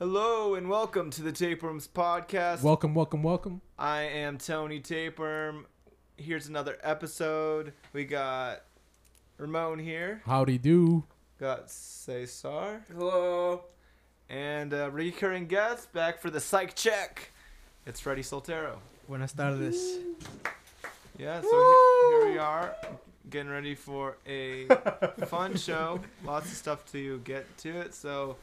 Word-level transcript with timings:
Hello 0.00 0.54
and 0.54 0.70
welcome 0.70 1.10
to 1.10 1.20
the 1.22 1.30
Tapeworms 1.30 1.86
podcast. 1.86 2.62
Welcome, 2.62 2.94
welcome, 2.94 3.22
welcome. 3.22 3.60
I 3.78 4.00
am 4.04 4.38
Tony 4.38 4.80
Tapeworm. 4.80 5.66
Here's 6.16 6.46
another 6.46 6.78
episode. 6.82 7.74
We 7.92 8.06
got 8.06 8.62
Ramon 9.36 9.78
here. 9.78 10.22
Howdy 10.24 10.56
do. 10.56 11.04
Got 11.38 11.70
Cesar. 11.70 12.80
Hello. 12.90 13.64
And 14.30 14.72
a 14.72 14.90
recurring 14.90 15.48
guest 15.48 15.92
back 15.92 16.18
for 16.22 16.30
the 16.30 16.40
psych 16.40 16.74
check. 16.74 17.30
It's 17.84 18.00
Freddy 18.00 18.22
Soltero. 18.22 18.78
Buenas 19.06 19.34
tardes. 19.34 19.98
Yeah, 21.18 21.42
so 21.42 21.50
here, 21.50 22.22
here 22.22 22.32
we 22.32 22.38
are, 22.38 22.74
getting 23.28 23.50
ready 23.50 23.74
for 23.74 24.16
a 24.26 24.64
fun 25.26 25.58
show. 25.58 26.00
Lots 26.24 26.50
of 26.50 26.56
stuff 26.56 26.90
to 26.92 27.18
get 27.18 27.44
to 27.58 27.80
it. 27.80 27.92
So, 27.92 28.36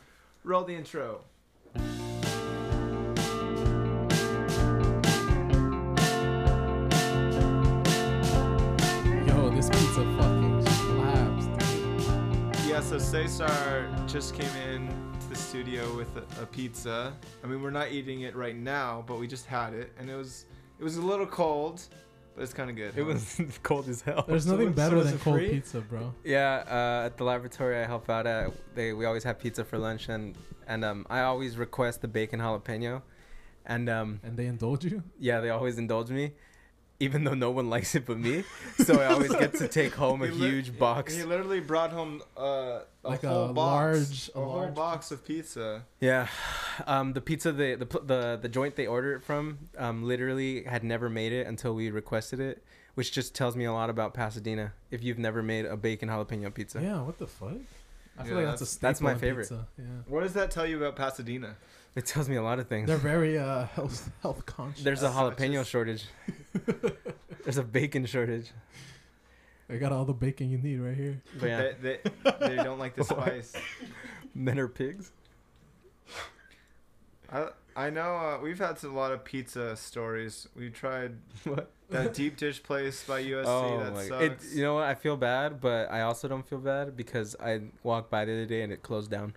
roll 0.44 0.64
the 0.64 0.76
intro. 0.76 1.22
So 13.00 13.24
Cesar 13.24 13.88
just 14.08 14.34
came 14.34 14.50
in 14.72 14.88
to 15.20 15.30
the 15.30 15.36
studio 15.36 15.96
with 15.96 16.16
a, 16.18 16.42
a 16.42 16.46
pizza. 16.48 17.14
I 17.44 17.48
mean, 17.48 17.62
we're 17.62 17.70
not 17.70 17.92
eating 17.92 18.22
it 18.22 18.36
right 18.36 18.56
now, 18.56 19.04
but 19.08 19.20
we 19.20 19.28
just 19.28 19.46
had 19.46 19.74
it, 19.74 19.92
and 20.00 20.10
it 20.10 20.16
was 20.16 20.46
it 20.80 20.84
was 20.84 20.98
a 20.98 21.02
little 21.02 21.28
cold, 21.28 21.82
but 22.36 22.42
it's 22.44 22.54
kind 22.54 22.70
of 22.72 22.76
good. 22.76 22.98
It 22.98 23.04
huh? 23.04 23.14
was 23.14 23.40
cold 23.64 23.88
as 23.88 24.02
hell. 24.02 24.26
There's 24.28 24.48
nothing 24.48 24.68
was- 24.68 24.76
better 24.76 24.98
so 24.98 25.04
than 25.04 25.14
it 25.16 25.22
cold 25.22 25.36
free? 25.38 25.50
pizza, 25.50 25.82
bro. 25.82 26.14
Yeah, 26.24 26.64
uh, 26.68 27.06
at 27.06 27.18
the 27.18 27.24
laboratory 27.24 27.78
I 27.78 27.86
help 27.86 28.10
out 28.10 28.26
at, 28.26 28.52
they 28.76 28.94
we 28.94 29.06
always 29.06 29.24
have 29.26 29.38
pizza 29.40 29.64
for 29.64 29.78
lunch, 29.78 30.10
and 30.10 30.36
and 30.68 30.84
um, 30.84 31.06
I 31.10 31.22
always 31.22 31.58
request 31.58 32.02
the 32.02 32.08
bacon 32.08 32.40
jalapeno, 32.40 33.04
and 33.66 33.90
um, 33.90 34.20
And 34.24 34.36
they 34.38 34.48
indulge 34.48 34.86
you? 34.86 35.04
yeah, 35.20 35.40
they 35.40 35.50
always 35.52 35.78
indulge 35.78 36.10
me, 36.10 36.34
even 37.00 37.24
though 37.24 37.34
no 37.34 37.52
one 37.52 37.70
likes 37.70 37.96
it 37.96 38.06
but 38.06 38.18
me. 38.18 38.44
So 38.86 39.02
I 39.02 39.08
always 39.08 39.32
get 39.36 39.54
to 39.56 39.68
take 39.68 39.94
home 39.96 40.22
a 40.22 40.28
He 40.28 40.32
lit- 40.34 40.52
huge 40.52 40.78
box. 40.80 41.16
He 41.16 41.24
literally 41.24 41.60
brought 41.60 41.92
home 41.92 42.22
uh, 42.38 42.42
a 42.42 43.10
Like 43.10 43.24
a 43.24 43.30
whole 43.30 43.54
box, 43.54 43.56
large- 43.56 44.32
a, 44.36 44.40
a 44.40 44.44
whole 44.44 44.56
large 44.58 44.76
box 44.76 45.12
of 45.12 45.26
pizza. 45.26 45.84
Yeah, 46.00 46.28
um, 46.86 47.14
the 47.14 47.22
pizza 47.22 47.52
they, 47.52 47.76
the 47.76 47.86
the 47.86 48.40
the 48.42 48.50
joint 48.50 48.76
they 48.76 48.86
ordered 48.88 49.16
it 49.18 49.24
from 49.24 49.58
um, 49.78 50.04
literally 50.04 50.64
had 50.64 50.84
never 50.84 51.10
made 51.10 51.34
it 51.34 51.48
until 51.48 51.74
we 51.74 51.90
requested 51.90 52.40
it, 52.40 52.64
which 52.96 53.12
just 53.12 53.34
tells 53.36 53.56
me 53.56 53.66
a 53.66 53.74
lot 53.74 53.90
about 53.90 54.14
Pasadena. 54.14 54.74
If 54.92 55.04
you've 55.04 55.20
never 55.20 55.42
made 55.44 55.66
a 55.66 55.76
bacon 55.76 56.10
jalapeno 56.10 56.54
pizza, 56.54 56.82
Yeah, 56.82 57.02
what 57.02 57.18
the 57.18 57.28
fuck? 57.28 57.54
I 58.20 58.24
feel 58.24 58.32
Yeah, 58.32 58.38
like 58.38 58.46
that's, 58.48 58.62
a 58.62 58.66
that's- 58.66 58.76
that's 58.78 59.02
my 59.02 59.16
favorite. 59.16 59.44
Pizza. 59.50 59.68
Yeah. 59.78 59.86
What 60.08 60.22
does 60.22 60.34
that 60.34 60.50
tell 60.52 60.66
you 60.66 60.78
about 60.78 60.96
Pasadena? 60.96 61.56
It 61.98 62.06
tells 62.06 62.30
me 62.30 62.36
a 62.38 62.42
lot 62.44 62.60
of 62.60 62.68
things. 62.68 62.88
They're 62.88 62.98
very 62.98 63.38
uh 63.38 63.66
health 63.66 64.10
health 64.22 64.46
conscious. 64.46 64.84
There's 64.84 65.04
a 65.04 65.10
jalapeno 65.10 65.38
Conscious. 65.56 65.68
shortage. 65.68 66.06
There's 67.44 67.58
a 67.58 67.64
bacon 67.64 68.06
shortage. 68.06 68.52
They 69.68 69.78
got 69.80 69.92
all 69.92 70.06
the 70.06 70.14
bacon 70.14 70.50
you 70.50 70.58
need 70.58 70.78
right 70.78 70.96
here. 70.96 71.22
But 71.40 71.48
yeah, 71.48 71.72
They, 71.82 71.98
they, 72.24 72.32
they 72.40 72.56
don't 72.56 72.80
like 72.80 72.96
the 72.96 73.04
spice. 73.14 73.54
men 74.34 74.58
are 74.60 74.68
pigs. 74.70 75.12
I 77.32 77.50
I 77.76 77.90
know 77.90 78.16
uh, 78.16 78.40
we've 78.42 78.58
had 78.60 78.82
a 78.84 78.88
lot 78.90 79.12
of 79.12 79.24
pizza 79.24 79.76
stories. 79.76 80.48
We 80.56 80.70
tried 80.70 81.16
What? 81.44 81.72
that 81.90 82.14
deep 82.14 82.38
dish 82.38 82.62
place 82.64 83.04
by 83.06 83.24
USC 83.24 83.44
Oh 83.46 83.80
that 83.84 83.94
my! 83.94 84.04
sucks. 84.08 84.24
It, 84.54 84.58
you 84.58 84.64
know 84.64 84.76
what? 84.76 84.84
I 84.86 84.96
feel 84.96 85.16
bad, 85.18 85.60
but 85.62 85.92
I 85.92 86.02
also 86.02 86.28
don't 86.28 86.48
feel 86.48 86.60
bad 86.60 86.96
because 86.98 87.36
I 87.40 87.62
walked 87.84 88.10
by 88.10 88.26
the 88.26 88.32
other 88.34 88.46
day 88.46 88.62
and 88.62 88.72
it 88.74 88.82
closed 88.84 89.12
down. 89.12 89.36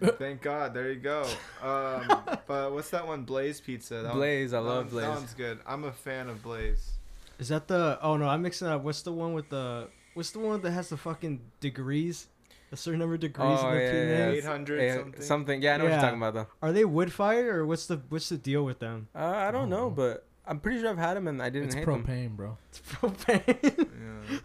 Thank 0.00 0.42
God. 0.42 0.74
There 0.74 0.90
you 0.92 1.00
go. 1.00 1.22
Um, 1.62 2.06
but 2.46 2.72
what's 2.72 2.90
that 2.90 3.06
one? 3.06 3.22
Blaze 3.24 3.60
Pizza. 3.60 3.94
That 3.96 4.04
one- 4.04 4.14
Blaze, 4.16 4.52
I 4.54 4.58
love 4.58 4.76
one- 4.86 4.88
Blaze. 4.88 5.06
That 5.06 5.14
one's 5.14 5.34
good. 5.34 5.58
I'm 5.66 5.84
a 5.84 5.92
fan 5.92 6.28
of 6.28 6.42
Blaze. 6.42 6.92
Is 7.38 7.48
that 7.48 7.68
the? 7.68 7.98
Oh 8.02 8.16
no, 8.16 8.26
I'm 8.28 8.42
mixing 8.42 8.68
up. 8.68 8.82
What's 8.82 9.02
the 9.02 9.12
one 9.12 9.32
with 9.34 9.48
the? 9.50 9.88
What's 10.14 10.30
the 10.30 10.38
one 10.38 10.60
that 10.62 10.70
has 10.70 10.88
the 10.88 10.96
fucking 10.96 11.40
degrees? 11.60 12.28
A 12.72 12.76
certain 12.76 12.98
number 12.98 13.14
of 13.14 13.20
degrees 13.20 13.58
Oh, 13.62 13.68
in 13.68 13.74
the 13.76 13.80
yeah, 13.80 13.90
peanut. 13.90 14.08
yeah, 14.08 14.28
Eight 14.28 14.38
it's- 14.38 14.70
Eh, 14.80 14.96
something. 14.96 15.22
something. 15.22 15.62
Yeah, 15.62 15.74
I 15.74 15.76
know 15.76 15.84
what 15.84 15.92
you're 15.92 16.00
talking 16.00 16.18
about 16.18 16.34
though. 16.34 16.46
Are 16.62 16.72
they 16.72 16.84
wood 16.84 17.12
fired 17.12 17.46
or 17.54 17.64
what's 17.66 17.86
the 17.86 18.00
what's 18.08 18.28
the 18.28 18.36
deal 18.38 18.64
with 18.64 18.78
them? 18.80 19.08
Uh, 19.14 19.18
I 19.24 19.50
don't 19.50 19.68
know, 19.70 19.84
Oh. 19.86 19.90
but 19.90 20.24
I'm 20.46 20.58
pretty 20.60 20.80
sure 20.80 20.88
I've 20.90 20.98
had 20.98 21.14
them 21.16 21.28
and 21.28 21.40
I 21.42 21.48
didn't 21.50 21.66
it's 21.68 21.74
hate 21.76 21.86
them. 21.86 22.04
propane, 22.04 22.30
bro. 22.36 22.56
It's 22.70 22.80
propane. 22.80 23.86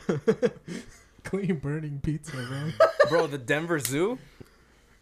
Yeah. 0.08 0.50
Clean 1.24 1.56
burning 1.56 2.00
pizza, 2.04 2.32
bro. 2.34 2.72
Bro, 3.10 3.28
the 3.28 3.38
Denver 3.38 3.80
Zoo. 3.80 4.18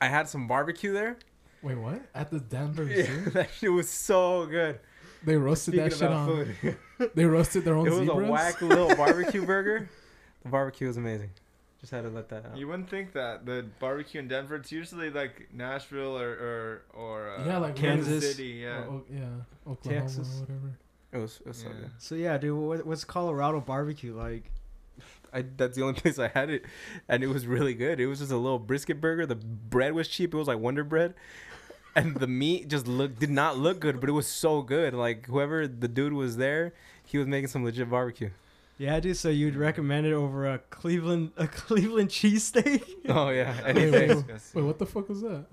I 0.01 0.07
had 0.07 0.27
some 0.29 0.47
barbecue 0.47 0.93
there. 0.93 1.17
Wait, 1.61 1.77
what? 1.77 2.01
At 2.15 2.31
the 2.31 2.39
Denver 2.39 2.87
Zoo? 2.87 2.93
Yeah, 2.93 3.03
Zoo? 3.05 3.29
that 3.33 3.49
shit 3.51 3.71
was 3.71 3.89
so 3.89 4.45
good. 4.45 4.79
They 5.25 5.35
roasted 5.35 5.73
that 5.75 5.91
shit 5.93 6.03
on. 6.09 6.27
food, 6.57 6.77
They 7.15 7.25
roasted 7.25 7.65
their 7.65 7.75
own 7.77 7.87
it 7.87 7.89
was 7.89 7.99
zebras. 8.07 8.29
a 8.29 8.31
whack 8.31 8.61
little 8.61 8.95
barbecue 8.95 9.45
burger. 9.45 9.89
The 10.43 10.49
barbecue 10.49 10.87
was 10.87 10.95
amazing. 10.97 11.31
Just 11.81 11.91
had 11.91 12.03
to 12.03 12.09
let 12.09 12.29
that 12.29 12.45
out. 12.45 12.57
You 12.57 12.67
wouldn't 12.67 12.89
think 12.89 13.13
that 13.13 13.45
the 13.45 13.65
barbecue 13.79 14.19
in 14.19 14.27
Denver. 14.29 14.55
It's 14.55 14.71
usually 14.71 15.09
like 15.09 15.47
Nashville 15.53 16.17
or 16.17 16.29
or 16.29 16.81
or 16.93 17.35
uh, 17.37 17.45
Yeah, 17.45 17.57
like 17.57 17.75
Kansas. 17.75 18.35
City. 18.35 18.59
Yeah. 18.63 18.83
Oh, 18.89 19.03
yeah, 19.09 19.25
Oklahoma 19.69 20.01
Texas. 20.01 20.27
or 20.37 20.39
whatever. 20.41 20.77
It 21.11 21.17
was, 21.17 21.39
it 21.41 21.47
was 21.47 21.57
so 21.57 21.67
Yeah. 21.67 21.73
good. 21.79 21.91
so 21.97 22.15
yeah, 22.15 22.37
dude, 22.37 22.57
what, 22.57 22.85
what's 22.85 23.03
Colorado 23.03 23.59
barbecue 23.61 24.13
like? 24.13 24.51
I, 25.33 25.43
that's 25.57 25.75
the 25.75 25.83
only 25.83 25.93
place 26.01 26.19
I 26.19 26.27
had 26.29 26.49
it, 26.49 26.65
and 27.07 27.23
it 27.23 27.27
was 27.27 27.45
really 27.47 27.73
good. 27.73 27.99
It 27.99 28.07
was 28.07 28.19
just 28.19 28.31
a 28.31 28.37
little 28.37 28.59
brisket 28.59 28.99
burger. 29.01 29.25
The 29.25 29.35
bread 29.35 29.93
was 29.93 30.07
cheap. 30.07 30.33
It 30.33 30.37
was 30.37 30.47
like 30.47 30.59
Wonder 30.59 30.83
Bread, 30.83 31.13
and 31.95 32.15
the 32.15 32.27
meat 32.27 32.67
just 32.67 32.87
looked 32.87 33.19
did 33.19 33.29
not 33.29 33.57
look 33.57 33.79
good, 33.79 33.99
but 33.99 34.09
it 34.09 34.13
was 34.13 34.27
so 34.27 34.61
good. 34.61 34.93
Like 34.93 35.25
whoever 35.27 35.67
the 35.67 35.87
dude 35.87 36.13
was 36.13 36.37
there, 36.37 36.73
he 37.05 37.17
was 37.17 37.27
making 37.27 37.47
some 37.47 37.63
legit 37.63 37.89
barbecue. 37.89 38.29
Yeah, 38.77 38.99
dude. 39.01 39.17
So 39.17 39.27
you'd 39.29 39.55
recommend 39.57 40.07
it 40.07 40.13
over 40.13 40.47
a 40.47 40.59
Cleveland 40.59 41.31
a 41.37 41.47
Cleveland 41.49 42.09
cheesesteak? 42.09 42.83
Oh 43.09 43.29
yeah, 43.29 43.53
Wait, 43.65 43.77
anything. 43.77 44.25
wait, 44.27 44.41
Wait, 44.53 44.61
what 44.63 44.79
the 44.79 44.85
fuck 44.85 45.09
was 45.09 45.21
that? 45.21 45.45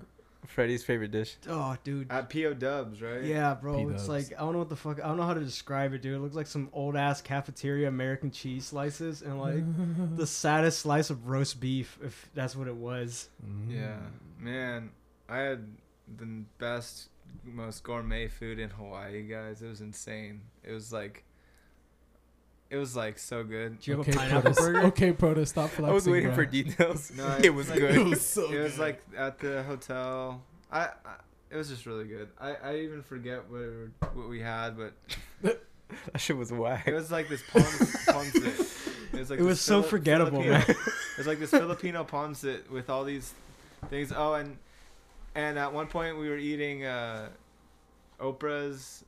Freddie's 0.47 0.83
favorite 0.83 1.11
dish. 1.11 1.35
Oh, 1.49 1.75
dude. 1.83 2.11
At 2.11 2.29
PO 2.31 2.55
Dubs, 2.55 3.01
right? 3.01 3.23
Yeah, 3.23 3.53
bro. 3.53 3.89
It's 3.89 4.03
P-dubs. 4.03 4.09
like 4.09 4.33
I 4.37 4.41
don't 4.41 4.53
know 4.53 4.59
what 4.59 4.69
the 4.69 4.75
fuck. 4.75 4.99
I 5.03 5.07
don't 5.07 5.17
know 5.17 5.23
how 5.23 5.33
to 5.33 5.43
describe 5.43 5.93
it, 5.93 6.01
dude. 6.01 6.15
It 6.15 6.19
looks 6.19 6.35
like 6.35 6.47
some 6.47 6.69
old 6.73 6.95
ass 6.95 7.21
cafeteria 7.21 7.87
American 7.87 8.31
cheese 8.31 8.65
slices 8.65 9.21
and 9.21 9.39
like 9.39 9.63
the 10.17 10.25
saddest 10.25 10.79
slice 10.79 11.09
of 11.09 11.27
roast 11.27 11.59
beef, 11.59 11.99
if 12.03 12.29
that's 12.33 12.55
what 12.55 12.67
it 12.67 12.75
was. 12.75 13.29
Mm. 13.45 13.75
Yeah, 13.75 13.97
man, 14.39 14.91
I 15.29 15.39
had 15.39 15.67
the 16.17 16.25
best, 16.57 17.09
most 17.43 17.83
gourmet 17.83 18.27
food 18.27 18.57
in 18.59 18.69
Hawaii, 18.69 19.23
guys. 19.23 19.61
It 19.61 19.67
was 19.67 19.81
insane. 19.81 20.41
It 20.63 20.71
was 20.71 20.91
like, 20.93 21.23
it 22.69 22.77
was 22.77 22.95
like 22.95 23.17
so 23.19 23.43
good. 23.43 23.79
Do 23.79 23.91
you 23.91 23.97
have 23.97 24.07
okay, 24.07 24.11
a 24.11 24.19
pineapple 24.19 24.53
Proto, 24.53 24.61
burger? 24.73 24.81
Okay, 24.87 25.11
Proto, 25.13 25.45
stop 25.45 25.69
flexing. 25.69 25.85
I 25.85 25.91
was 25.93 26.07
waiting 26.07 26.27
bro. 26.29 26.35
for 26.35 26.45
details. 26.45 27.11
No, 27.15 27.37
it 27.43 27.49
was 27.53 27.69
like- 27.69 27.79
good. 27.79 27.95
It 27.95 28.05
was 28.05 28.21
so 28.25 28.51
it 28.51 28.59
was 28.59 28.73
good. 28.73 28.79
like 28.81 29.03
at 29.17 29.39
the 29.39 29.63
hotel. 29.63 30.41
I, 30.71 30.79
I 30.81 30.89
it 31.49 31.55
was 31.55 31.69
just 31.69 31.85
really 31.85 32.05
good. 32.05 32.27
I, 32.39 32.55
I 32.55 32.75
even 32.79 33.01
forget 33.03 33.49
what 33.49 33.59
we 33.61 33.65
were- 33.67 33.91
what 34.13 34.29
we 34.29 34.41
had, 34.41 34.77
but 34.77 34.93
that 35.41 36.19
shit 36.19 36.35
was 36.35 36.51
whack. 36.51 36.87
it 36.87 36.93
was 36.93 37.09
like 37.11 37.29
this 37.29 37.41
ponce, 37.49 38.05
ponce. 38.05 38.35
It 38.35 39.19
was 39.19 39.29
like 39.29 39.39
It 39.39 39.43
was 39.43 39.61
so 39.61 39.79
Fili- 39.81 39.89
forgettable, 39.89 40.41
Filipino- 40.43 40.57
man. 40.59 40.69
It 40.69 41.17
was 41.17 41.27
like 41.27 41.39
this 41.39 41.51
Filipino 41.51 42.03
ponce 42.03 42.43
with 42.69 42.89
all 42.89 43.05
these 43.05 43.33
things. 43.89 44.11
Oh, 44.15 44.33
and 44.33 44.57
and 45.35 45.57
at 45.57 45.71
one 45.71 45.87
point 45.87 46.17
we 46.17 46.27
were 46.29 46.37
eating 46.37 46.83
uh, 46.85 47.29
Oprah's. 48.19 49.03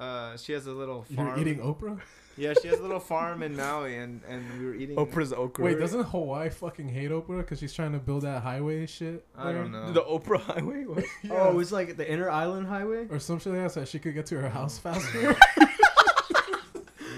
Uh, 0.00 0.36
she 0.36 0.52
has 0.52 0.66
a 0.66 0.72
little 0.72 1.04
You're 1.10 1.16
farm. 1.26 1.40
eating 1.40 1.58
Oprah? 1.58 2.00
Yeah, 2.36 2.54
she 2.62 2.68
has 2.68 2.78
a 2.78 2.82
little 2.82 3.00
farm 3.00 3.42
in 3.42 3.54
Maui, 3.54 3.96
and 3.98 4.22
and 4.26 4.58
we 4.58 4.64
were 4.66 4.74
eating. 4.74 4.96
Oprah's 4.96 5.32
okra. 5.32 5.62
Wait, 5.64 5.78
doesn't 5.78 6.04
Hawaii 6.04 6.48
fucking 6.48 6.88
hate 6.88 7.10
Oprah 7.10 7.38
because 7.38 7.58
she's 7.58 7.74
trying 7.74 7.92
to 7.92 7.98
build 7.98 8.22
that 8.22 8.42
highway 8.42 8.86
shit? 8.86 9.26
I 9.36 9.52
don't 9.52 9.70
know. 9.72 9.90
the 9.92 10.00
Oprah 10.02 10.40
Highway? 10.40 10.84
What? 10.86 11.04
Yeah. 11.22 11.32
Oh, 11.34 11.50
it 11.50 11.54
was 11.54 11.70
like 11.70 11.96
the 11.98 12.10
Inner 12.10 12.30
Island 12.30 12.66
Highway. 12.66 13.08
or 13.10 13.18
some 13.18 13.38
shit 13.40 13.52
like 13.52 13.62
that 13.62 13.72
so 13.72 13.84
she 13.84 13.98
could 13.98 14.14
get 14.14 14.24
to 14.26 14.40
her 14.40 14.48
house 14.48 14.78
faster. 14.84 15.36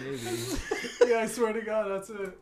Maybe. 0.05 0.21
yeah, 1.07 1.19
I 1.21 1.27
swear 1.27 1.53
to 1.53 1.61
God, 1.63 1.89
that's 1.91 2.11
it. 2.11 2.39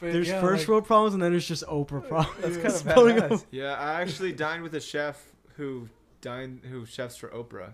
But 0.00 0.12
There's 0.12 0.28
yeah, 0.28 0.40
first 0.40 0.62
like- 0.62 0.68
world 0.68 0.86
problems 0.86 1.14
and 1.14 1.22
then 1.22 1.32
there's 1.32 1.46
just 1.46 1.64
Oprah 1.66 2.06
problems. 2.06 2.40
That's 2.40 2.56
kind 2.56 2.66
of 2.66 2.72
Spelling 2.72 3.16
badass. 3.16 3.44
Yeah, 3.50 3.74
I 3.74 4.00
actually 4.00 4.32
dined 4.32 4.62
with 4.62 4.74
a 4.74 4.80
chef 4.80 5.22
who 5.56 5.88
dined 6.20 6.62
who 6.70 6.84
chefs 6.86 7.16
for 7.16 7.28
Oprah. 7.28 7.70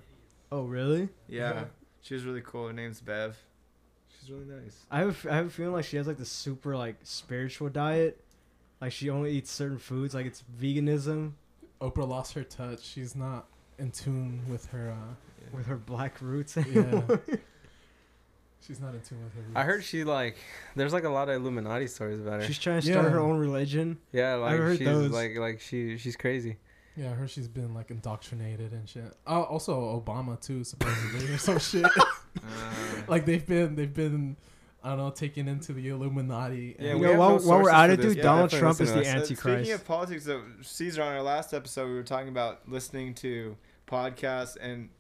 Oh, 0.52 0.62
really? 0.64 1.08
Yeah, 1.28 1.52
Yeah. 1.54 1.64
she 2.02 2.14
was 2.14 2.24
really 2.24 2.42
cool. 2.44 2.66
Her 2.68 2.72
name's 2.72 3.00
Bev. 3.00 3.36
She's 4.20 4.30
really 4.30 4.46
nice. 4.46 4.84
I 4.90 4.98
have 5.00 5.26
I 5.30 5.36
have 5.36 5.46
a 5.46 5.50
feeling 5.50 5.72
like 5.72 5.84
she 5.84 5.96
has 5.96 6.06
like 6.06 6.18
the 6.18 6.24
super 6.24 6.76
like 6.76 6.96
spiritual 7.04 7.68
diet. 7.68 8.20
Like 8.80 8.92
she 8.92 9.08
only 9.10 9.32
eats 9.32 9.50
certain 9.50 9.78
foods. 9.78 10.14
Like 10.14 10.26
it's 10.26 10.42
veganism 10.60 11.32
Oprah 11.80 12.06
lost 12.08 12.34
her 12.34 12.44
touch. 12.44 12.82
She's 12.82 13.14
not 13.16 13.46
in 13.78 13.90
tune 13.90 14.40
with 14.50 14.66
her. 14.66 14.90
Uh, 14.90 15.14
with 15.56 15.66
her 15.66 15.76
black 15.76 16.20
roots. 16.20 16.56
yeah, 16.56 16.62
she's 18.66 18.80
not 18.80 18.94
in 18.94 19.00
tune 19.00 19.22
with 19.24 19.34
her. 19.34 19.40
Roots. 19.40 19.52
I 19.56 19.62
heard 19.62 19.84
she 19.84 20.04
like. 20.04 20.36
There's 20.76 20.92
like 20.92 21.04
a 21.04 21.08
lot 21.08 21.28
of 21.28 21.36
Illuminati 21.36 21.86
stories 21.86 22.20
about 22.20 22.40
her. 22.40 22.46
She's 22.46 22.58
trying 22.58 22.80
to 22.80 22.86
start 22.86 23.06
Yeah. 23.06 23.10
her 23.12 23.20
own 23.20 23.38
religion. 23.38 23.98
yeah, 24.12 24.34
like 24.34 24.56
heard 24.58 24.78
she's 24.78 24.86
those. 24.86 25.10
like 25.10 25.36
like 25.36 25.60
she 25.60 25.96
she's 25.96 26.16
crazy. 26.16 26.56
Yeah, 26.96 27.10
I 27.10 27.14
heard 27.14 27.30
she's 27.30 27.48
been 27.48 27.72
like 27.72 27.90
indoctrinated 27.90 28.72
and 28.72 28.88
shit. 28.88 29.14
Oh, 29.26 29.42
also 29.44 30.00
Obama 30.04 30.40
too, 30.40 30.64
supposedly 30.64 31.32
or 31.32 31.38
some 31.38 31.58
shit. 31.58 31.86
Uh, 32.36 33.02
like 33.08 33.26
they've 33.26 33.44
been 33.44 33.74
they've 33.74 33.92
been 33.92 34.36
I 34.84 34.90
don't 34.90 34.98
know 34.98 35.10
taken 35.10 35.48
into 35.48 35.72
the 35.72 35.88
Illuminati. 35.88 36.76
Yeah, 36.78 36.90
and- 36.92 37.00
we 37.00 37.06
know, 37.08 37.18
while- 37.18 37.40
no 37.40 37.46
while 37.46 37.62
we're 37.62 37.70
at 37.70 37.90
it, 37.90 38.00
dude, 38.00 38.16
but 38.18 38.22
Donald 38.22 38.50
Trump 38.50 38.80
is 38.80 38.92
the 38.92 39.04
Antichrist. 39.04 39.40
Speaking 39.40 39.72
of 39.72 39.84
politics, 39.84 40.24
though, 40.26 40.42
Caesar, 40.62 41.02
on 41.02 41.12
our 41.12 41.22
last 41.22 41.52
episode, 41.52 41.88
we 41.88 41.94
were 41.94 42.04
talking 42.04 42.28
about 42.28 42.68
listening 42.68 43.14
to 43.14 43.56
podcasts, 43.88 44.56
and 44.60 44.90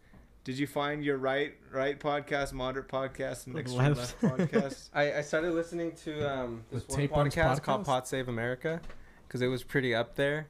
did 0.42 0.58
you 0.58 0.66
find 0.66 1.04
your 1.04 1.18
right 1.18 1.54
right 1.70 2.00
podcast, 2.00 2.52
moderate 2.52 2.88
podcast, 2.88 3.46
and 3.46 3.56
extreme 3.56 3.94
Left. 3.94 4.20
left, 4.20 4.20
podcast? 4.20 4.88
I, 4.94 5.14
I 5.18 5.20
started 5.22 5.52
listening 5.52 5.92
to 6.04 6.28
um, 6.28 6.64
this 6.72 6.82
The 6.84 6.92
one 6.92 7.00
Tapeworms 7.00 7.34
podcast, 7.36 7.62
called 7.62 7.82
podcast? 7.82 7.86
Pod 7.86 8.08
Save 8.08 8.28
America 8.28 8.80
because 9.28 9.40
it 9.40 9.46
was 9.46 9.62
pretty 9.62 9.94
up 9.94 10.16
there. 10.16 10.48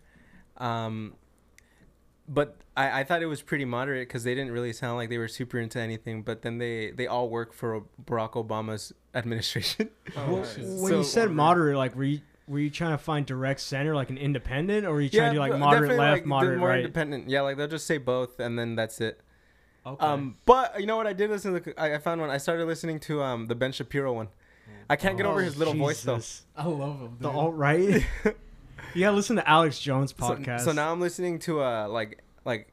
Um, 0.56 1.12
but 2.32 2.56
I, 2.76 3.00
I 3.00 3.04
thought 3.04 3.20
it 3.22 3.26
was 3.26 3.42
pretty 3.42 3.64
moderate 3.66 4.08
because 4.08 4.24
they 4.24 4.34
didn't 4.34 4.52
really 4.52 4.72
sound 4.72 4.96
like 4.96 5.10
they 5.10 5.18
were 5.18 5.28
super 5.28 5.58
into 5.58 5.78
anything. 5.80 6.22
But 6.22 6.42
then 6.42 6.58
they, 6.58 6.92
they 6.92 7.06
all 7.06 7.28
work 7.28 7.52
for 7.52 7.82
Barack 8.06 8.32
Obama's 8.32 8.92
administration. 9.14 9.90
Oh, 10.16 10.32
Well, 10.32 10.36
nice. 10.42 10.56
when 10.56 10.94
you 10.98 11.04
said 11.04 11.30
moderate, 11.32 11.76
like 11.76 11.94
were 11.96 12.04
you 12.04 12.20
were 12.46 12.58
you 12.60 12.70
trying 12.70 12.92
to 12.92 12.98
find 12.98 13.26
direct 13.26 13.60
center, 13.60 13.94
like 13.94 14.10
an 14.10 14.18
independent, 14.18 14.86
or 14.86 14.92
were 14.94 15.00
you 15.00 15.08
trying 15.10 15.30
to 15.30 15.34
do 15.34 15.40
like 15.40 15.58
moderate 15.58 15.98
left, 15.98 16.20
like, 16.20 16.24
moderate 16.26 16.58
more 16.58 16.68
right? 16.68 16.78
independent. 16.78 17.28
Yeah, 17.28 17.42
like 17.42 17.56
they'll 17.56 17.68
just 17.68 17.86
say 17.86 17.98
both, 17.98 18.40
and 18.40 18.58
then 18.58 18.74
that's 18.76 19.00
it. 19.00 19.20
Okay. 19.86 20.04
Um, 20.06 20.36
but 20.46 20.78
you 20.80 20.86
know 20.86 20.96
what? 20.96 21.06
I 21.06 21.12
did 21.12 21.30
listen 21.30 21.60
to. 21.60 21.80
I, 21.80 21.94
I 21.94 21.98
found 21.98 22.20
one. 22.20 22.30
I 22.30 22.38
started 22.38 22.66
listening 22.66 23.00
to 23.00 23.22
um 23.22 23.46
the 23.46 23.54
Ben 23.54 23.72
Shapiro 23.72 24.12
one. 24.12 24.28
I 24.88 24.96
can't 24.96 25.16
get 25.16 25.26
Oh, 25.26 25.30
over 25.30 25.40
his 25.42 25.56
little 25.56 25.74
voice 25.74 26.02
though. 26.02 26.20
I 26.56 26.66
love 26.66 27.00
him. 27.00 27.16
The 27.20 27.28
dude. 27.28 27.36
alt 27.36 27.54
right. 27.54 28.04
you 28.94 29.00
gotta 29.02 29.16
listen 29.16 29.36
to 29.36 29.48
Alex 29.48 29.78
Jones 29.78 30.12
podcast. 30.12 30.60
So, 30.60 30.72
now 30.72 30.92
I'm 30.92 31.00
listening 31.00 31.38
to 31.40 31.62
uh 31.62 31.88
like 31.88 32.22
like 32.44 32.72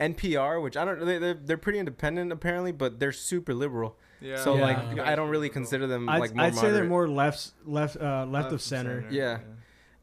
NPR, 0.00 0.62
which 0.62 0.76
I 0.76 0.84
don't. 0.84 1.04
They, 1.04 1.18
they're 1.18 1.34
they're 1.34 1.58
pretty 1.58 1.78
independent 1.78 2.32
apparently, 2.32 2.72
but 2.72 2.98
they're 3.00 3.12
super 3.12 3.52
liberal. 3.54 3.96
Yeah. 4.20 4.36
So 4.36 4.54
Yeah. 4.56 4.62
like 4.62 4.98
I 4.98 5.14
don't 5.14 5.28
really 5.30 5.48
consider 5.48 5.86
them 5.86 6.08
I'd, 6.08 6.18
like 6.18 6.34
more 6.34 6.46
I'd 6.46 6.54
say 6.54 6.70
they're 6.70 6.84
more 6.84 7.08
left, 7.08 7.52
left, 7.64 7.96
uh, 7.96 8.26
left, 8.26 8.52
of 8.52 8.60
center. 8.62 9.06
Yeah. 9.10 9.38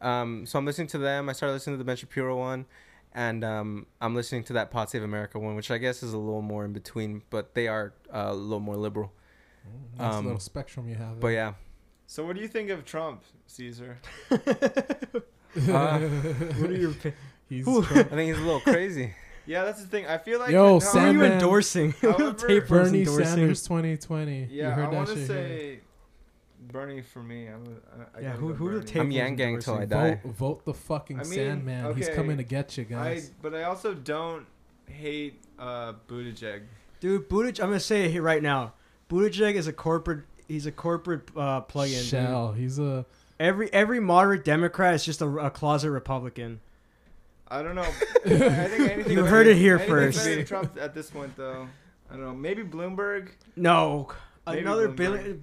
Um, 0.02 0.46
so 0.46 0.60
I'm 0.60 0.66
listening 0.66 0.88
to 0.90 0.98
them. 1.00 1.30
I 1.30 1.34
started 1.34 1.54
listening 1.54 1.76
to 1.76 1.78
the 1.80 1.84
Ben 1.84 1.96
Shapiro 1.98 2.38
one, 2.38 2.66
and 3.14 3.44
um, 3.44 3.88
I'm 4.00 4.14
listening 4.16 4.44
to 4.46 4.54
that 4.54 4.70
Pod 4.70 4.90
Save 4.90 5.04
America 5.04 5.40
one, 5.40 5.56
which 5.56 5.72
I 5.72 5.78
guess 5.80 6.04
is 6.04 6.14
a 6.14 6.18
little 6.18 6.42
more 6.44 6.66
in 6.66 6.74
between, 6.74 7.24
but 7.30 7.56
they 7.56 7.68
are 7.68 7.94
uh, 8.14 8.28
a 8.28 8.34
little 8.36 8.60
more 8.60 8.76
liberal. 8.76 9.12
Nice 9.98 10.14
um, 10.14 10.26
little 10.26 10.40
spectrum 10.40 10.88
you 10.88 10.96
have. 10.96 11.20
But 11.20 11.30
yeah, 11.30 11.54
So 12.06 12.26
what 12.26 12.36
do 12.36 12.42
you 12.42 12.48
think 12.48 12.70
of 12.70 12.86
Trump, 12.86 13.24
Caesar? 13.48 13.98
Uh, 15.58 16.00
What 16.60 16.70
are 16.70 16.76
your? 16.76 16.94
pi- 16.94 17.14
he's 17.50 17.68
I 17.68 17.82
think 18.04 18.12
he's 18.30 18.38
a 18.38 18.46
little 18.46 18.60
crazy. 18.62 19.14
Yeah, 19.46 19.64
that's 19.64 19.82
the 19.82 19.88
thing. 19.88 20.06
I 20.06 20.18
feel 20.18 20.40
like 20.40 20.52
Yo, 20.52 20.58
no, 20.58 20.68
Who 20.68 20.72
are 20.74 20.74
you 20.76 20.80
Sandman. 20.82 21.32
endorsing? 21.34 21.92
However, 22.02 22.34
Tapeworms 22.34 22.90
Bernie 22.90 23.00
endorsing. 23.00 23.26
Sanders 23.26 23.64
2020. 23.64 24.40
you 24.40 24.48
Yeah, 24.52 24.72
heard 24.72 24.86
I 24.88 24.90
that 24.90 24.94
want 24.96 25.08
to 25.10 25.16
shit 25.16 25.28
here. 25.28 25.28
say 25.28 25.80
Bernie 26.72 27.02
for 27.02 27.24
me. 27.24 27.48
I'm 27.48 27.64
a, 27.64 27.70
I, 27.70 28.18
I 28.18 28.22
Yeah, 28.22 28.28
gotta 28.30 28.38
who- 28.40 28.48
go 28.50 28.54
who 28.56 28.66
the 28.72 28.72
Bernie. 28.80 28.86
tape- 28.86 29.02
I'm 29.04 29.12
Yang 29.12 29.36
Gang 29.38 29.60
till 29.60 29.76
I 29.76 29.86
die. 29.86 30.20
Vote, 30.24 30.34
vote 30.36 30.66
the 30.66 30.74
fucking 30.74 31.20
I 31.20 31.24
mean, 31.24 31.34
Sandman. 31.34 31.96
He's 31.96 32.08
okay, 32.08 32.16
coming 32.16 32.36
to 32.38 32.44
get 32.44 32.78
you 32.78 32.84
I, 32.90 32.94
guys. 32.94 33.32
but 33.42 33.56
I 33.56 33.64
also 33.64 33.94
don't 33.94 34.46
hate 34.88 35.42
uh, 35.58 35.94
Buttigieg. 36.10 36.64
Dude, 37.00 37.30
Buttigieg. 37.30 37.62
I'm 37.62 37.68
gonna 37.70 37.80
say 37.80 38.04
it 38.06 38.12
here 38.12 38.22
right 38.24 38.44
now. 38.44 38.74
Buttigieg 39.10 39.54
is 39.56 39.68
a 39.68 39.74
corporate. 39.74 40.26
He's 40.50 40.66
a 40.66 40.72
corporate 40.74 41.30
uh, 41.38 41.62
plug-in. 41.62 41.94
dude. 42.00 42.06
Shell. 42.06 42.52
He's 42.54 42.80
a. 42.80 43.06
Every 43.40 43.72
every 43.74 44.00
moderate 44.00 44.44
Democrat 44.44 44.96
is 44.96 45.06
just 45.06 45.22
a, 45.22 45.28
a 45.38 45.50
closet 45.52 45.92
Republican. 45.92 46.60
I 47.48 47.62
don't 47.64 47.76
know. 47.76 47.82
I 48.26 48.30
think 48.30 48.42
anything 48.42 49.12
You 49.12 49.18
better- 49.20 49.28
heard 49.28 49.48
it 49.48 49.58
here 49.58 49.80
first. 49.80 50.48
Trump 50.48 50.78
at 50.80 50.94
this 50.94 51.10
point, 51.10 51.36
though. 51.38 51.68
I 52.10 52.14
don't 52.14 52.24
know. 52.24 52.34
Maybe 52.36 52.64
Bloomberg. 52.64 53.30
No, 53.56 54.10
Maybe 54.46 54.60
another 54.60 54.90
Bloomberg. 54.90 54.96
billion. 54.96 55.42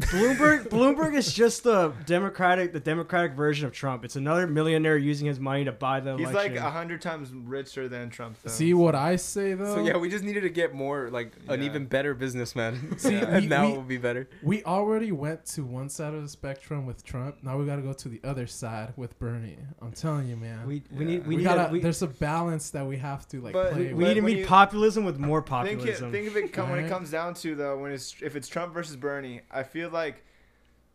Bloomberg 0.00 0.68
Bloomberg 0.68 1.14
is 1.16 1.32
just 1.32 1.64
the 1.64 1.92
Democratic 2.06 2.72
the 2.72 2.78
Democratic 2.80 3.32
version 3.32 3.66
of 3.66 3.72
Trump. 3.72 4.04
It's 4.04 4.14
another 4.16 4.46
millionaire 4.46 4.96
using 4.96 5.26
his 5.26 5.40
money 5.40 5.64
to 5.64 5.72
buy 5.72 5.98
the 6.00 6.16
He's 6.16 6.28
election. 6.30 6.54
like 6.54 6.62
a 6.64 6.70
hundred 6.70 7.02
times 7.02 7.32
richer 7.32 7.88
than 7.88 8.08
Trump, 8.08 8.36
though. 8.42 8.50
See 8.50 8.74
what 8.74 8.94
I 8.94 9.16
say 9.16 9.54
though. 9.54 9.74
So 9.74 9.84
yeah, 9.84 9.96
we 9.96 10.08
just 10.08 10.22
needed 10.22 10.42
to 10.42 10.50
get 10.50 10.72
more 10.72 11.10
like 11.10 11.32
an 11.48 11.60
Yeah. 11.60 11.66
even 11.66 11.86
better 11.86 12.14
businessman. 12.14 12.96
See, 12.98 13.16
and 13.16 13.42
we- 13.42 13.46
now 13.48 13.66
we- 13.66 13.72
it 13.72 13.76
will 13.76 13.82
be 13.82 13.96
better. 13.96 14.28
We 14.42 14.62
already 14.64 15.10
went 15.10 15.44
to 15.46 15.64
one 15.64 15.88
side 15.88 16.14
of 16.14 16.22
the 16.22 16.28
spectrum 16.28 16.86
with 16.86 17.04
Trump. 17.04 17.38
Now 17.42 17.58
we 17.58 17.66
got 17.66 17.76
to 17.76 17.82
go 17.82 17.92
to 17.92 18.08
the 18.08 18.20
other 18.22 18.46
side 18.46 18.92
with 18.96 19.18
Bernie. 19.18 19.58
I'm 19.82 19.92
telling 19.92 20.28
you, 20.28 20.36
man. 20.36 20.66
we 20.66 20.82
we 20.92 21.04
Yeah. 21.04 21.10
need 21.10 21.22
we, 21.22 21.28
we, 21.28 21.36
need 21.38 21.44
gotta. 21.44 21.68
a, 21.68 21.72
we, 21.72 21.80
there's 21.80 22.02
a 22.02 22.06
balance 22.06 22.70
that 22.70 22.86
we 22.86 22.98
have 22.98 23.26
to 23.28 23.40
like 23.40 23.52
But 23.52 23.72
play. 23.72 23.88
we 23.88 23.94
with. 23.94 24.08
need 24.08 24.14
to 24.14 24.20
when 24.20 24.32
meet 24.32 24.38
you- 24.40 24.46
populism 24.46 25.04
with 25.04 25.18
more 25.18 25.40
think 25.40 25.48
it, 25.48 25.78
populism. 25.78 26.12
think 26.12 26.28
of 26.28 26.36
it 26.36 26.52
come, 26.52 26.70
when 26.70 26.78
it 26.78 26.82
Alright. 26.82 26.92
comes 26.92 27.10
down 27.10 27.34
to 27.34 27.56
though 27.56 27.76
when 27.78 27.90
it's 27.90 28.14
if 28.22 28.36
it's 28.36 28.46
Trump 28.46 28.72
versus 28.72 28.94
Bernie, 28.96 29.40
I 29.50 29.64
feel 29.64 29.87
like 29.92 30.24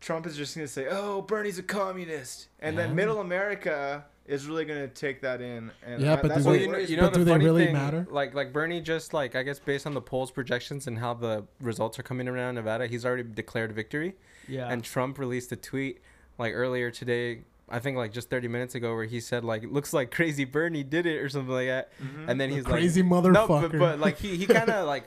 Trump 0.00 0.26
is 0.26 0.36
just 0.36 0.54
gonna 0.54 0.68
say, 0.68 0.86
"Oh, 0.90 1.22
Bernie's 1.22 1.58
a 1.58 1.62
communist," 1.62 2.48
and 2.60 2.76
Yeah. 2.76 2.82
then 2.86 2.94
Middle 2.94 3.20
America 3.20 4.04
is 4.26 4.46
really 4.46 4.64
gonna 4.64 4.88
take 4.88 5.20
that 5.22 5.40
in. 5.40 5.70
And 5.84 6.02
Yeah, 6.02 6.14
I- 6.14 6.16
but 6.16 6.28
that's 6.28 6.42
do 6.44 6.50
what 6.50 6.52
they- 6.58 6.62
you 6.64 6.72
know, 6.72 6.78
you 6.78 6.96
know 6.96 7.02
But 7.04 7.12
the 7.14 7.18
do 7.20 7.24
they 7.24 7.38
really 7.38 7.64
thing, 7.66 7.74
matter? 7.74 8.06
Like 8.10 8.34
like 8.34 8.52
Bernie 8.52 8.80
just 8.80 9.12
like 9.14 9.34
I 9.34 9.42
guess 9.42 9.58
based 9.58 9.86
on 9.86 9.94
the 9.94 10.00
polls 10.00 10.30
projections 10.30 10.86
and 10.86 10.98
how 10.98 11.14
the 11.14 11.44
results 11.60 11.98
are 11.98 12.02
coming 12.02 12.28
around 12.28 12.54
Nevada, 12.56 12.86
he's 12.86 13.04
already 13.04 13.22
declared 13.24 13.72
victory. 13.72 14.14
yeah. 14.48 14.68
And 14.70 14.82
Trump 14.84 15.18
released 15.18 15.52
a 15.52 15.56
tweet 15.56 16.00
like 16.38 16.52
earlier 16.54 16.90
today, 16.90 17.42
I 17.68 17.78
think 17.78 17.96
like 17.96 18.12
just 18.12 18.28
30 18.28 18.48
minutes 18.48 18.74
ago, 18.74 18.94
where 18.94 19.04
he 19.04 19.20
said 19.20 19.42
like, 19.44 19.62
"It 19.62 19.72
looks 19.72 19.92
like 19.94 20.10
Crazy 20.10 20.44
Bernie 20.44 20.82
did 20.82 21.06
it" 21.06 21.18
or 21.18 21.28
something 21.30 21.54
like 21.54 21.68
that. 21.68 21.90
Mhm. 22.02 22.28
And 22.28 22.40
then 22.40 22.50
The 22.50 22.56
he's 22.56 22.64
crazy 22.64 23.02
like, 23.02 23.10
crazy 23.12 23.30
motherfucker. 23.30 23.32
No, 23.32 23.68
but, 23.68 23.78
but 23.78 23.98
like 24.00 24.18
he 24.18 24.36
he 24.36 24.46
kind 24.46 24.68
of 24.68 24.86
like. 24.94 25.04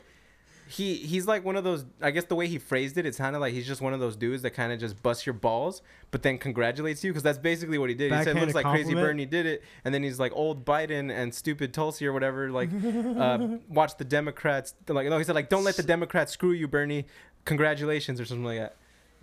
He 0.70 0.96
he's 0.96 1.26
like 1.28 1.46
one 1.46 1.56
of 1.56 1.64
those. 1.64 1.86
I 2.02 2.12
guess 2.12 2.26
the 2.26 2.36
way 2.36 2.48
he 2.48 2.58
phrased 2.58 2.98
it, 2.98 3.06
it 3.06 3.16
sounded 3.16 3.40
like 3.40 3.54
he's 3.54 3.66
just 3.68 3.82
one 3.82 3.94
of 3.94 4.00
those 4.00 4.16
dudes 4.16 4.42
that 4.44 4.52
kind 4.52 4.72
of 4.74 4.80
just 4.80 5.02
busts 5.02 5.26
your 5.26 5.34
balls, 5.34 5.82
but 6.12 6.24
then 6.24 6.38
congratulates 6.38 7.04
you 7.04 7.12
because 7.12 7.24
that's 7.24 7.38
basically 7.38 7.78
what 7.78 7.90
he 7.90 7.96
did. 7.96 8.12
he 8.12 8.18
said, 8.18 8.26
Backhanded 8.36 8.44
"Looks 8.44 8.56
like 8.56 8.66
crazy? 8.66 8.94
Bernie 8.94 9.26
did 9.26 9.46
it," 9.46 9.64
and 9.86 9.94
then 9.94 10.04
he's 10.04 10.20
like, 10.20 10.32
"Old 10.36 10.66
Biden 10.66 11.12
and 11.12 11.34
stupid 11.34 11.74
Tulsi 11.74 12.06
or 12.06 12.14
whatever." 12.14 12.52
Like, 12.52 12.70
uh, 12.74 13.58
watch 13.70 13.98
the 13.98 14.06
Democrats. 14.06 14.74
Like, 14.88 15.08
no, 15.08 15.18
he 15.18 15.24
said 15.24 15.36
like, 15.36 15.50
"Don't 15.50 15.64
let 15.64 15.76
the 15.78 15.84
Democrats 15.84 16.32
screw 16.34 16.52
you, 16.52 16.68
Bernie. 16.68 17.06
Congratulations" 17.46 18.20
or 18.20 18.26
something 18.26 18.46
like 18.46 18.60
that. 18.60 18.76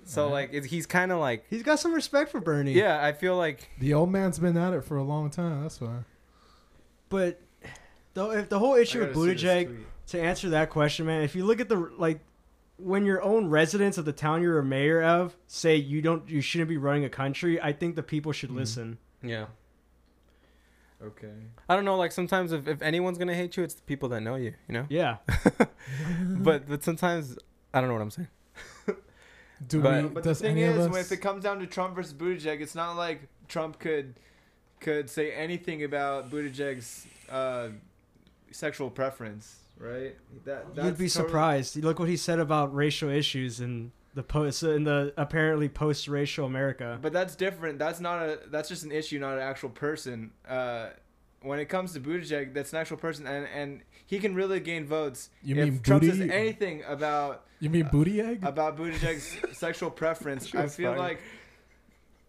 So 0.07 0.25
Right. 0.27 0.33
like, 0.33 0.55
it, 0.55 0.65
he's 0.67 0.87
kind 0.87 1.13
of 1.13 1.19
like, 1.19 1.47
He's 1.49 1.63
got 1.63 1.79
some 1.79 1.95
respect 1.95 2.31
for 2.31 2.41
Bernie. 2.41 2.73
yeah, 2.73 3.03
I 3.03 3.13
feel 3.13 3.37
like 3.37 3.71
the 3.79 3.95
old 3.95 4.11
man's 4.11 4.39
been 4.39 4.57
at 4.57 4.75
it 4.75 4.85
for 4.85 4.97
a 4.97 5.03
long 5.05 5.31
time. 5.31 5.63
That's 5.63 5.81
why. 5.81 5.99
But 7.09 7.41
the 8.15 8.29
if 8.31 8.49
the 8.49 8.59
whole 8.59 8.75
issue 8.75 9.01
with 9.01 9.15
gotta 9.15 9.27
Buttigieg 9.27 9.67
tweet. 9.67 9.87
To 10.09 10.21
answer 10.21 10.51
that 10.51 10.71
question, 10.71 11.07
man, 11.07 11.23
if 11.23 11.35
you 11.35 11.45
look 11.45 11.61
at 11.61 11.69
the 11.69 11.77
like 11.97 12.21
when 12.77 13.05
your 13.05 13.23
own 13.23 13.49
residents 13.49 13.99
of 13.99 14.05
the 14.05 14.13
town 14.13 14.43
you're 14.43 14.59
a 14.59 14.65
mayor 14.65 15.03
of 15.03 15.37
say 15.47 15.77
you 15.77 16.03
don't 16.03 16.29
you 16.29 16.41
shouldn't 16.41 16.69
be 16.69 16.77
running 16.77 17.05
a 17.05 17.09
country, 17.11 17.61
I 17.61 17.73
think 17.73 17.95
the 17.97 18.03
people 18.03 18.33
should 18.33 18.51
Mhm. 18.51 18.57
listen. 18.57 18.99
yeah. 19.23 19.47
Okay. 21.03 21.33
I 21.69 21.75
don't 21.77 21.85
know. 21.85 21.97
Like 21.97 22.13
sometimes 22.13 22.53
if, 22.53 22.67
if 22.67 22.81
anyone's 22.81 23.19
gonna 23.19 23.35
hate 23.35 23.57
you, 23.57 23.63
it's 23.63 23.75
the 23.75 23.83
people 23.83 24.09
that 24.11 24.21
know 24.23 24.37
you. 24.37 24.55
You 24.69 24.73
know. 24.75 24.87
Yeah. 24.89 25.17
But 26.29 26.67
but 26.67 26.83
sometimes 26.83 27.37
I 27.75 27.81
don't 27.81 27.89
know 27.89 27.95
what 27.95 28.03
I'm 28.03 28.11
saying. 28.11 28.29
Do 29.69 29.81
But- 29.83 30.03
we? 30.05 30.09
But 30.11 30.23
the 30.25 30.35
thing 30.35 30.53
any 30.53 30.63
is, 30.63 30.79
us? 30.79 30.91
when 30.91 31.01
if 31.01 31.13
it 31.13 31.19
comes 31.19 31.43
down 31.45 31.59
to 31.61 31.67
Trump 31.67 31.95
versus 31.95 32.15
Buttigieg, 32.15 32.61
it's 32.63 32.75
not 32.75 32.97
like 32.97 33.29
Trump 33.49 33.79
could 33.79 34.15
could 34.81 35.09
say 35.11 35.33
anything 35.33 35.85
about 35.85 36.31
Buttigieg's 36.31 37.07
uh, 37.31 37.69
sexual 38.51 38.91
preference, 38.91 39.57
right? 39.79 40.17
That 40.45 40.67
You'd 40.69 40.77
that's 40.77 40.99
be 40.99 41.09
totally- 41.09 41.09
surprised. 41.09 41.77
Look 41.83 41.99
what 41.99 42.09
he 42.09 42.17
said 42.17 42.39
about 42.39 42.75
racial 42.75 43.11
issues 43.11 43.61
in 43.61 43.93
the 44.15 44.23
post 44.23 44.63
in 44.63 44.85
the 44.85 45.13
apparently 45.17 45.69
post-racial 45.69 46.47
America. 46.47 46.99
But 47.03 47.13
that's 47.13 47.35
different. 47.35 47.79
That's 47.79 48.01
not 48.01 48.23
a. 48.23 48.39
That's 48.49 48.69
just 48.69 48.85
an 48.85 48.93
issue, 48.93 49.19
not 49.19 49.35
an 49.35 49.41
actual 49.43 49.71
person. 49.71 50.31
Uh, 50.49 50.91
when 51.43 51.59
it 51.59 51.67
comes 51.67 51.93
to 51.93 52.01
Buttigieg, 52.01 52.55
that's 52.55 52.73
an 52.73 52.79
actual 52.79 52.97
person, 52.97 53.27
and 53.27 53.47
and 53.55 53.81
he 54.07 54.19
can 54.19 54.35
really 54.35 54.61
gain 54.61 54.87
votes 54.87 55.31
You 55.43 55.57
if 55.57 55.65
mean 55.65 55.81
Trump 55.81 56.03
booty? 56.03 56.17
says 56.17 56.31
anything 56.31 56.83
about 56.87 57.45
you 57.61 57.69
mean 57.71 57.89
booty 57.91 58.21
egg? 58.21 58.45
about 58.45 58.77
Buttigieg's 58.79 59.37
sexual 59.59 59.91
preference. 59.91 60.55
I 60.55 60.69
feel 60.69 60.91
fine. 60.93 60.99
like. 60.99 61.21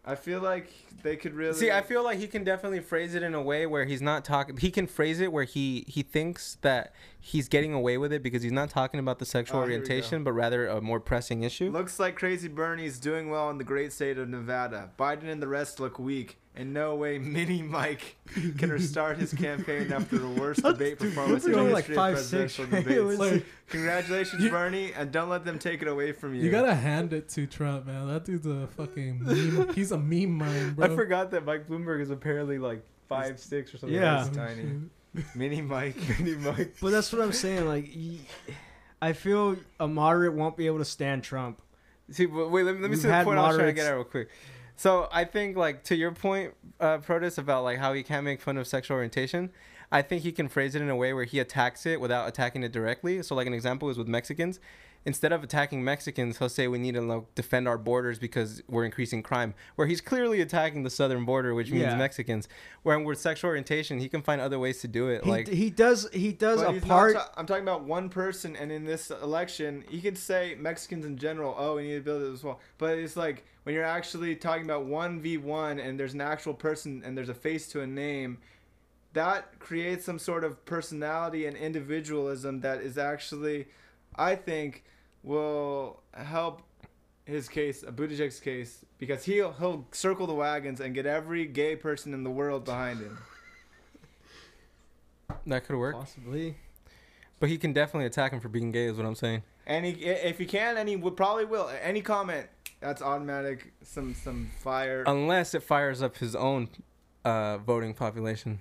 I 0.07 0.15
feel 0.15 0.39
like 0.39 0.69
they 1.01 1.15
could 1.15 1.33
really 1.33 1.53
See, 1.53 1.71
I 1.71 1.81
feel 1.81 2.03
like 2.03 2.19
he 2.19 2.27
can 2.27 2.43
definitely 2.43 2.79
phrase 2.79 3.15
it 3.15 3.23
in 3.23 3.33
a 3.33 3.41
way 3.41 3.65
where 3.65 3.85
he's 3.85 4.01
not 4.01 4.23
talking. 4.23 4.57
He 4.57 4.69
can 4.69 4.87
phrase 4.87 5.19
it 5.19 5.31
where 5.31 5.43
he 5.43 5.83
he 5.87 6.03
thinks 6.03 6.57
that 6.61 6.93
he's 7.19 7.47
getting 7.47 7.73
away 7.73 7.97
with 7.97 8.13
it 8.13 8.21
because 8.21 8.43
he's 8.43 8.51
not 8.51 8.69
talking 8.69 8.99
about 8.99 9.19
the 9.19 9.25
sexual 9.25 9.59
Oh, 9.59 9.63
orientation, 9.63 10.23
but 10.23 10.33
rather 10.33 10.67
a 10.67 10.79
more 10.81 10.99
pressing 10.99 11.43
issue. 11.43 11.71
Looks 11.71 11.99
like 11.99 12.15
Crazy 12.15 12.47
Bernie's 12.47 12.99
doing 12.99 13.29
well 13.29 13.49
in 13.49 13.57
the 13.57 13.63
great 13.63 13.93
state 13.93 14.17
of 14.17 14.29
Nevada. 14.29 14.91
Biden 14.97 15.27
and 15.27 15.41
the 15.41 15.47
rest 15.47 15.79
look 15.79 15.97
weak. 15.97 16.37
In 16.57 16.71
no 16.71 16.95
way, 16.95 17.17
Mini 17.17 17.61
Mike 17.61 18.15
can 18.57 18.69
restart 18.69 19.17
his 19.17 19.33
campaign 19.33 19.91
after 19.91 20.17
the 20.17 20.29
worst 20.29 20.63
debate 20.63 20.99
performance 20.99 21.43
in 21.43 21.51
Dude, 21.51 21.57
the 21.57 21.61
only 21.61 21.73
like 21.73 21.83
history 21.85 21.95
five, 21.95 22.13
of 22.13 22.19
six, 22.21 22.55
presidential 22.55 22.65
right? 22.65 22.87
It 22.87 23.03
debates. 23.03 23.19
Like, 23.33 23.45
Congratulations, 23.67 24.43
You- 24.43 24.49
Bernie, 24.51 24.93
and 24.93 25.11
don't 25.11 25.27
let 25.27 25.43
them 25.43 25.59
take 25.59 25.81
it 25.81 25.87
away 25.89 26.11
from 26.13 26.33
you. 26.33 26.43
you 26.43 26.51
gotta 26.51 26.73
hand 26.75 27.11
it 27.11 27.27
to 27.29 27.45
Trump, 27.45 27.87
man. 27.87 28.07
That 28.07 28.23
dude's 28.23 28.45
a 28.47 28.67
fucking 28.67 29.23
meme. 29.23 29.73
He's 29.75 29.91
a 29.91 29.97
meme 29.97 30.31
mind, 30.31 30.75
bro. 30.77 30.85
I 30.85 30.95
forgot 30.95 31.31
that 31.31 31.45
Mike 31.45 31.67
Bloomberg 31.67 31.99
is 32.01 32.09
apparently 32.09 32.57
like 32.57 32.83
five 33.09 33.39
six 33.39 33.73
or 33.73 33.77
something. 33.77 33.97
Yeah. 33.99 34.25
He's 34.25 34.35
tiny. 34.35 34.81
Mini 35.33 35.61
Mike. 35.61 35.97
Mini 36.19 36.35
Mike. 36.37 36.75
But 36.81 36.91
that's 36.91 37.11
what 37.11 37.21
I'm 37.21 37.31
saying. 37.33 37.67
Like, 37.67 37.89
I 39.01 39.13
feel 39.13 39.57
a 39.79 39.87
moderate 39.87 40.33
won't 40.33 40.55
be 40.57 40.67
able 40.67 40.79
to 40.79 40.85
stand 40.85 41.23
Trump. 41.23 41.61
See, 42.11 42.25
but 42.27 42.49
wait, 42.51 42.63
let 42.63 42.75
me, 42.75 42.81
let 42.81 42.91
me 42.91 42.97
see 42.97 43.07
the 43.07 43.13
had 43.13 43.25
point 43.25 43.39
I 43.39 43.47
was 43.47 43.55
trying 43.57 43.67
to 43.67 43.73
get 43.73 43.87
at 43.87 43.93
real 43.93 44.03
quick. 44.03 44.29
So 44.75 45.07
I 45.11 45.23
think, 45.23 45.55
like, 45.57 45.83
to 45.85 45.95
your 45.95 46.11
point, 46.11 46.53
uh, 46.79 46.97
Protus, 46.97 47.37
about 47.37 47.63
like 47.63 47.77
how 47.77 47.93
he 47.93 48.03
can't 48.03 48.25
make 48.25 48.41
fun 48.41 48.57
of 48.57 48.67
sexual 48.67 48.95
orientation. 48.95 49.51
I 49.91 50.01
think 50.01 50.23
he 50.23 50.31
can 50.31 50.47
phrase 50.49 50.75
it 50.75 50.81
in 50.81 50.89
a 50.89 50.95
way 50.95 51.13
where 51.13 51.23
he 51.25 51.39
attacks 51.39 51.85
it 51.85 52.01
without 52.01 52.27
attacking 52.27 52.63
it 52.63 52.71
directly. 52.71 53.21
So, 53.23 53.35
like, 53.35 53.47
an 53.47 53.53
example 53.53 53.89
is 53.89 53.97
with 53.97 54.07
Mexicans. 54.07 54.59
Instead 55.07 55.31
of 55.31 55.43
attacking 55.43 55.83
Mexicans, 55.83 56.39
he'll 56.39 56.49
say 56.49 56.67
we 56.67 56.79
need 56.79 56.95
to 56.95 57.01
like, 57.01 57.35
defend 57.35 57.67
our 57.67 57.77
borders 57.77 58.17
because 58.17 58.63
we're 58.67 58.85
increasing 58.85 59.21
crime. 59.21 59.53
Where 59.75 59.85
he's 59.85 60.01
clearly 60.01 60.41
attacking 60.41 60.81
the 60.81 60.89
southern 60.89 61.25
border, 61.25 61.53
which 61.53 61.69
means 61.69 61.83
Yeah. 61.83 61.95
Mexicans. 61.95 62.47
Where 62.81 62.99
with 62.99 63.19
sexual 63.19 63.49
orientation, 63.49 63.99
he 63.99 64.09
can 64.09 64.23
find 64.23 64.41
other 64.41 64.57
ways 64.57 64.81
to 64.81 64.87
do 64.87 65.09
it. 65.09 65.23
He, 65.23 65.29
like, 65.29 65.47
he 65.47 65.69
does 65.69 66.09
he 66.11 66.33
does 66.33 66.63
a 66.63 66.73
part. 66.81 67.13
ta- 67.13 67.29
I'm 67.37 67.45
talking 67.45 67.61
about 67.61 67.83
one 67.83 68.09
person, 68.09 68.55
and 68.55 68.71
in 68.71 68.85
this 68.85 69.11
election, 69.11 69.83
he 69.87 70.01
could 70.01 70.17
say 70.17 70.55
Mexicans 70.59 71.05
in 71.05 71.17
general. 71.19 71.53
Oh, 71.55 71.75
we 71.75 71.83
need 71.83 71.95
to 71.95 72.01
build 72.01 72.23
it 72.23 72.33
as 72.33 72.43
well. 72.43 72.59
But 72.79 72.97
it's 72.97 73.15
like 73.15 73.45
when 73.65 73.73
you're 73.73 73.83
actually 73.83 74.35
talking 74.35 74.63
about 74.63 74.85
one 74.85 75.19
v 75.19 75.37
one, 75.37 75.79
and 75.79 75.99
there's 75.99 76.13
an 76.13 76.21
actual 76.21 76.53
person, 76.53 77.01
and 77.03 77.17
there's 77.17 77.29
a 77.29 77.33
face 77.33 77.67
to 77.69 77.81
a 77.81 77.87
name. 77.87 78.37
That 79.13 79.57
creates 79.57 80.05
some 80.05 80.19
sort 80.19 80.43
of 80.43 80.63
personality 80.65 81.47
and 81.47 81.57
individualism 81.57 82.59
that 82.61 82.81
is 82.81 82.99
actually, 82.99 83.65
I 84.15 84.35
think, 84.35 84.83
will 85.23 86.03
help 86.13 86.61
his 87.25 87.49
case, 87.49 87.81
a 87.81 87.91
Buttigieg's 87.91 88.39
case, 88.39 88.85
because 88.99 89.25
he'll 89.25 89.53
he'll 89.53 89.87
circle 89.91 90.27
the 90.27 90.35
wagons 90.35 90.79
and 90.79 90.93
get 90.93 91.07
every 91.07 91.47
gay 91.47 91.75
person 91.75 92.13
in 92.13 92.23
the 92.23 92.29
world 92.29 92.65
behind 92.65 92.99
him. 92.99 93.17
that 95.47 95.65
could 95.65 95.75
work. 95.75 95.95
Possibly. 95.95 96.57
But 97.39 97.49
he 97.49 97.57
can 97.57 97.73
definitely 97.73 98.05
attack 98.05 98.31
him 98.31 98.41
for 98.41 98.47
being 98.49 98.71
gay, 98.71 98.85
is 98.85 98.95
what 98.95 99.07
I'm 99.07 99.15
saying. 99.15 99.41
And 99.65 99.87
he, 99.87 100.05
if 100.05 100.37
he 100.37 100.45
can, 100.45 100.77
and 100.77 100.87
he 100.87 100.95
would 100.95 101.17
probably 101.17 101.45
will. 101.45 101.71
Any 101.81 102.01
comment, 102.01 102.47
that's 102.85 103.01
automatic. 103.01 103.73
Some 103.81 104.13
some 104.13 104.49
fire. 104.61 105.03
Unless 105.07 105.55
it 105.55 105.63
fires 105.63 106.01
up 106.01 106.17
his 106.17 106.35
own 106.35 106.69
uh, 107.23 107.57
voting 107.57 107.93
population. 107.93 108.59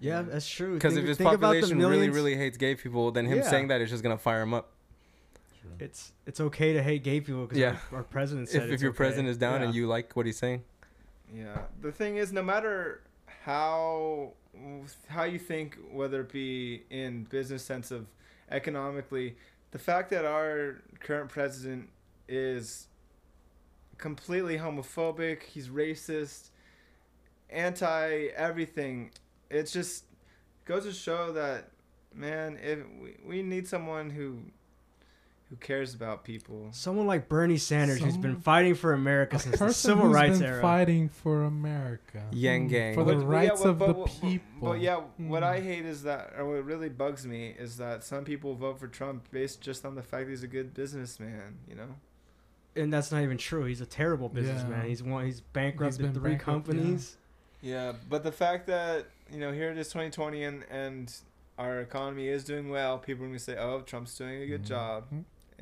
Yeah, 0.00 0.22
that's 0.22 0.48
true. 0.48 0.74
Because 0.74 0.96
if 0.96 1.04
his 1.06 1.16
think 1.16 1.28
about 1.32 1.40
the 1.40 1.46
population 1.60 1.78
really, 1.78 1.90
millions- 1.96 2.14
really 2.14 2.36
hates 2.36 2.56
gay 2.56 2.74
people, 2.74 3.10
then 3.10 3.26
him 3.26 3.38
Yeah. 3.38 3.50
saying 3.50 3.68
that 3.68 3.80
is 3.80 3.90
just 3.90 4.02
gonna 4.02 4.18
fire 4.18 4.42
him 4.42 4.54
up. 4.54 4.72
it's 5.80 6.12
it's 6.26 6.40
okay 6.40 6.72
to 6.72 6.82
hate 6.82 7.04
gay 7.04 7.20
people 7.20 7.42
because 7.42 7.58
Yeah. 7.58 7.76
our, 7.92 7.98
our 7.98 8.02
president 8.02 8.48
said 8.48 8.62
If, 8.62 8.68
if 8.68 8.72
it's 8.74 8.82
your 8.82 8.90
okay. 8.90 8.96
president 8.96 9.28
is 9.28 9.36
down 9.36 9.62
and 9.62 9.72
Yeah. 9.74 9.80
you 9.82 9.86
like 9.86 10.16
what 10.16 10.26
he's 10.26 10.38
saying, 10.38 10.64
Yeah. 11.32 11.58
The 11.82 11.92
thing 11.92 12.16
is, 12.16 12.32
no 12.32 12.42
matter 12.42 13.02
how 13.44 14.32
how 15.08 15.22
you 15.24 15.38
think, 15.38 15.78
whether 15.92 16.22
it 16.22 16.32
be 16.32 16.82
in 16.90 17.24
business 17.24 17.62
sense 17.62 17.90
of 17.92 18.06
economically, 18.50 19.36
the 19.70 19.78
fact 19.78 20.10
that 20.10 20.24
our 20.24 20.82
current 21.00 21.28
president 21.30 21.90
is 22.28 22.87
completely 23.98 24.56
homophobic, 24.58 25.42
he's 25.42 25.68
racist, 25.68 26.50
anti 27.50 28.26
everything. 28.36 29.10
It's 29.50 29.72
just 29.72 30.04
goes 30.64 30.84
to 30.84 30.92
show 30.92 31.32
that 31.32 31.70
man, 32.14 32.58
if 32.62 32.78
we, 33.00 33.16
we 33.24 33.42
need 33.42 33.66
someone 33.68 34.10
who 34.10 34.38
who 35.50 35.56
cares 35.56 35.94
about 35.94 36.24
people. 36.24 36.68
Someone 36.72 37.06
like 37.06 37.26
Bernie 37.26 37.56
Sanders, 37.56 38.00
who's 38.02 38.18
been 38.18 38.36
fighting 38.36 38.74
for 38.74 38.92
America 38.92 39.38
since 39.38 39.58
the 39.58 39.72
civil 39.72 40.04
who's 40.04 40.14
rights 40.14 40.38
been 40.40 40.46
era. 40.48 40.60
fighting 40.60 41.08
for 41.08 41.44
America. 41.44 42.22
Yang 42.32 42.66
Mm, 42.66 42.70
gang. 42.70 42.94
For 42.94 43.04
the 43.04 43.14
But- 43.14 43.20
but 43.20 43.32
yeah, 43.32 43.34
rights 43.48 43.62
but- 43.62 43.68
of 43.70 43.78
but- 43.78 43.86
the 43.96 44.04
people. 44.20 44.68
But 44.72 44.80
yeah, 44.80 44.96
what 45.16 45.42
Mm. 45.42 45.46
I 45.46 45.60
hate 45.60 45.86
is 45.86 46.02
that, 46.02 46.34
or 46.36 46.44
what 46.44 46.64
really 46.66 46.90
bugs 46.90 47.26
me 47.26 47.54
is 47.58 47.78
that 47.78 48.04
some 48.04 48.24
people 48.26 48.56
vote 48.56 48.78
for 48.78 48.88
Trump 48.88 49.30
based 49.30 49.62
just 49.62 49.86
on 49.86 49.94
the 49.94 50.02
fact 50.02 50.24
that 50.26 50.30
he's 50.32 50.42
a 50.42 50.46
good 50.48 50.74
businessman. 50.74 51.60
You 51.66 51.76
know. 51.76 51.94
And 52.76 52.92
that's 52.92 53.10
not 53.12 53.22
even 53.22 53.36
true. 53.38 53.64
He's 53.64 53.80
a 53.80 53.86
terrible 53.86 54.28
businessman. 54.28 54.82
Yeah. 54.82 54.88
He's 54.88 55.02
one. 55.02 55.24
He's 55.26 55.40
bankrupted 55.40 56.00
been 56.02 56.12
three 56.14 56.30
bankrupt, 56.32 56.66
companies. 56.66 57.16
Yeah, 57.60 57.92
but 58.08 58.22
the 58.22 58.32
fact 58.32 58.66
that 58.68 59.06
you 59.32 59.40
know 59.40 59.52
here 59.52 59.70
it 59.70 59.78
is 59.78 59.88
2020 59.88 60.44
and 60.44 60.64
and 60.70 61.12
our 61.58 61.80
economy 61.80 62.28
is 62.28 62.44
doing 62.44 62.70
well, 62.70 62.98
people 62.98 63.24
are 63.24 63.28
gonna 63.28 63.38
say, 63.38 63.56
"Oh, 63.58 63.80
Trump's 63.80 64.16
doing 64.16 64.42
a 64.42 64.46
good 64.46 64.62
Mhm. 64.62 64.68
job." 64.68 65.04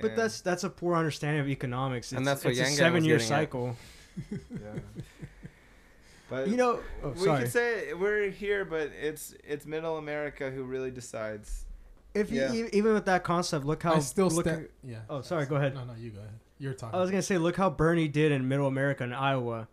But 0.01 0.15
that's 0.15 0.43
that's 0.43 0.63
a 0.65 0.69
poor 0.69 0.95
understanding 0.95 1.41
of 1.41 1.49
economics. 1.49 2.13
And 2.13 2.27
that's 2.27 2.45
what 2.45 2.51
it's 2.51 2.59
Yang 2.61 2.73
a 2.73 2.77
seven-year 2.77 3.19
cycle. 3.19 3.77
yeah. 4.31 4.39
But 6.29 6.49
You 6.49 6.57
know, 6.57 6.81
oh, 7.05 7.11
we 7.11 7.21
sorry. 7.25 7.43
could 7.45 7.53
say 7.53 7.95
we're 7.95 8.31
here, 8.31 8.65
but 8.65 8.91
it's 9.01 9.35
it's 9.45 9.65
Middle 9.65 9.97
America 9.97 10.51
who 10.51 10.65
really 10.65 10.91
decides. 10.91 11.65
if 12.15 12.31
yeah. 12.33 12.53
e- 12.53 12.69
even 12.73 12.95
with 12.95 13.05
that 13.07 13.23
concept, 13.25 13.65
look 13.65 13.83
how 13.83 13.95
I 13.95 13.99
still 14.01 14.29
look 14.29 14.45
stand. 14.47 14.69
Yeah. 14.83 14.99
Oh, 15.09 15.21
sorry, 15.21 15.47
go 15.47 15.57
ahead. 15.57 15.75
No, 15.75 15.85
no, 15.85 15.93
you 15.95 16.11
go 16.11 16.19
ahead. 16.21 16.33
You're 16.59 16.75
talking. 16.75 16.99
I 16.99 17.01
was 17.03 17.11
gonna 17.11 17.23
say, 17.23 17.39
look 17.39 17.57
how 17.57 17.71
Bernie 17.71 18.09
did 18.09 18.33
in 18.33 18.49
Middle 18.49 18.67
America 18.67 19.05
in 19.05 19.13
Iowa, 19.13 19.69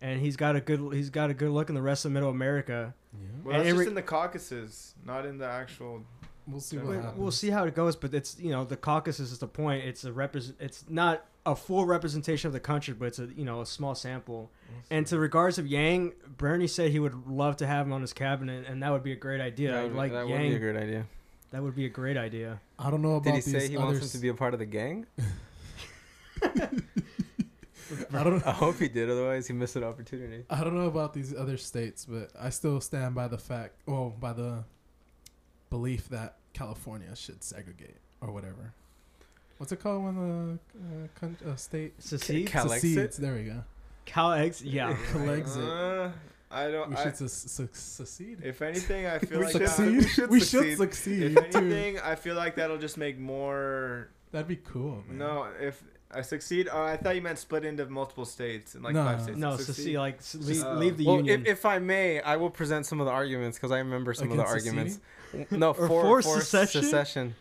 and 0.00 0.20
he's 0.20 0.36
got 0.36 0.56
a 0.56 0.60
good 0.60 0.92
he's 0.92 1.10
got 1.10 1.30
a 1.30 1.34
good 1.34 1.50
look 1.50 1.68
in 1.68 1.74
the 1.74 1.82
rest 1.82 2.04
of 2.04 2.12
Middle 2.12 2.30
America. 2.30 2.94
Yeah. 3.12 3.18
Well, 3.44 3.56
And 3.56 3.66
that's 3.66 3.76
just 3.76 3.88
in 3.88 3.94
the 3.94 4.02
caucuses, 4.02 4.94
not 5.04 5.24
in 5.26 5.38
the 5.38 5.46
actual. 5.46 6.02
We'll 6.48 6.60
see 6.60 6.76
what 6.76 6.86
We'll, 6.86 7.00
happens. 7.00 7.18
we'll 7.18 7.30
see 7.32 7.50
how 7.50 7.64
it 7.64 7.74
goes, 7.74 7.96
but 7.96 8.14
it's 8.14 8.38
you 8.38 8.50
know 8.50 8.64
the 8.64 8.76
caucus 8.76 9.18
is 9.20 9.36
the 9.38 9.48
point. 9.48 9.84
It's 9.84 10.04
a 10.04 10.12
represent. 10.12 10.56
It's 10.60 10.84
not 10.88 11.24
a 11.44 11.54
full 11.56 11.84
representation 11.86 12.46
of 12.48 12.52
the 12.52 12.60
country, 12.60 12.94
but 12.94 13.06
it's 13.06 13.18
a 13.18 13.26
you 13.36 13.44
know 13.44 13.60
a 13.62 13.66
small 13.66 13.94
sample. 13.94 14.50
And 14.90 15.06
to 15.08 15.18
regards 15.18 15.58
of 15.58 15.66
Yang, 15.66 16.12
Bernie 16.36 16.66
said 16.68 16.90
he 16.92 16.98
would 17.00 17.26
love 17.26 17.56
to 17.58 17.66
have 17.66 17.86
him 17.86 17.92
on 17.92 18.00
his 18.00 18.12
cabinet, 18.12 18.66
and 18.68 18.82
that 18.82 18.90
would 18.92 19.02
be 19.02 19.12
a 19.12 19.16
great 19.16 19.40
idea. 19.40 19.72
that, 19.72 19.84
I'd 19.86 19.92
like 19.92 20.12
that 20.12 20.28
would 20.28 20.38
be 20.38 20.54
a 20.54 20.58
great 20.58 20.76
idea. 20.76 21.06
that 21.50 21.62
would 21.62 21.74
be 21.74 21.86
a 21.86 21.88
great 21.88 22.16
idea. 22.16 22.60
I 22.78 22.90
don't 22.90 23.02
know 23.02 23.16
about 23.16 23.24
Did 23.24 23.34
he 23.44 23.50
these 23.50 23.62
say 23.62 23.68
he 23.68 23.76
other 23.76 23.86
wants 23.86 24.02
him 24.02 24.08
to 24.10 24.18
be 24.18 24.28
a 24.28 24.34
part 24.34 24.52
of 24.54 24.60
the 24.60 24.66
gang? 24.66 25.06
I 26.42 28.24
don't. 28.24 28.44
I 28.46 28.50
hope 28.50 28.78
he 28.78 28.88
did. 28.88 29.08
Otherwise, 29.10 29.46
he 29.46 29.52
missed 29.52 29.76
an 29.76 29.84
opportunity. 29.84 30.44
I 30.50 30.64
don't 30.64 30.74
know 30.74 30.86
about 30.86 31.14
these 31.14 31.34
other 31.34 31.56
states, 31.56 32.04
but 32.04 32.30
I 32.38 32.50
still 32.50 32.80
stand 32.80 33.14
by 33.14 33.28
the 33.28 33.38
fact, 33.38 33.74
well, 33.86 34.14
by 34.18 34.32
the 34.32 34.64
belief 35.70 36.08
that 36.08 36.36
California 36.52 37.14
should 37.14 37.44
segregate 37.44 37.96
or 38.20 38.32
whatever. 38.32 38.72
What's 39.58 39.72
it 39.72 39.80
called 39.80 40.04
when 40.04 40.14
the 40.16 40.58
uh, 40.78 41.08
con- 41.18 41.36
uh, 41.48 41.56
state 41.56 41.94
Secede, 42.02 42.46
Cal- 42.48 42.66
Calexit? 42.66 42.80
secedes? 42.80 43.16
There 43.18 43.34
we 43.34 43.44
go. 43.44 43.62
Cal 44.04 44.32
X, 44.32 44.62
yeah. 44.62 44.94
Calexit. 45.12 46.08
Uh, 46.08 46.10
I 46.50 46.70
don't. 46.70 46.90
We 46.90 46.96
I, 46.96 47.02
should 47.04 47.16
su- 47.16 47.28
su- 47.28 47.68
secede. 47.72 48.38
if 48.44 48.62
anything, 48.62 49.06
I 49.06 49.18
feel 49.20 49.38
We 49.38 49.44
like 49.44 49.52
succeed. 49.52 50.00
that, 50.16 50.28
We 50.30 50.40
should 50.40 50.76
succeed. 50.76 51.38
If 51.38 51.54
anything, 51.56 51.98
I 52.00 52.14
feel 52.16 52.34
like 52.34 52.56
that'll 52.56 52.78
just 52.78 52.98
make 52.98 53.18
more. 53.18 54.08
That'd 54.32 54.48
be 54.48 54.56
cool. 54.56 55.02
Man. 55.08 55.18
No, 55.18 55.46
if 55.60 55.82
I 56.10 56.22
succeed, 56.22 56.68
oh, 56.72 56.82
I 56.82 56.96
thought 56.96 57.16
you 57.16 57.22
meant 57.22 57.38
split 57.38 57.64
into 57.64 57.84
multiple 57.86 58.24
states 58.24 58.74
and 58.74 58.84
like 58.84 58.94
No. 58.94 59.04
five 59.04 59.22
states. 59.22 59.38
No, 59.38 59.56
Succeed. 59.56 59.74
secede, 59.74 59.96
like 59.96 60.20
leave, 60.34 60.64
Oh. 60.64 60.74
leave 60.74 60.96
the 60.96 61.06
well, 61.06 61.16
union. 61.16 61.40
if, 61.42 61.46
if 61.48 61.66
I 61.66 61.78
may, 61.80 62.20
I 62.20 62.36
will 62.36 62.50
present 62.50 62.86
some 62.86 63.00
of 63.00 63.06
the 63.06 63.12
arguments 63.12 63.58
because 63.58 63.72
I 63.72 63.78
remember 63.78 64.14
some 64.14 64.30
of 64.30 64.36
the 64.36 64.44
Against 64.44 64.66
arguments. 64.66 65.00
No, 65.50 65.70
Or 65.72 65.74
for, 65.74 65.88
for 65.88 66.22
for 66.22 66.40
secession? 66.40 66.82
secession. 66.84 67.34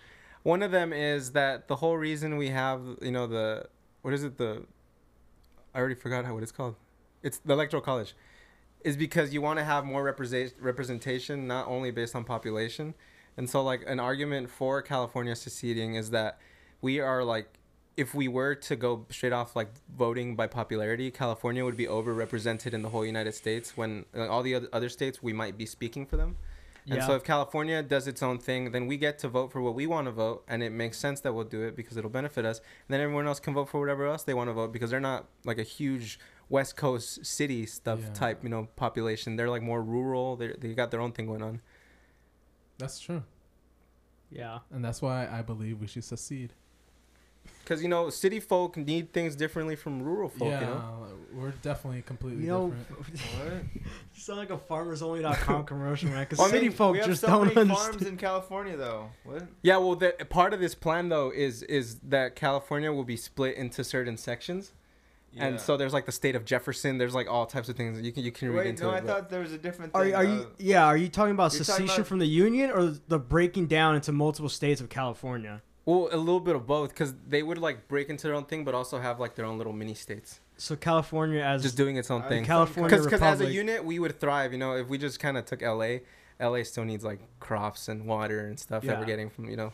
One 0.44 0.64
of 0.64 0.72
them 0.72 0.94
is 0.94 1.32
that 1.34 1.68
the 1.68 1.76
whole 1.78 1.98
reason 1.98 2.38
we 2.38 2.50
have, 2.50 2.82
you 3.02 3.12
know, 3.12 3.28
the 3.28 3.68
what 4.02 4.14
is 4.14 4.24
it? 4.24 4.38
The 4.38 4.64
I 5.74 5.80
already 5.80 5.96
forgot 5.96 6.26
how 6.26 6.34
what 6.34 6.44
it's 6.44 6.52
called. 6.52 6.76
It's 7.22 7.38
the 7.40 7.54
electoral 7.54 7.82
college, 7.82 8.16
is 8.84 8.96
because 8.98 9.34
you 9.34 9.42
want 9.42 9.60
to 9.60 9.66
have 9.66 9.86
more 9.86 10.04
represent 10.04 10.54
representation, 10.60 11.48
not 11.48 11.68
only 11.68 11.92
based 11.92 12.16
on 12.16 12.24
population. 12.24 12.94
And 13.38 13.50
so, 13.50 13.62
like 13.64 13.84
an 13.88 14.00
argument 14.00 14.50
for 14.50 14.82
California 14.82 15.36
seceding 15.36 15.96
is 15.96 16.12
that 16.12 16.40
we 16.82 17.00
are 17.00 17.24
like, 17.24 17.48
if 17.98 18.14
we 18.14 18.28
were 18.28 18.56
to 18.56 18.76
go 18.76 19.06
straight 19.10 19.34
off 19.34 19.56
like 19.56 19.70
voting 19.98 20.36
by 20.36 20.48
popularity, 20.48 21.12
California 21.12 21.64
would 21.64 21.78
be 21.78 21.88
overrepresented 21.88 22.74
in 22.74 22.82
the 22.82 22.90
whole 22.90 23.06
United 23.06 23.34
States. 23.34 23.78
When 23.78 24.06
like, 24.14 24.30
all 24.30 24.44
the 24.44 24.56
oth- 24.56 24.70
other 24.74 24.90
states, 24.90 25.24
we 25.24 25.34
might 25.34 25.58
be 25.58 25.66
speaking 25.66 26.06
for 26.06 26.18
them. 26.18 26.38
And 26.88 26.98
yeah. 26.98 27.08
so 27.08 27.16
if 27.16 27.24
California 27.24 27.82
does 27.82 28.08
its 28.08 28.22
own 28.22 28.38
thing, 28.38 28.72
then 28.72 28.86
we 28.86 28.98
get 28.98 29.18
to 29.20 29.28
vote 29.28 29.52
for 29.52 29.60
what 29.60 29.74
we 29.74 29.88
want 29.88 30.06
to 30.06 30.12
vote, 30.12 30.44
and 30.48 30.62
it 30.62 30.72
makes 30.72 31.00
sense 31.00 31.20
that 31.22 31.34
we'll 31.34 31.44
do 31.44 31.64
it 31.64 31.76
because 31.76 31.98
it'll 31.98 32.12
benefit 32.12 32.46
us. 32.46 32.60
And 32.60 32.94
then 32.94 33.02
everyone 33.02 33.26
else 33.26 33.40
can 33.40 33.56
vote 33.56 33.70
for 33.70 33.80
whatever 33.80 34.06
else 34.06 34.22
they 34.22 34.36
want 34.36 34.50
to 34.50 34.54
vote 34.54 34.72
because 34.72 34.92
they're 34.92 35.00
not 35.00 35.26
like 35.46 35.58
a 35.58 35.64
huge 35.64 36.20
West 36.48 36.76
Coast 36.76 37.26
city 37.26 37.66
stuff 37.66 38.02
Yeah. 38.04 38.14
type, 38.14 38.44
you 38.44 38.50
know, 38.50 38.68
population. 38.76 39.36
They're 39.36 39.50
like 39.50 39.64
more 39.64 39.82
rural. 39.82 40.36
They 40.36 40.50
they 40.60 40.76
got 40.76 40.92
their 40.92 41.02
own 41.02 41.12
thing 41.12 41.26
going 41.26 41.42
on. 41.42 41.62
That's 42.78 43.00
true, 43.00 43.24
yeah. 44.30 44.60
and 44.70 44.84
that's 44.86 45.02
why 45.02 45.28
I 45.28 45.42
believe 45.42 45.80
we 45.80 45.88
should 45.88 46.04
secede. 46.04 46.54
Because 47.66 47.82
you 47.82 47.90
know, 47.90 48.10
city 48.12 48.40
folk 48.40 48.78
need 48.78 49.12
things 49.12 49.36
differently 49.36 49.76
from 49.76 50.02
rural 50.04 50.30
folk. 50.30 50.50
yeah, 50.50 50.60
You 50.62 50.66
know, 50.68 51.08
we're 51.34 51.50
definitely 51.64 52.04
completely 52.04 52.44
You 52.44 52.50
know, 52.50 52.74
different. 53.12 53.66
you 53.74 53.82
sound 54.22 54.38
like 54.40 54.52
a 54.52 54.58
farmersonly.com 54.58 55.66
commercial, 55.72 56.10
man. 56.12 56.22
Because 56.24 56.38
Well, 56.38 56.48
I 56.48 56.52
city 56.52 56.68
mean, 56.70 56.78
folk 56.78 56.96
just 57.04 57.22
so 57.22 57.28
don't 57.28 57.48
many 57.48 57.60
understand. 57.62 57.92
farms 57.94 58.06
in 58.08 58.18
California, 58.18 58.78
though. 58.78 59.10
What? 59.24 59.48
yeah. 59.64 59.78
Well, 59.78 59.96
the 59.96 60.12
part 60.30 60.54
of 60.54 60.60
this 60.60 60.76
plan 60.76 61.10
though 61.10 61.32
is 61.36 61.64
is 61.64 61.96
that 62.02 62.36
California 62.36 62.92
will 62.94 63.04
be 63.04 63.18
split 63.18 63.56
into 63.58 63.84
certain 63.84 64.16
sections. 64.18 64.72
Yeah. 65.34 65.48
And 65.48 65.60
so 65.60 65.76
there's 65.76 65.92
like 65.92 66.06
the 66.06 66.14
state 66.14 66.36
of 66.36 66.46
Jefferson. 66.46 66.98
There's 66.98 67.14
like 67.16 67.28
all 67.28 67.46
types 67.46 67.68
of 67.68 67.76
things 67.76 68.00
you 68.00 68.14
can 68.14 68.24
you 68.24 68.32
can 68.32 68.50
read 68.52 68.58
Wait, 68.60 68.68
into 68.68 68.84
no, 68.84 68.92
it. 68.92 68.98
I 68.98 69.02
thought 69.02 69.30
there 69.30 69.42
was 69.42 69.52
a 69.52 69.58
different 69.58 69.94
Are, 69.94 70.04
thing. 70.06 70.14
are 70.16 70.24
you? 70.24 70.40
uh, 70.42 70.46
Yeah. 70.60 70.86
Are 70.86 70.96
you 70.96 71.10
talking 71.10 71.32
about 71.34 71.52
You're 71.54 71.64
talking 71.66 71.88
secession 71.88 72.02
about- 72.02 72.08
from 72.08 72.20
the 72.20 72.28
union 72.28 72.70
or 72.72 72.94
the 73.08 73.20
breaking 73.20 73.66
down 73.68 73.96
into 73.96 74.12
multiple 74.12 74.50
states 74.50 74.80
of 74.80 74.88
California? 74.90 75.62
Well, 75.86 76.10
a 76.12 76.18
little 76.18 76.40
bit 76.40 76.56
of 76.56 76.66
both 76.66 76.90
because 76.90 77.14
they 77.28 77.44
would 77.44 77.58
like 77.58 77.88
break 77.88 78.10
into 78.10 78.28
their 78.28 78.36
own 78.36 78.46
thing, 78.46 78.64
but 78.66 78.74
also 78.74 79.00
have 79.00 79.20
like 79.20 79.36
their 79.36 79.46
own 79.46 79.58
little 79.58 79.74
mini 79.74 79.94
states, 79.94 80.40
So 80.58 80.76
California 80.76 81.42
as 81.42 81.62
just 81.62 81.78
doing 81.78 81.98
its 81.98 82.10
own 82.10 82.24
I 82.24 82.30
thing. 82.30 82.46
California 82.46 82.98
Because 82.98 83.22
as 83.22 83.42
a 83.42 83.52
unit, 83.52 83.84
we 83.84 84.00
would 84.00 84.20
thrive. 84.20 84.52
You 84.52 84.58
know, 84.58 84.76
if 84.76 84.88
we 84.88 84.98
just 84.98 85.20
kind 85.20 85.38
of 85.38 85.46
took 85.46 85.62
LA, 85.62 85.98
LA 86.40 86.64
still 86.64 86.86
needs 86.86 87.04
like 87.04 87.20
crops 87.40 87.88
and 87.88 88.06
water 88.06 88.48
and 88.48 88.60
stuff 88.60 88.84
that 88.84 89.00
we're 89.00 89.06
getting 89.06 89.30
from 89.30 89.50
you 89.50 89.56
know. 89.56 89.74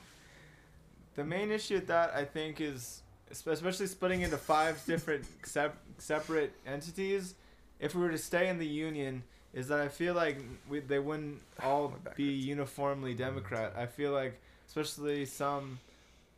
The 1.16 1.24
main 1.26 1.52
issue 1.52 1.76
with 1.76 1.88
that, 1.88 2.14
I 2.16 2.24
think, 2.24 2.62
is 2.62 3.04
especially 3.32 3.88
splitting 3.88 4.22
into 4.22 4.38
five 4.38 4.84
different 4.86 5.26
sep- 5.46 5.78
separate 5.98 6.54
entities. 6.66 7.36
If 7.80 7.96
we 7.96 8.02
were 8.02 8.12
to 8.12 8.18
stay 8.18 8.48
in 8.50 8.60
the 8.60 8.68
union, 8.68 9.24
is 9.54 9.68
that 9.68 9.80
I 9.80 9.88
feel 9.88 10.14
like 10.14 10.38
we, 10.70 10.80
they 10.80 11.00
wouldn't 11.00 11.42
all 11.64 11.94
be 12.16 12.24
uniformly 12.24 13.14
Democrat. 13.14 13.74
I 13.78 13.86
feel 13.86 14.12
like, 14.12 14.40
especially 14.68 15.26
some, 15.26 15.80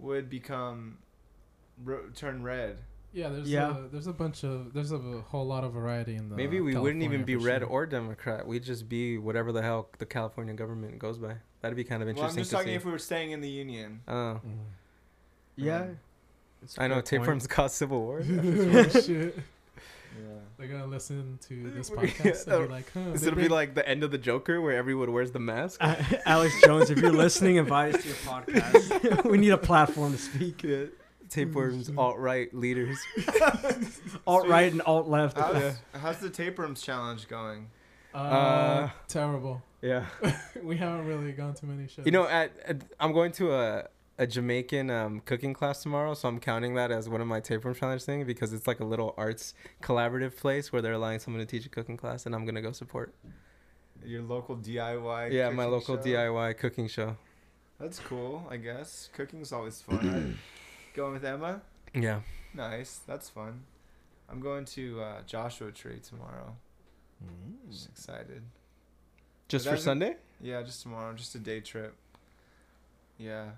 would 0.03 0.29
become 0.29 0.97
ro- 1.83 2.09
turn 2.15 2.43
red. 2.43 2.77
Yeah, 3.13 3.29
there's 3.29 3.49
Yeah. 3.49 3.77
A, 3.77 3.87
there's 3.89 4.07
a 4.07 4.13
bunch 4.13 4.43
of 4.43 4.73
there's 4.73 4.91
a 4.91 4.97
whole 4.97 5.45
lot 5.45 5.63
of 5.63 5.73
variety 5.73 6.15
in 6.15 6.29
the. 6.29 6.35
Maybe 6.35 6.59
we 6.61 6.75
wouldn't 6.75 7.03
even 7.03 7.23
be 7.23 7.35
red 7.35 7.61
sure. 7.61 7.69
or 7.69 7.85
Democrat. 7.85 8.45
We'd 8.47 8.63
just 8.63 8.89
be 8.89 9.17
whatever 9.17 9.51
the 9.51 9.61
hell 9.61 9.89
the 9.99 10.05
California 10.05 10.53
government 10.53 10.97
goes 10.99 11.17
by. 11.17 11.35
That'd 11.61 11.75
be 11.77 11.83
kind 11.83 12.01
of 12.03 12.07
Well, 12.15 12.25
I'm 12.25 12.35
just 12.35 12.49
to 12.49 12.55
talking 12.55 12.69
see. 12.71 12.75
if 12.75 12.85
we 12.85 12.91
were 12.91 12.99
staying 12.99 13.31
in 13.31 13.41
the 13.41 13.49
union. 13.49 14.01
Oh, 14.07 14.11
Mm. 14.13 14.39
yeah. 15.55 15.81
Um, 15.81 15.99
It's 16.63 16.77
a 16.77 16.83
I 16.83 16.87
know 16.87 16.95
fair 16.95 17.01
point. 17.01 17.05
tapeworms 17.05 17.47
caused 17.47 17.75
civil 17.75 18.01
war. 18.01 18.23
Shit. 18.91 19.37
Yeah. 20.57 20.65
They're 20.67 20.77
gonna 20.77 20.89
listen 20.89 21.39
to 21.47 21.71
this 21.71 21.89
podcast 21.89 22.47
and 22.47 22.67
be 22.67 22.73
like, 22.73 22.91
huh? 22.93 23.11
This 23.11 23.21
they 23.21 23.29
would 23.29 23.37
be 23.37 23.47
like 23.47 23.75
the 23.75 23.87
end 23.87 24.03
of 24.03 24.11
the 24.11 24.17
Joker 24.17 24.61
where 24.61 24.75
everyone 24.75 25.11
wears 25.11 25.31
the 25.31 25.39
mask. 25.39 25.79
Alex 26.25 26.53
Jones, 26.63 26.89
if 26.89 26.99
you're 26.99 27.11
listening, 27.11 27.57
invite 27.57 27.95
us 27.95 28.01
to 28.01 28.07
your 28.07 28.17
podcast. 28.17 29.25
we 29.29 29.37
need 29.37 29.51
a 29.51 29.57
platform 29.57 30.13
to 30.13 30.17
speak. 30.17 30.63
Yeah. 30.63 30.85
Tapeworms, 31.29 31.89
alt 31.97 32.19
right 32.19 32.53
leaders. 32.53 32.99
Alt 34.27 34.47
right 34.47 34.71
and 34.71 34.83
alt 34.83 35.07
left. 35.07 35.35
How's, 35.35 35.75
how's 35.93 36.19
the 36.19 36.29
tapeworms 36.29 36.81
challenge 36.81 37.27
going? 37.27 37.71
uh, 38.13 38.17
uh, 38.17 38.89
terrible. 39.07 39.63
Yeah. 39.81 40.05
we 40.61 40.77
haven't 40.77 41.07
really 41.07 41.31
gone 41.31 41.55
to 41.55 41.65
many 41.65 41.87
shows. 41.87 42.05
You 42.05 42.11
know, 42.11 42.27
at, 42.27 42.51
at 42.65 42.83
I'm 42.99 43.13
going 43.13 43.31
to 43.33 43.51
a 43.53 43.87
a 44.17 44.27
Jamaican 44.27 44.89
um, 44.89 45.21
cooking 45.21 45.53
class 45.53 45.81
tomorrow, 45.81 46.13
so 46.13 46.27
I'm 46.27 46.39
counting 46.39 46.75
that 46.75 46.91
as 46.91 47.09
one 47.09 47.21
of 47.21 47.27
my 47.27 47.39
tapeworm 47.39 47.73
challenge 47.73 48.03
thing 48.03 48.25
because 48.25 48.53
it's 48.53 48.67
like 48.67 48.79
a 48.79 48.85
little 48.85 49.13
arts 49.17 49.53
collaborative 49.81 50.37
place 50.37 50.71
where 50.71 50.81
they're 50.81 50.93
allowing 50.93 51.19
someone 51.19 51.39
to 51.39 51.45
teach 51.45 51.65
a 51.65 51.69
cooking 51.69 51.97
class, 51.97 52.25
and 52.25 52.35
I'm 52.35 52.45
gonna 52.45 52.61
go 52.61 52.71
support. 52.71 53.13
Your 54.05 54.21
local 54.21 54.57
DIY. 54.57 55.31
yeah, 55.31 55.49
my 55.49 55.65
local 55.65 55.97
show? 55.97 56.03
DIY 56.03 56.57
cooking 56.57 56.87
show. 56.87 57.17
That's 57.79 57.99
cool, 57.99 58.45
I 58.49 58.57
guess. 58.57 59.09
Cooking's 59.13 59.51
always 59.51 59.81
fun. 59.81 60.37
going 60.93 61.13
with 61.13 61.25
Emma? 61.25 61.61
Yeah. 61.93 62.21
Nice. 62.53 63.01
That's 63.07 63.29
fun. 63.29 63.63
I'm 64.29 64.39
going 64.39 64.65
to 64.65 65.01
uh, 65.01 65.21
Joshua 65.25 65.71
Tree 65.71 65.99
tomorrow. 65.99 66.55
Mm. 67.23 67.71
Just 67.71 67.89
excited. 67.89 68.43
Just 69.47 69.67
for 69.67 69.77
Sunday? 69.77 70.15
Yeah, 70.41 70.61
just 70.63 70.81
tomorrow. 70.81 71.13
Just 71.13 71.35
a 71.35 71.39
day 71.39 71.59
trip. 71.59 71.95
Yeah. 73.17 73.51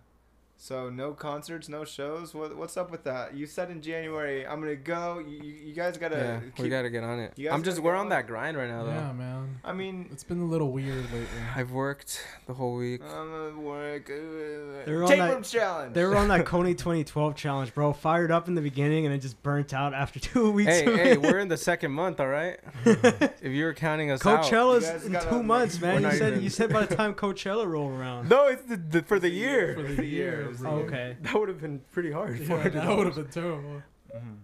So 0.57 0.89
no 0.89 1.11
concerts, 1.11 1.67
no 1.67 1.83
shows. 1.83 2.33
What 2.33 2.55
what's 2.55 2.77
up 2.77 2.89
with 2.89 3.03
that? 3.03 3.35
You 3.35 3.45
said 3.45 3.69
in 3.69 3.81
January 3.81 4.47
I'm 4.47 4.61
gonna 4.61 4.75
go. 4.75 5.19
You, 5.19 5.37
you 5.43 5.53
you 5.67 5.73
guys 5.73 5.97
gotta. 5.97 6.15
yeah, 6.15 6.63
we 6.63 6.69
gotta 6.69 6.89
get 6.89 7.03
on 7.03 7.19
it. 7.19 7.33
I'm 7.51 7.61
just 7.61 7.79
we're 7.79 7.93
on 7.93 8.05
on 8.05 8.09
that 8.09 8.27
grind 8.27 8.55
right 8.55 8.69
now 8.69 8.83
though. 8.83 8.91
Yeah, 8.91 9.11
man. 9.13 9.59
I 9.63 9.73
mean, 9.73 10.07
It's 10.11 10.23
been 10.23 10.41
a 10.41 10.45
little 10.45 10.71
weird 10.71 11.03
lately. 11.05 11.27
I've 11.55 11.71
worked 11.71 12.23
the 12.45 12.53
whole 12.53 12.75
week. 12.75 13.01
I'm 13.03 13.47
at 13.49 13.57
work. 13.57 14.05
They're 14.07 15.03
on 15.03 15.09
Tapeworm 15.09 15.41
that- 15.41 15.49
challenge. 15.49 15.93
They 15.95 16.03
were 16.03 16.15
on 16.15 16.27
that 16.27 16.45
Kony 16.45 16.77
2012 16.77 17.35
challenge, 17.35 17.73
bro. 17.73 17.91
Fired 17.93 18.31
up 18.31 18.47
in 18.47 18.53
the 18.55 18.61
beginning 18.61 19.05
and 19.05 19.13
it 19.15 19.19
just 19.19 19.41
burnt 19.41 19.73
out 19.73 19.93
after 19.95 20.19
two 20.31 20.51
weeks. 20.51 20.69
hey, 20.71 20.85
hey, 20.85 21.11
it. 21.13 21.21
we're 21.21 21.39
in 21.39 21.47
the 21.47 21.57
second 21.57 21.91
month, 21.91 22.19
all 22.19 22.27
right? 22.27 22.59
if 22.85 23.43
you 23.51 23.65
were 23.65 23.73
counting 23.73 24.11
us 24.11 24.23
out. 24.25 24.43
Coachella's 24.43 25.05
in 25.05 25.19
two 25.29 25.41
months, 25.43 25.81
man. 25.81 26.03
You 26.03 26.11
said 26.11 26.33
even- 26.33 26.43
you 26.43 26.49
said 26.51 26.71
by 26.71 26.85
the 26.85 26.95
time 26.95 27.13
Coachella 27.15 27.65
roll 27.67 27.89
around. 27.89 28.29
No, 28.29 28.47
it's 28.47 28.63
the, 28.63 28.77
the, 28.77 29.01
for 29.01 29.19
the 29.19 29.29
year. 29.29 29.73
For 29.75 29.81
the 29.83 30.05
year, 30.05 30.44
year, 30.45 30.53
bro. 30.55 30.71
Oh, 30.71 30.75
okay. 30.85 31.17
That 31.21 31.33
would 31.39 31.49
have 31.49 31.61
been 31.61 31.81
pretty 31.91 32.11
hard 32.11 32.37
for 32.45 32.57
Yeah, 32.57 32.65
it. 32.67 32.73
that 32.73 32.97
would 32.97 33.07
have 33.07 33.15
been 33.15 33.27
terrible. 33.29 33.81
Mhm. 34.15 34.37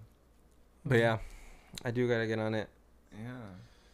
But 0.86 0.98
yeah, 1.00 1.18
I 1.86 1.92
do 1.92 2.08
gotta 2.08 2.28
get 2.28 2.40
on 2.40 2.54
it. 2.56 2.68
Yeah, 3.14 3.30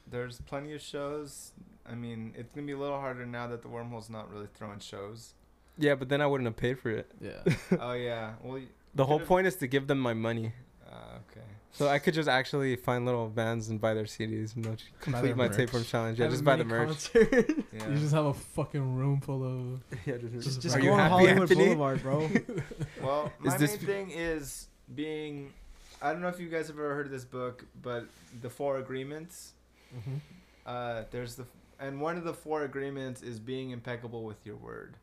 there's 0.09 0.39
plenty 0.41 0.73
of 0.73 0.81
shows. 0.81 1.51
I 1.89 1.95
mean, 1.95 2.33
it's 2.37 2.51
gonna 2.53 2.65
be 2.67 2.73
a 2.73 2.77
little 2.77 2.99
harder 2.99 3.25
now 3.25 3.47
that 3.47 3.61
the 3.61 3.67
wormhole's 3.67 4.09
not 4.09 4.31
really 4.31 4.47
throwing 4.53 4.79
shows. 4.79 5.33
Yeah, 5.77 5.95
but 5.95 6.09
then 6.09 6.21
I 6.21 6.25
wouldn't 6.27 6.47
have 6.47 6.55
paid 6.57 6.79
for 6.79 6.89
it. 6.89 7.11
Yeah. 7.21 7.43
oh 7.79 7.93
yeah, 7.93 8.33
well, 8.41 8.61
The 8.95 9.05
whole 9.05 9.19
point 9.19 9.47
is 9.47 9.55
to 9.57 9.67
give 9.67 9.87
them 9.87 9.99
my 9.99 10.13
money, 10.13 10.53
uh, 10.89 11.19
okay. 11.29 11.45
So 11.71 11.87
I 11.87 11.99
could 11.99 12.13
just 12.13 12.27
actually 12.29 12.75
find 12.75 13.05
little 13.05 13.27
bands 13.29 13.69
and 13.69 13.79
buy 13.79 13.93
their 13.93 14.05
CDs 14.05 14.55
and 14.55 14.65
they'll 14.65 14.77
complete 14.99 15.35
my 15.35 15.47
merch. 15.47 15.57
tapeworm 15.57 15.83
challenge. 15.83 16.17
Yeah, 16.19 16.25
Have 16.25 16.33
a 16.33 16.35
just 16.35 16.43
buy 16.45 16.55
the 16.55 16.63
mini 16.65 16.79
merch. 16.79 16.87
concert. 16.87 17.49
Yeah. 17.73 17.87
You 17.89 17.97
just 17.99 18.13
have 18.13 18.25
a 18.25 18.33
fucking 18.33 18.95
room 18.95 19.21
full 19.21 19.43
of. 19.43 19.99
yeah, 20.05 20.17
just, 20.17 20.33
just 20.47 20.61
just 20.61 20.75
Are 20.75 20.79
go 20.79 20.85
you 20.85 20.91
on 20.93 20.99
happy, 20.99 21.09
Hollywood 21.11 21.41
Anthony? 21.41 21.65
Boulevard, 21.65 22.01
bro. 22.01 22.29
Well, 23.03 23.31
my 23.39 23.57
this- 23.57 23.71
main 23.77 23.79
thing 23.85 24.11
is 24.11 24.67
being. 24.95 25.53
I 26.01 26.11
don't 26.11 26.21
know 26.21 26.27
if 26.27 26.39
you 26.39 26.47
guys 26.49 26.67
have 26.67 26.77
ever 26.77 26.93
heard 26.93 27.07
of 27.07 27.11
this 27.11 27.25
book, 27.25 27.65
but 27.81 28.05
the 28.41 28.49
Four 28.49 28.77
Agreements. 28.77 29.53
Mhm. 29.95 30.19
Uh, 30.65 31.03
there's 31.11 31.35
the 31.35 31.45
and 31.79 32.01
one 32.01 32.17
of 32.17 32.23
the 32.23 32.33
four 32.33 32.63
agreements 32.63 33.21
is 33.21 33.39
being 33.39 33.69
impeccable 33.71 34.23
with 34.23 34.43
your 34.45 34.55
word, 34.57 34.95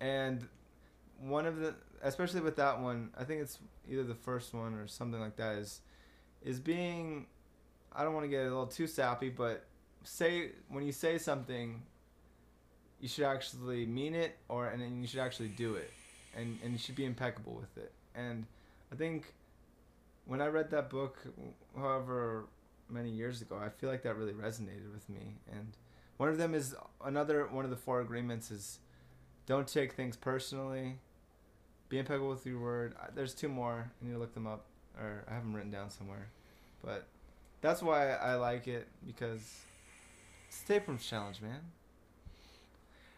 and 0.00 0.46
one 1.20 1.46
of 1.46 1.56
the 1.58 1.74
especially 2.02 2.40
with 2.40 2.56
that 2.56 2.80
one, 2.80 3.10
I 3.18 3.24
think 3.24 3.40
it's 3.42 3.58
either 3.90 4.02
the 4.04 4.14
first 4.14 4.52
one 4.54 4.74
or 4.74 4.86
something 4.86 5.20
like 5.20 5.36
that 5.36 5.56
is 5.56 5.80
is 6.42 6.58
being. 6.58 7.26
I 7.92 8.04
don't 8.04 8.14
want 8.14 8.24
to 8.24 8.28
get 8.28 8.40
a 8.40 8.44
little 8.44 8.66
too 8.66 8.86
sappy, 8.86 9.30
but 9.30 9.64
say 10.04 10.50
when 10.68 10.84
you 10.84 10.92
say 10.92 11.18
something, 11.18 11.82
you 13.00 13.08
should 13.08 13.24
actually 13.24 13.86
mean 13.86 14.14
it, 14.14 14.36
or 14.48 14.68
and 14.68 15.00
you 15.00 15.08
should 15.08 15.20
actually 15.20 15.48
do 15.48 15.74
it, 15.74 15.90
and 16.36 16.58
and 16.62 16.72
you 16.72 16.78
should 16.78 16.96
be 16.96 17.04
impeccable 17.04 17.54
with 17.54 17.76
it. 17.82 17.92
And 18.14 18.46
I 18.92 18.96
think 18.96 19.34
when 20.26 20.40
I 20.40 20.46
read 20.46 20.70
that 20.70 20.90
book, 20.90 21.18
however 21.76 22.44
many 22.88 23.10
years 23.10 23.40
ago, 23.42 23.60
I 23.62 23.68
feel 23.68 23.90
like 23.90 24.02
that 24.02 24.16
really 24.16 24.32
resonated 24.32 24.92
with 24.92 25.08
me. 25.08 25.36
And 25.50 25.76
one 26.16 26.28
of 26.28 26.38
them 26.38 26.54
is 26.54 26.74
another 27.04 27.46
one 27.46 27.64
of 27.64 27.70
the 27.70 27.76
four 27.76 28.00
agreements 28.00 28.50
is 28.50 28.78
don't 29.46 29.66
take 29.66 29.94
things 29.94 30.16
personally, 30.16 30.98
be 31.88 31.98
impeccable 31.98 32.30
with 32.30 32.46
your 32.46 32.60
word. 32.60 32.94
There's 33.14 33.34
two 33.34 33.48
more. 33.48 33.90
Need 34.00 34.12
to 34.12 34.18
look 34.18 34.34
them 34.34 34.46
up, 34.46 34.66
or 34.98 35.24
I 35.28 35.34
have 35.34 35.42
them 35.42 35.54
written 35.54 35.70
down 35.70 35.90
somewhere. 35.90 36.30
But 36.82 37.06
that's 37.60 37.82
why 37.82 38.12
I 38.12 38.34
like 38.36 38.66
it 38.66 38.88
because 39.06 39.42
it's 40.48 40.62
Tapeworms 40.62 41.06
Challenge, 41.06 41.40
man. 41.42 41.60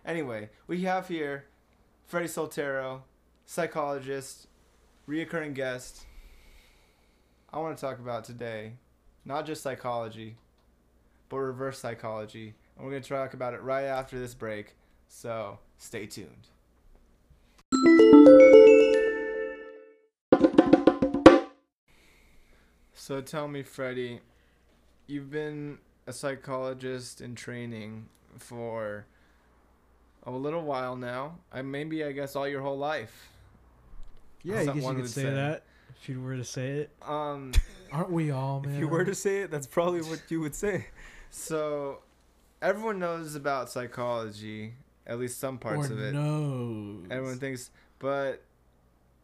Anyway, 0.04 0.50
we 0.66 0.82
have 0.82 1.08
here 1.08 1.44
Freddie 2.06 2.26
Soltero, 2.26 3.02
psychologist, 3.46 4.48
reoccurring 5.08 5.54
guest. 5.54 6.06
I 7.52 7.58
want 7.58 7.76
to 7.76 7.80
talk 7.80 7.98
about 7.98 8.24
today 8.24 8.74
not 9.24 9.46
just 9.46 9.62
psychology, 9.62 10.36
but 11.28 11.38
reverse 11.38 11.78
psychology. 11.78 12.54
And 12.76 12.84
we're 12.84 12.90
going 12.92 13.02
to 13.02 13.08
talk 13.08 13.34
about 13.34 13.54
it 13.54 13.62
right 13.62 13.84
after 13.84 14.18
this 14.18 14.34
break. 14.34 14.74
So 15.08 15.58
stay 15.78 16.06
tuned. 16.06 16.48
So 23.12 23.20
tell 23.20 23.46
me, 23.46 23.62
Freddie, 23.62 24.20
you've 25.06 25.30
been 25.30 25.76
a 26.06 26.14
psychologist 26.14 27.20
in 27.20 27.34
training 27.34 28.08
for 28.38 29.04
a 30.22 30.30
little 30.30 30.62
while 30.62 30.96
now. 30.96 31.36
I 31.52 31.60
maybe 31.60 32.02
I 32.04 32.12
guess 32.12 32.34
all 32.36 32.48
your 32.48 32.62
whole 32.62 32.78
life. 32.78 33.28
Yeah, 34.42 34.60
I 34.60 34.64
guess 34.64 34.76
you 34.76 34.94
could 34.94 35.10
say 35.10 35.24
say. 35.24 35.30
that 35.30 35.64
if 35.94 36.08
you 36.08 36.22
were 36.22 36.38
to 36.38 36.44
say 36.44 36.70
it. 36.70 36.90
Um 37.06 37.52
Aren't 37.92 38.12
we 38.12 38.30
all, 38.30 38.60
man? 38.60 38.76
If 38.76 38.80
you 38.80 38.88
were 38.88 39.04
to 39.04 39.14
say 39.14 39.42
it, 39.42 39.50
that's 39.50 39.66
probably 39.66 40.00
what 40.00 40.22
you 40.30 40.40
would 40.40 40.54
say. 40.54 40.86
so 41.30 41.98
everyone 42.62 42.98
knows 42.98 43.34
about 43.34 43.68
psychology, 43.68 44.72
at 45.06 45.18
least 45.18 45.38
some 45.38 45.58
parts 45.58 45.90
or 45.90 45.92
of 45.92 46.00
it. 46.00 46.14
knows. 46.14 47.04
Everyone 47.10 47.38
thinks, 47.38 47.68
but 47.98 48.42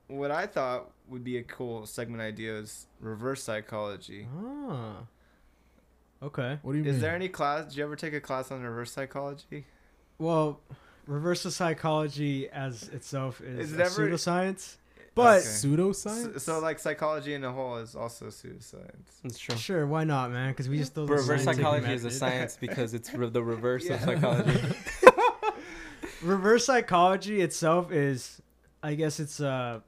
what 0.09 0.31
I 0.31 0.47
thought 0.47 0.90
would 1.09 1.25
be 1.25 1.38
a 1.38 1.42
cool 1.42 1.87
segment 1.87 2.21
idea 2.21 2.57
is 2.59 2.87
reverse 3.01 3.42
psychology. 3.42 4.27
Ah. 4.37 4.97
Okay. 6.23 6.59
What 6.62 6.73
do 6.73 6.79
you 6.79 6.85
mean? 6.85 6.90
Is 6.90 6.97
mean? 6.97 7.03
there 7.03 7.14
any 7.14 7.29
class? 7.29 7.66
Did 7.66 7.77
you 7.77 7.85
ever 7.85 7.97
take 7.97 8.12
a 8.14 8.21
class 8.21 8.51
on 8.51 8.62
reverse 8.62 8.90
psychology? 8.92 9.66
Well, 10.18 10.61
reverse 11.07 11.42
psychology 11.55 12.49
as 12.51 12.88
itself 12.88 13.40
is 13.40 13.73
Is 13.73 13.79
a 13.79 13.85
ever- 13.85 14.09
pseudoscience. 14.11 14.77
But 15.14 15.38
Okay. 15.38 15.47
Pseudoscience. 15.49 16.33
So, 16.35 16.38
so 16.38 16.59
like 16.61 16.79
psychology 16.79 17.35
in 17.35 17.42
a 17.42 17.51
whole 17.53 17.79
is 17.79 17.97
also 17.97 18.27
pseudoscience. 18.27 19.18
It's 19.25 19.38
true. 19.38 19.57
sure, 19.57 19.87
why 19.87 20.05
not, 20.05 20.31
man? 20.31 20.51
Because 20.53 20.68
we 20.68 20.79
just 20.79 20.94
throw 20.94 21.07
the 21.07 21.12
Reverse 21.14 21.42
scientific 21.44 21.57
psychology 21.57 21.92
is 21.92 22.05
a 22.05 22.11
science 22.12 22.57
because 22.61 22.94
it's 22.94 23.12
re- 23.14 23.29
the 23.29 23.42
reverse 23.42 23.88
of 23.88 24.01
psychology. 24.01 24.61
reverse 26.23 26.64
psychology 26.66 27.40
itself 27.40 27.92
is 27.92 28.42
i 28.83 28.94
guess 28.94 29.21
it's 29.21 29.38
a 29.40 29.81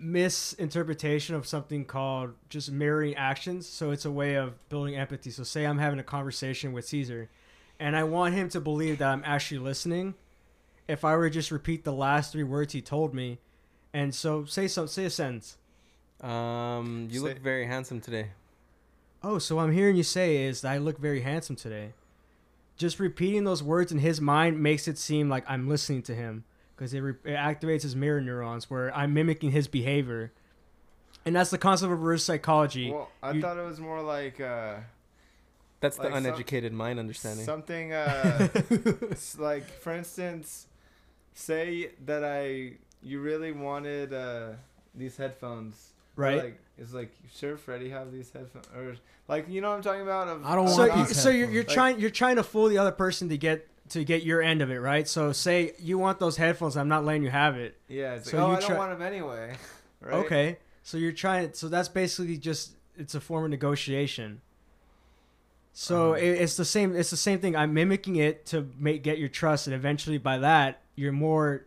misinterpretation 0.00 1.34
of 1.34 1.46
something 1.46 1.84
called 1.84 2.34
just 2.48 2.70
mirroring 2.70 3.14
actions. 3.16 3.66
So 3.68 3.90
it's 3.90 4.04
a 4.04 4.10
way 4.10 4.34
of 4.36 4.68
building 4.68 4.96
empathy. 4.96 5.30
So 5.30 5.42
say 5.42 5.64
i'm 5.66 5.78
having 5.78 5.98
a 5.98 6.02
conversation 6.04 6.72
with 6.72 6.86
caesar 6.86 7.28
and 7.80 7.96
i 7.96 8.02
want 8.04 8.34
him 8.34 8.48
to 8.50 8.60
believe 8.60 8.98
that 8.98 9.08
i'm 9.08 9.22
actually 9.24 9.58
listening. 9.58 10.14
If 10.86 11.04
i 11.04 11.14
were 11.16 11.28
to 11.28 11.34
just 11.34 11.50
repeat 11.50 11.84
the 11.84 11.92
last 11.92 12.32
three 12.32 12.44
words 12.44 12.72
he 12.72 12.80
told 12.80 13.14
me 13.14 13.38
and 13.92 14.14
so 14.14 14.44
say 14.44 14.68
some 14.68 14.86
say 14.88 15.04
a 15.06 15.10
sentence. 15.10 15.56
Um, 16.20 17.08
you 17.10 17.20
Say- 17.20 17.26
look 17.28 17.38
very 17.40 17.66
handsome 17.66 18.00
today. 18.00 18.28
oh 19.22 19.38
so 19.38 19.58
i'm 19.60 19.72
hearing 19.72 19.96
you 19.96 20.02
say 20.02 20.44
is 20.44 20.60
that 20.62 20.72
i 20.72 20.78
look 20.78 20.98
very 20.98 21.20
handsome 21.20 21.56
today. 21.56 21.92
Just 22.76 23.00
repeating 23.00 23.42
those 23.44 23.60
words 23.62 23.90
in 23.90 23.98
his 23.98 24.20
mind 24.20 24.62
makes 24.62 24.86
it 24.88 24.98
seem 24.98 25.28
like 25.28 25.44
i'm 25.48 25.68
listening 25.68 26.02
to 26.02 26.14
him 26.14 26.44
because 26.78 26.94
it, 26.94 27.00
re- 27.00 27.14
it 27.24 27.34
activates 27.36 27.82
his 27.82 27.96
mirror 27.96 28.20
neurons 28.20 28.70
where 28.70 28.96
i'm 28.96 29.12
mimicking 29.12 29.50
his 29.50 29.66
behavior. 29.66 30.32
And 31.26 31.34
that's 31.36 31.50
the 31.50 31.58
concept 31.58 31.90
of 31.92 31.98
reverse 31.98 32.24
psychology. 32.24 32.90
Well, 32.92 33.10
I 33.22 33.32
you- 33.32 33.42
thought 33.42 33.58
it 33.58 33.64
was 33.66 33.80
more 33.80 34.00
like 34.00 34.40
uh, 34.40 34.76
That's 35.80 35.98
Like 35.98 36.08
the 36.08 36.14
some- 36.14 36.24
uneducated 36.26 36.72
mind 36.72 36.98
understanding. 36.98 37.44
something 37.44 37.92
uh, 37.92 38.48
like, 39.38 39.68
for 39.68 39.92
instance, 39.92 40.68
say 41.34 41.90
that 42.06 42.24
I 42.24 42.74
you 43.02 43.20
really 43.20 43.52
wanted 43.52 44.12
uh, 44.14 44.50
these 44.94 45.16
headphones, 45.18 45.90
right 46.18 46.44
Like, 46.44 46.60
it's 46.76 46.92
like, 46.92 47.12
sure, 47.34 47.56
Freddie, 47.56 47.88
have 47.90 48.12
these 48.12 48.30
headphones, 48.30 48.66
or 48.76 48.94
like, 49.26 49.48
you 49.48 49.60
know 49.60 49.70
what 49.70 49.76
I'm 49.76 49.82
talking 49.82 50.02
about? 50.02 50.28
Of, 50.28 50.44
I 50.44 50.54
don't 50.54 50.66
of 50.66 50.72
so, 50.72 50.86
want 50.88 51.08
you, 51.08 51.14
so 51.14 51.28
you're, 51.30 51.38
you're 51.48 51.48
headphones. 51.62 51.74
trying 51.74 52.00
you're 52.00 52.10
trying 52.10 52.36
to 52.36 52.42
fool 52.42 52.68
the 52.68 52.78
other 52.78 52.92
person 52.92 53.28
to 53.30 53.36
get 53.38 53.66
to 53.90 54.04
get 54.04 54.22
your 54.22 54.42
end 54.42 54.60
of 54.60 54.70
it 54.70 54.80
right 54.80 55.08
so 55.08 55.32
say 55.32 55.72
you 55.78 55.96
want 55.96 56.18
those 56.18 56.36
headphones 56.36 56.76
i'm 56.76 56.88
not 56.88 57.06
letting 57.06 57.22
you 57.22 57.30
have 57.30 57.56
it 57.56 57.74
Yeah, 57.88 58.16
it's 58.16 58.26
like, 58.26 58.32
so 58.32 58.38
oh, 58.38 58.50
you 58.50 58.56
I 58.56 58.60
don't 58.60 58.68
try- 58.68 58.76
want 58.78 58.90
them 58.98 59.02
anyway. 59.02 59.56
Right? 60.00 60.14
Okay. 60.14 60.58
So 60.84 60.96
you're 60.98 61.10
trying. 61.12 61.54
So 61.54 61.68
that's 61.68 61.88
basically 61.88 62.36
just 62.36 62.72
it's 62.96 63.14
a 63.16 63.20
form 63.20 63.44
of 63.44 63.50
negotiation. 63.50 64.40
So 65.72 66.12
Uh-huh. 66.14 66.22
it, 66.22 66.40
it's 66.42 66.56
the 66.56 66.64
same. 66.64 66.94
It's 66.96 67.10
the 67.10 67.16
same 67.16 67.38
thing. 67.40 67.56
I'm 67.56 67.72
mimicking 67.74 68.16
it 68.16 68.46
to 68.46 68.68
make 68.78 69.02
get 69.02 69.18
your 69.18 69.28
trust, 69.28 69.66
and 69.66 69.74
eventually 69.74 70.18
by 70.18 70.38
that 70.38 70.82
you're 70.94 71.12
more. 71.12 71.64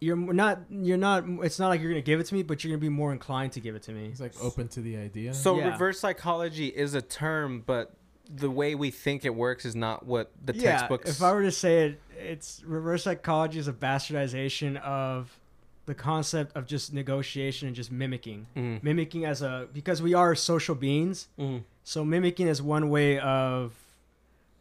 You're 0.00 0.16
not. 0.16 0.60
You're 0.70 0.96
not. 0.98 1.24
It's 1.42 1.58
not 1.58 1.68
like 1.68 1.80
you're 1.80 1.90
gonna 1.90 2.02
give 2.02 2.20
it 2.20 2.24
to 2.26 2.34
me, 2.34 2.42
but 2.42 2.62
you're 2.62 2.70
gonna 2.72 2.80
be 2.80 2.88
more 2.88 3.12
inclined 3.12 3.52
to 3.52 3.60
give 3.60 3.74
it 3.74 3.82
to 3.84 3.92
me. 3.92 4.06
it's 4.06 4.20
like 4.20 4.34
open 4.42 4.68
to 4.68 4.80
the 4.80 4.96
idea. 4.96 5.32
So 5.34 5.56
Yeah. 5.58 5.70
reverse 5.72 5.98
psychology 6.00 6.66
is 6.68 6.94
a 6.94 7.00
term, 7.02 7.62
but 7.64 7.92
the 8.28 8.50
way 8.50 8.74
we 8.74 8.90
think 8.90 9.24
it 9.24 9.34
works 9.34 9.64
is 9.64 9.74
not 9.76 10.06
what 10.06 10.30
the 10.44 10.54
yeah. 10.54 10.72
textbooks. 10.72 11.10
If 11.10 11.22
I 11.22 11.32
were 11.32 11.42
to 11.42 11.52
say 11.52 11.86
it, 11.88 12.00
it's 12.18 12.62
reverse 12.66 13.04
psychology 13.04 13.58
is 13.58 13.68
a 13.68 13.72
bastardization 13.72 14.76
of 14.80 15.38
the 15.86 15.94
concept 15.94 16.56
of 16.56 16.66
just 16.66 16.92
negotiation 16.94 17.68
and 17.68 17.76
just 17.76 17.92
mimicking. 17.92 18.46
Mhm. 18.56 18.82
Mimicking 18.82 19.24
as 19.26 19.42
a 19.42 19.68
because 19.72 20.00
we 20.02 20.14
are 20.14 20.34
social 20.34 20.74
beings. 20.74 21.28
Mhm. 21.38 21.62
So 21.82 22.04
mimicking 22.04 22.46
is 22.48 22.62
one 22.62 22.88
way 22.88 23.18
of 23.18 23.74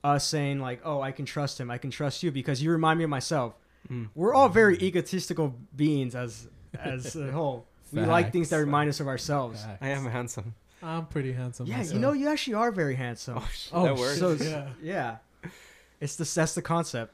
us 0.04 0.28
saying 0.28 0.60
like, 0.60 0.82
"Oh, 0.84 1.02
I 1.02 1.12
can 1.14 1.26
trust 1.26 1.60
him. 1.60 1.72
I 1.72 1.78
can 1.78 1.90
trust 1.92 2.24
you 2.24 2.32
because 2.32 2.62
you 2.62 2.70
remind 2.72 2.98
me 2.98 3.06
of 3.06 3.10
myself." 3.10 3.56
Mhm. 3.90 4.10
We're 4.16 4.34
all 4.34 4.50
very 4.50 4.78
egotistical 4.80 5.54
beings 5.76 6.16
as 6.16 6.48
as 6.80 7.16
a 7.16 7.32
whole. 7.38 7.66
We 7.92 8.02
like 8.02 8.32
things 8.32 8.50
that 8.50 8.58
remind 8.58 8.90
us 8.90 9.00
of 9.00 9.08
ourselves. 9.08 9.64
Facts. 9.64 9.78
I 9.82 9.90
am 9.90 10.06
handsome. 10.06 10.56
I'm 10.82 11.06
pretty 11.06 11.32
handsome. 11.34 11.68
Yeah, 11.68 11.78
myself. 11.78 11.94
you 11.94 12.00
know, 12.00 12.12
you 12.14 12.28
actually 12.28 12.56
are 12.56 12.72
very 12.72 12.96
handsome. 12.96 13.38
Oh, 13.38 13.50
sh- 13.54 13.70
Oh, 13.72 13.84
that 13.84 13.96
works. 13.96 14.20
So 14.20 14.32
yeah. 14.34 14.70
yeah. 14.82 15.18
it's 16.02 16.16
the 16.16 16.24
that's 16.36 16.56
the 16.56 16.62
concept. 16.62 17.14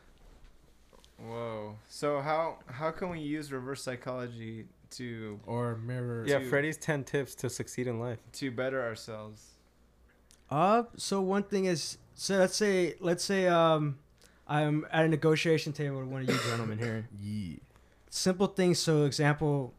Whoa. 1.17 1.75
So 1.89 2.21
how 2.21 2.59
how 2.67 2.91
can 2.91 3.09
we 3.09 3.19
use 3.19 3.51
reverse 3.51 3.83
psychology 3.83 4.65
to 4.91 5.39
Or 5.45 5.75
mirror. 5.75 6.23
yeah, 6.27 6.39
to- 6.39 6.49
Freddie's 6.49 6.77
ten 6.77 7.03
tips 7.03 7.35
to 7.35 7.49
succeed 7.49 7.87
in 7.87 7.99
life. 7.99 8.19
to 8.33 8.51
better 8.51 8.81
ourselves? 8.81 9.43
Uh, 10.49 10.83
so 10.95 11.21
one 11.21 11.43
thing 11.43 11.65
is, 11.65 11.97
so 12.15 12.37
let's 12.39 12.55
say 12.55 12.95
let's 12.99 13.23
say 13.23 13.47
um, 13.47 13.99
I'm 14.49 14.85
at 14.91 15.05
a 15.05 15.07
negotiation 15.07 15.71
table 15.73 15.99
with 15.99 16.07
one 16.07 16.23
of 16.23 16.29
you 16.29 16.37
gentlemen 16.49 16.77
here. 16.79 17.07
Yeah. 17.21 17.57
simple 18.09 18.47
things. 18.47 18.79
So, 18.79 19.03
example, 19.05 19.73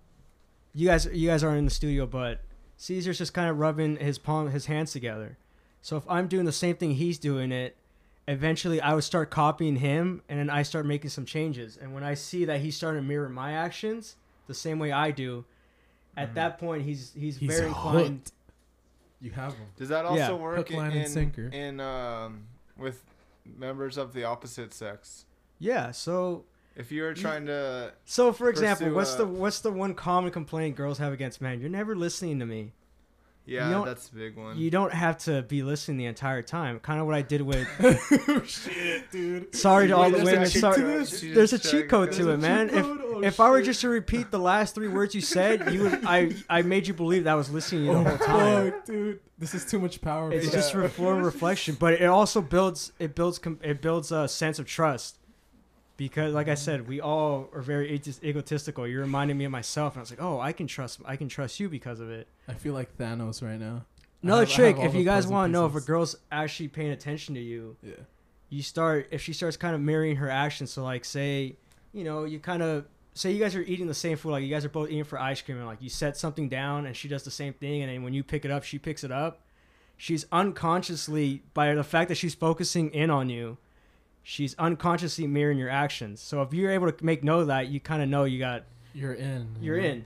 you 0.74 0.87
guys 0.87 1.06
you 1.12 1.28
guys 1.28 1.42
aren't 1.44 1.59
in 1.59 1.64
the 1.64 1.70
studio, 1.70 2.06
but 2.06 2.40
Caesar's 2.76 3.18
just 3.18 3.35
kind 3.35 3.50
of 3.50 3.59
rubbing 3.59 3.96
his 3.96 4.18
palm 4.18 4.48
his 4.50 4.66
hands 4.66 4.92
together. 4.92 5.37
So 5.83 5.96
if 5.96 6.04
I'm 6.09 6.28
doing 6.28 6.44
the 6.44 6.52
same 6.52 6.76
thing 6.76 6.92
he's 6.92 7.18
doing 7.18 7.50
it, 7.52 7.76
eventually 8.28 8.80
I 8.80 8.94
would 8.94 9.02
start 9.04 9.30
copying 9.30 9.76
him, 9.76 10.22
and 10.28 10.38
then 10.38 10.48
I 10.50 10.62
start 10.62 10.87
making 10.87 11.11
some 11.11 11.24
changes. 11.24 11.76
And 11.76 11.92
when 11.94 12.04
I 12.04 12.14
see 12.14 12.44
that 12.44 12.61
he's 12.61 12.76
starting 12.76 13.02
to 13.02 13.06
mirror 13.09 13.28
my 13.28 13.52
actions 13.52 14.16
the 14.46 14.54
same 14.54 14.78
way 14.78 14.92
I 14.92 15.11
do, 15.11 15.44
at 16.16 16.30
Mhm. 16.30 16.35
that 16.35 16.59
point 16.59 16.85
he's 16.85 17.12
he's, 17.14 17.37
He's 17.38 17.50
very 17.50 17.68
inclined. 17.68 18.09
hooked. 18.26 18.33
You 19.20 19.30
have 19.33 19.54
him. 19.54 19.66
Does 19.76 19.88
that 19.88 20.04
also 20.04 20.16
Yeah. 20.20 20.33
work 20.35 20.56
Hook, 20.59 20.70
line, 20.70 20.92
in 20.92 20.98
and 20.98 21.09
sinker. 21.11 21.48
in 21.48 21.80
um 21.80 22.44
with 22.76 23.02
members 23.44 23.96
of 23.96 24.12
the 24.12 24.24
opposite 24.24 24.72
sex? 24.74 25.24
Yeah. 25.59 25.90
So 25.90 26.44
If 26.76 26.90
you're 26.92 27.14
trying 27.14 27.46
to 27.46 27.92
so 28.05 28.33
for 28.33 28.48
example, 28.48 28.90
what's 28.92 29.14
uh, 29.14 29.18
the 29.18 29.26
what's 29.26 29.61
the 29.61 29.70
one 29.70 29.94
common 29.94 30.31
complaint 30.31 30.76
girls 30.76 30.98
have 30.98 31.12
against 31.12 31.40
men? 31.40 31.61
You're 31.61 31.70
never 31.70 31.94
listening 31.94 32.38
to 32.40 32.46
me. 32.46 32.72
Yeah, 33.51 33.83
that's 33.85 34.09
a 34.09 34.15
big 34.15 34.37
one. 34.37 34.57
You 34.59 34.71
don't 34.71 34.93
have 34.93 35.19
to 35.19 35.43
be 35.43 35.63
listening 35.63 35.97
the 35.99 36.07
entire 36.07 36.43
time. 36.43 36.79
Kind 36.81 37.01
of 37.01 37.07
what 37.07 37.15
I 37.15 37.23
did 37.23 37.43
with 37.43 37.69
oh, 37.81 38.43
shit, 38.45 39.11
dude. 39.11 39.55
Sorry 39.55 39.89
to 39.89 39.97
all 39.97 40.11
the 40.11 40.25
women. 40.25 40.47
Sorry, 40.47 40.81
there's 40.81 41.53
a 41.53 41.59
cheat 41.59 41.89
code 41.89 42.13
to 42.13 42.31
it, 42.31 42.39
man. 42.39 42.71
If? 42.71 42.85
Oh, 42.87 43.21
if 43.23 43.41
I 43.41 43.51
were 43.51 43.63
just 43.63 43.81
to 43.83 43.89
repeat 43.89 44.31
the 44.31 44.39
last 44.39 44.75
three 44.75 44.89
words 44.89 45.15
you 45.15 45.21
said, 45.21 45.73
you 45.73 45.83
would 45.83 46.05
I 46.05 46.33
I 46.49 46.63
made 46.63 46.87
you 46.87 46.95
believe 46.95 47.25
that 47.25 47.33
I 47.33 47.35
was 47.35 47.51
listening 47.51 47.87
to 47.87 47.87
you 47.89 48.05
the 48.05 48.11
Oh, 48.13 48.17
whole 48.17 48.27
time. 48.27 48.73
fuck, 48.73 48.85
dude. 48.87 49.21
This 49.39 49.55
is 49.55 49.65
too 49.65 49.79
much 49.79 50.01
power. 50.01 50.33
It's 50.33 50.51
just 50.51 50.75
Yeah. 50.75 50.85
a 50.85 50.89
form 50.89 51.19
of 51.21 51.25
reflection, 51.25 51.77
but 51.79 51.95
it 51.95 52.05
also 52.07 52.41
builds 52.41 52.93
it 52.99 53.15
builds 53.15 53.41
it 53.63 53.81
builds 53.83 54.13
a 54.13 54.29
sense 54.29 54.59
of 54.59 54.67
trust. 54.67 55.17
Because, 56.01 56.33
like 56.33 56.49
I 56.49 56.55
said, 56.55 56.89
we 56.89 56.99
all 57.03 57.51
are 57.53 57.61
very 57.61 57.91
ego- 57.93 58.11
egotistical. 58.25 58.87
You 58.89 59.01
reminded 59.01 59.37
me 59.37 59.45
of 59.45 59.51
myself, 59.53 59.93
and 59.93 60.01
I 60.01 60.03
was 60.05 60.09
like, 60.11 60.23
"Oh, 60.23 60.41
I 60.41 60.53
can 60.53 60.67
trust, 60.67 60.99
I 61.05 61.17
can 61.17 61.29
trust 61.29 61.61
you 61.61 61.69
because 61.69 62.01
of 62.01 62.11
it." 62.11 62.27
I 62.49 62.55
feel 62.55 62.73
like 62.73 62.97
Thanos 62.97 63.43
right 63.47 63.61
now. 63.61 63.85
Another 64.23 64.47
have- 64.47 64.51
trick, 64.55 64.79
if 64.79 64.95
you 64.95 65.05
guys 65.05 65.27
want 65.27 65.51
to 65.51 65.53
know 65.53 65.67
if 65.67 65.75
a 65.75 65.81
girl's 65.83 66.17
actually 66.33 66.69
paying 66.69 66.91
attention 66.91 67.35
to 67.35 67.41
you, 67.43 67.77
Yeah. 67.83 67.93
you 68.49 68.63
start 68.63 69.09
if 69.11 69.21
she 69.21 69.35
starts 69.35 69.59
kind 69.59 69.75
of 69.75 69.83
mirroring 69.83 70.17
her 70.17 70.31
actions 70.31 70.71
so 70.71 70.83
like 70.83 71.05
say 71.05 71.57
you 71.93 72.03
know 72.03 72.25
you 72.25 72.39
kind 72.41 72.63
of 72.63 72.87
say 73.13 73.31
you 73.31 73.39
guys 73.39 73.55
are 73.55 73.61
eating 73.63 73.87
the 73.87 73.93
same 73.95 74.17
food 74.17 74.31
like 74.31 74.43
you 74.43 74.49
guys 74.49 74.65
are 74.65 74.71
both 74.71 74.89
eating 74.89 75.05
for 75.05 75.21
ice 75.21 75.43
cream 75.43 75.59
and 75.59 75.67
like 75.67 75.83
you 75.83 75.91
set 75.91 76.17
something 76.17 76.49
down 76.49 76.87
and 76.87 76.97
she 76.97 77.09
does 77.09 77.25
the 77.25 77.31
same 77.31 77.53
thing 77.53 77.83
and 77.83 77.91
then 77.93 78.03
when 78.03 78.15
you 78.15 78.23
pick 78.25 78.45
it 78.47 78.51
up 78.51 78.65
she 78.65 78.79
picks 78.79 79.05
it 79.05 79.13
up 79.13 79.43
she's 79.99 80.25
unconsciously 80.33 81.43
by 81.55 81.75
the 81.75 81.85
fact 81.85 82.09
that 82.09 82.15
she's 82.17 82.35
focusing 82.35 82.91
in 82.91 83.11
on 83.11 83.29
you 83.29 83.57
she's 84.22 84.54
unconsciously 84.59 85.26
mirroring 85.26 85.59
your 85.59 85.70
actions 85.70 86.20
so 86.20 86.42
if 86.42 86.52
you're 86.52 86.70
able 86.70 86.90
to 86.90 87.04
make 87.04 87.24
know 87.24 87.44
that 87.44 87.68
you 87.68 87.80
kind 87.80 88.02
of 88.02 88.09
know 88.09 88.24
you 88.24 88.38
got 88.38 88.64
You're 88.94 89.14
in. 89.14 89.56
you 89.61 89.66
you're 89.72 89.80
know? 89.80 89.87
in 89.88 90.04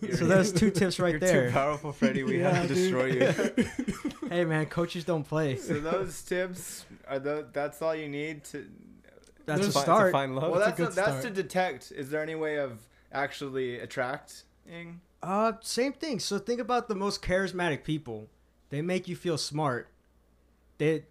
You're- 0.00 0.16
so 0.16 0.26
there's 0.26 0.52
two 0.52 0.70
tips 0.70 0.98
right 0.98 1.12
You're 1.12 1.20
there 1.20 1.46
too 1.48 1.52
powerful, 1.52 1.92
Freddie. 1.92 2.24
We 2.24 2.38
have 2.40 2.66
to 2.68 2.74
Yeah, 2.74 2.74
destroy 2.74 3.04
you. 3.06 4.28
hey 4.28 4.44
man 4.44 4.66
coaches 4.66 5.04
don't 5.04 5.24
play 5.24 5.56
So 5.56 5.80
those 5.80 6.20
tips 6.22 6.84
are 7.08 7.18
the, 7.18 7.46
that's 7.52 7.80
all 7.82 7.94
you 7.94 8.08
need 8.08 8.44
to. 8.44 8.66
that's 9.46 9.60
There's 9.60 9.68
a 9.68 9.72
To 9.72 9.78
fi- 9.78 9.82
start 9.82 10.06
To 10.08 10.12
find 10.12 10.34
love. 10.34 10.50
Well, 10.50 10.60
that's 10.60 10.78
a 10.78 10.82
that's 10.84 10.94
good 10.96 11.04
that's 11.04 11.24
to 11.24 11.30
detect. 11.30 11.92
Is 11.94 12.10
there 12.10 12.22
any 12.22 12.34
way 12.34 12.58
of 12.58 12.80
actually 13.12 13.78
attracting? 13.78 15.00
Uh, 15.22 15.52
same 15.60 15.92
thing. 15.92 16.18
So 16.18 16.38
think 16.38 16.60
about 16.60 16.88
the 16.88 16.94
most 16.94 17.22
charismatic 17.22 17.84
people. 17.84 18.28
They 18.70 18.82
make 18.82 19.06
you 19.08 19.14
feel 19.16 19.38
smart. 19.38 19.88
They, 20.78 21.04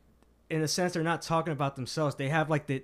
in 0.51 0.61
a 0.61 0.67
sense, 0.67 0.93
they're 0.93 1.03
not 1.03 1.21
talking 1.21 1.53
about 1.53 1.75
themselves. 1.75 2.15
They 2.15 2.29
have 2.29 2.49
like 2.49 2.67
the, 2.67 2.83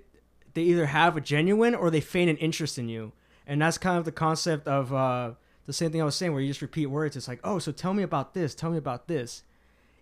they 0.54 0.62
either 0.62 0.86
have 0.86 1.16
a 1.16 1.20
genuine 1.20 1.74
or 1.74 1.90
they 1.90 2.00
feign 2.00 2.28
an 2.28 2.36
interest 2.38 2.78
in 2.78 2.88
you, 2.88 3.12
and 3.46 3.62
that's 3.62 3.78
kind 3.78 3.98
of 3.98 4.04
the 4.04 4.12
concept 4.12 4.66
of 4.66 4.92
uh 4.92 5.32
the 5.66 5.72
same 5.72 5.92
thing 5.92 6.00
I 6.00 6.04
was 6.04 6.16
saying, 6.16 6.32
where 6.32 6.40
you 6.40 6.48
just 6.48 6.62
repeat 6.62 6.86
words. 6.86 7.14
It's 7.14 7.28
like, 7.28 7.40
oh, 7.44 7.58
so 7.58 7.72
tell 7.72 7.92
me 7.92 8.02
about 8.02 8.32
this. 8.32 8.54
Tell 8.54 8.70
me 8.70 8.78
about 8.78 9.06
this. 9.06 9.42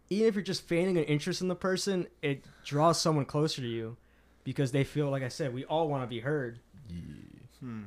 Even 0.08 0.28
if 0.28 0.34
you're 0.36 0.44
just 0.44 0.62
feigning 0.62 0.96
an 0.96 1.02
interest 1.04 1.42
in 1.42 1.48
the 1.48 1.56
person, 1.56 2.06
it 2.22 2.44
draws 2.64 3.00
someone 3.00 3.24
closer 3.24 3.60
to 3.60 3.68
you, 3.68 3.96
because 4.44 4.70
they 4.70 4.84
feel 4.84 5.10
like 5.10 5.24
I 5.24 5.28
said, 5.28 5.52
we 5.52 5.64
all 5.64 5.88
want 5.88 6.04
to 6.04 6.06
be 6.06 6.20
heard. 6.20 6.60
Yeah. 6.88 6.94
Hmm. 7.60 7.82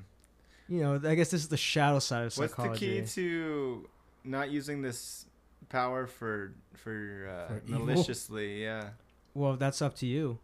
You 0.67 0.81
know, 0.81 1.01
I 1.03 1.15
guess 1.15 1.31
this 1.31 1.41
is 1.41 1.47
the 1.47 1.57
shadow 1.57 1.99
side 1.99 2.25
of 2.25 2.33
psychology. 2.33 2.99
What's 2.99 3.15
the 3.15 3.21
key 3.21 3.21
to 3.23 3.89
not 4.25 4.51
using 4.51 4.81
this 4.81 5.25
power 5.69 6.05
for 6.05 6.53
for, 6.75 7.29
uh, 7.31 7.47
For 7.47 7.61
maliciously? 7.71 8.61
Yeah. 8.61 8.89
Well, 9.39 9.55
that's 9.55 9.81
up 9.81 9.95
to 9.97 10.05
you. 10.05 10.39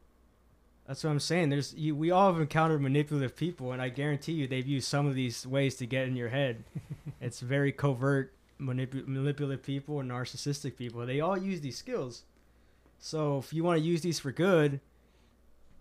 That's 0.87 1.03
what 1.03 1.09
I'm 1.09 1.19
saying. 1.19 1.49
There's 1.49 1.73
you, 1.73 1.95
we 1.95 2.11
all 2.11 2.31
have 2.31 2.39
encountered 2.41 2.81
manipulative 2.81 3.35
people, 3.35 3.71
and 3.71 3.81
I 3.81 3.89
guarantee 3.89 4.33
you 4.33 4.47
they've 4.47 4.65
used 4.67 4.87
some 4.87 5.07
of 5.07 5.15
these 5.15 5.45
ways 5.45 5.75
to 5.77 5.85
get 5.85 6.07
in 6.07 6.15
your 6.15 6.29
head. 6.29 6.63
it's 7.21 7.39
very 7.39 7.71
covert, 7.71 8.33
manipu- 8.61 9.07
manipulative 9.07 9.63
people 9.65 9.99
and 9.99 10.09
narcissistic 10.11 10.77
people. 10.77 11.05
They 11.05 11.19
all 11.21 11.37
use 11.37 11.61
these 11.61 11.77
skills. 11.77 12.23
So 12.99 13.39
if 13.39 13.51
you 13.51 13.63
want 13.63 13.79
to 13.79 13.85
use 13.85 14.01
these 14.01 14.19
for 14.19 14.31
good, 14.31 14.79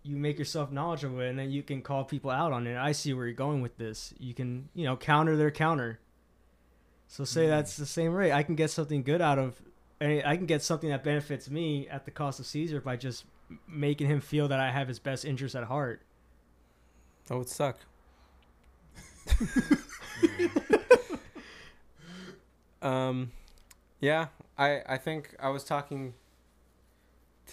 you 0.02 0.16
make 0.16 0.38
yourself 0.38 0.72
knowledgeable, 0.72 1.20
and 1.20 1.38
then 1.38 1.50
you 1.50 1.62
can 1.62 1.82
call 1.82 2.04
people 2.04 2.30
out 2.30 2.52
on 2.52 2.66
it. 2.66 2.76
I 2.76 2.92
see 2.92 3.12
where 3.14 3.26
you're 3.26 3.34
going 3.34 3.60
with 3.62 3.76
this. 3.78 4.12
You 4.18 4.34
can, 4.34 4.68
you 4.74 4.84
know, 4.84 4.96
counter 4.96 5.36
their 5.36 5.50
counter. 5.50 6.00
So 7.08 7.24
say 7.24 7.44
Mm. 7.44 7.50
that's 7.50 7.76
the 7.76 7.86
same 7.86 8.12
rate. 8.12 8.32
I 8.32 8.42
can 8.42 8.54
get 8.54 8.70
something 8.70 9.02
good 9.02 9.20
out 9.22 9.38
of, 9.38 9.60
and 10.00 10.22
I 10.26 10.36
can 10.36 10.46
get 10.46 10.62
something 10.62 10.90
that 10.90 11.04
benefits 11.04 11.48
me 11.50 11.88
at 11.88 12.04
the 12.04 12.10
cost 12.10 12.40
of 12.40 12.46
Caesar 12.46 12.80
by 12.80 12.96
just 12.96 13.24
making 13.68 14.06
him 14.06 14.20
feel 14.20 14.48
that 14.48 14.60
I 14.60 14.70
have 14.70 14.88
his 14.88 14.98
best 14.98 15.24
interest 15.24 15.54
at 15.54 15.64
heart. 15.64 16.02
That 17.26 17.38
would 17.38 17.48
suck. 17.48 17.78
um, 22.82 23.30
yeah, 24.00 24.26
I 24.58 24.82
I 24.86 24.96
think 24.98 25.34
I 25.40 25.48
was 25.48 25.64
talking 25.64 26.14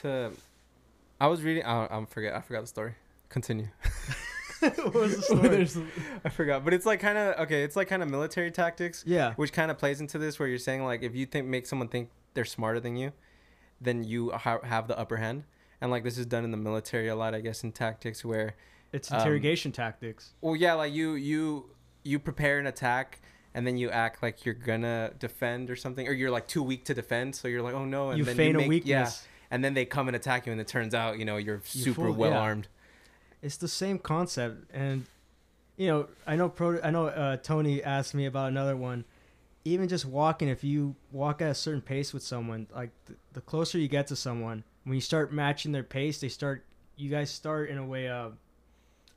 to, 0.02 0.32
I 1.20 1.28
was 1.28 1.42
reading. 1.44 1.64
I 1.64 1.86
I 1.86 2.06
forget. 2.06 2.36
I 2.36 2.42
forgot 2.42 2.62
the 2.62 2.68
story. 2.68 2.96
Continue. 3.30 3.68
what 4.60 4.94
was 4.94 5.16
the 5.16 5.22
story? 5.22 5.48
There's- 5.50 5.78
I 6.26 6.30
forgot, 6.30 6.64
but 6.66 6.74
it's 6.74 6.86
like 6.86 7.00
kind 7.00 7.18
of 7.18 7.40
okay. 7.42 7.64
It's 7.64 7.76
like 7.76 7.88
kind 7.88 8.04
of 8.04 8.10
military 8.10 8.52
tactics, 8.52 9.04
yeah, 9.08 9.34
which 9.36 9.54
kind 9.54 9.72
of 9.72 9.78
plays 9.78 10.02
into 10.02 10.18
this, 10.18 10.38
where 10.40 10.48
you're 10.50 10.58
saying 10.58 10.84
like 10.84 11.04
if 11.04 11.16
you 11.16 11.26
think 11.26 11.48
make 11.48 11.66
someone 11.66 11.88
think 11.88 12.10
they're 12.34 12.46
smarter 12.46 12.80
than 12.80 12.96
you, 12.96 13.12
then 13.80 14.04
you 14.04 14.32
ha- 14.32 14.62
have 14.64 14.88
the 14.88 14.98
upper 14.98 15.18
hand. 15.18 15.44
And 15.82 15.90
like 15.90 16.04
this 16.04 16.18
is 16.18 16.26
done 16.26 16.44
in 16.44 16.52
the 16.52 16.58
military 16.58 17.08
a 17.08 17.16
lot, 17.16 17.34
I 17.34 17.42
guess, 17.42 17.64
in 17.64 17.72
tactics 17.72 18.24
where 18.24 18.56
it's 18.94 19.12
Um, 19.12 19.18
interrogation 19.20 19.72
tactics. 19.72 20.34
Well, 20.42 20.56
yeah, 20.56 20.74
like 20.74 20.94
you 20.94 21.16
you 21.16 21.70
you 22.04 22.20
prepare 22.20 22.60
an 22.60 22.68
attack 22.68 23.20
and 23.54 23.66
then 23.68 23.78
you 23.78 23.90
act 23.90 24.22
like 24.24 24.46
you're 24.46 24.54
gonna 24.56 25.12
defend 25.20 25.70
or 25.70 25.76
something, 25.76 26.08
or 26.08 26.14
you're 26.14 26.32
like 26.32 26.48
too 26.48 26.62
weak 26.64 26.86
to 26.86 26.94
defend, 26.94 27.36
so 27.36 27.48
you're 27.48 27.62
like, 27.62 27.74
oh 27.74 27.86
no, 27.86 28.10
and 28.10 28.18
You 28.20 28.26
then 28.26 28.36
feign 28.38 28.52
you 28.52 28.58
make, 28.58 28.66
a 28.66 28.70
weakness. 28.70 28.90
Yeah, 29.26 29.28
and 29.50 29.64
then 29.66 29.74
they 29.74 29.86
come 29.86 30.08
and 30.08 30.16
attack 30.16 30.46
you, 30.46 30.52
and 30.52 30.62
it 30.62 30.68
turns 30.68 30.94
out 30.94 31.18
you 31.20 31.26
know 31.26 31.38
you're 31.38 31.62
You 31.74 31.84
super 31.84 32.02
fool- 32.08 32.14
well 32.14 32.32
yeah. 32.32 32.40
armed. 32.40 32.68
It's 33.42 33.58
the 33.58 33.68
same 33.68 33.98
concept, 33.98 34.70
and 34.72 35.06
you 35.78 35.88
know, 35.88 36.08
I 36.28 36.36
know 36.36 36.48
pro. 36.50 36.80
I 36.82 36.92
know 36.92 37.08
uh, 37.08 37.38
Tony 37.38 37.82
asked 37.84 38.14
me 38.14 38.26
about 38.28 38.50
another 38.50 38.78
one. 38.78 39.04
Even 39.64 39.88
just 39.88 40.06
walking, 40.06 40.48
if 40.48 40.64
you 40.64 40.96
walk 41.12 41.42
at 41.42 41.52
a 41.52 41.56
certain 41.56 41.82
pace 41.82 42.14
with 42.14 42.24
someone, 42.24 42.68
like 42.74 42.90
th- 43.06 43.20
the 43.34 43.42
closer 43.42 43.78
you 43.78 43.88
get 43.88 44.08
to 44.08 44.16
someone, 44.16 44.64
when 44.84 44.96
you 44.96 45.02
start 45.02 45.32
matching 45.32 45.72
their 45.72 45.84
pace, 45.84 46.20
they 46.20 46.30
start. 46.30 46.66
You 46.96 47.10
guys 47.10 47.30
start 47.30 47.70
in 47.70 47.78
a 47.78 47.86
way 47.86 48.10
of 48.10 48.38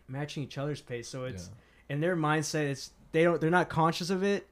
matching 0.08 0.42
each 0.42 0.58
other's 0.58 0.80
pace. 0.80 1.08
So 1.08 1.24
it's 1.24 1.48
yeah. 1.88 1.94
in 1.94 2.00
their 2.00 2.16
mindset. 2.16 2.64
It's 2.70 2.90
they 3.12 3.24
don't. 3.24 3.40
They're 3.40 3.50
not 3.50 3.68
conscious 3.68 4.10
of 4.10 4.22
it, 4.22 4.46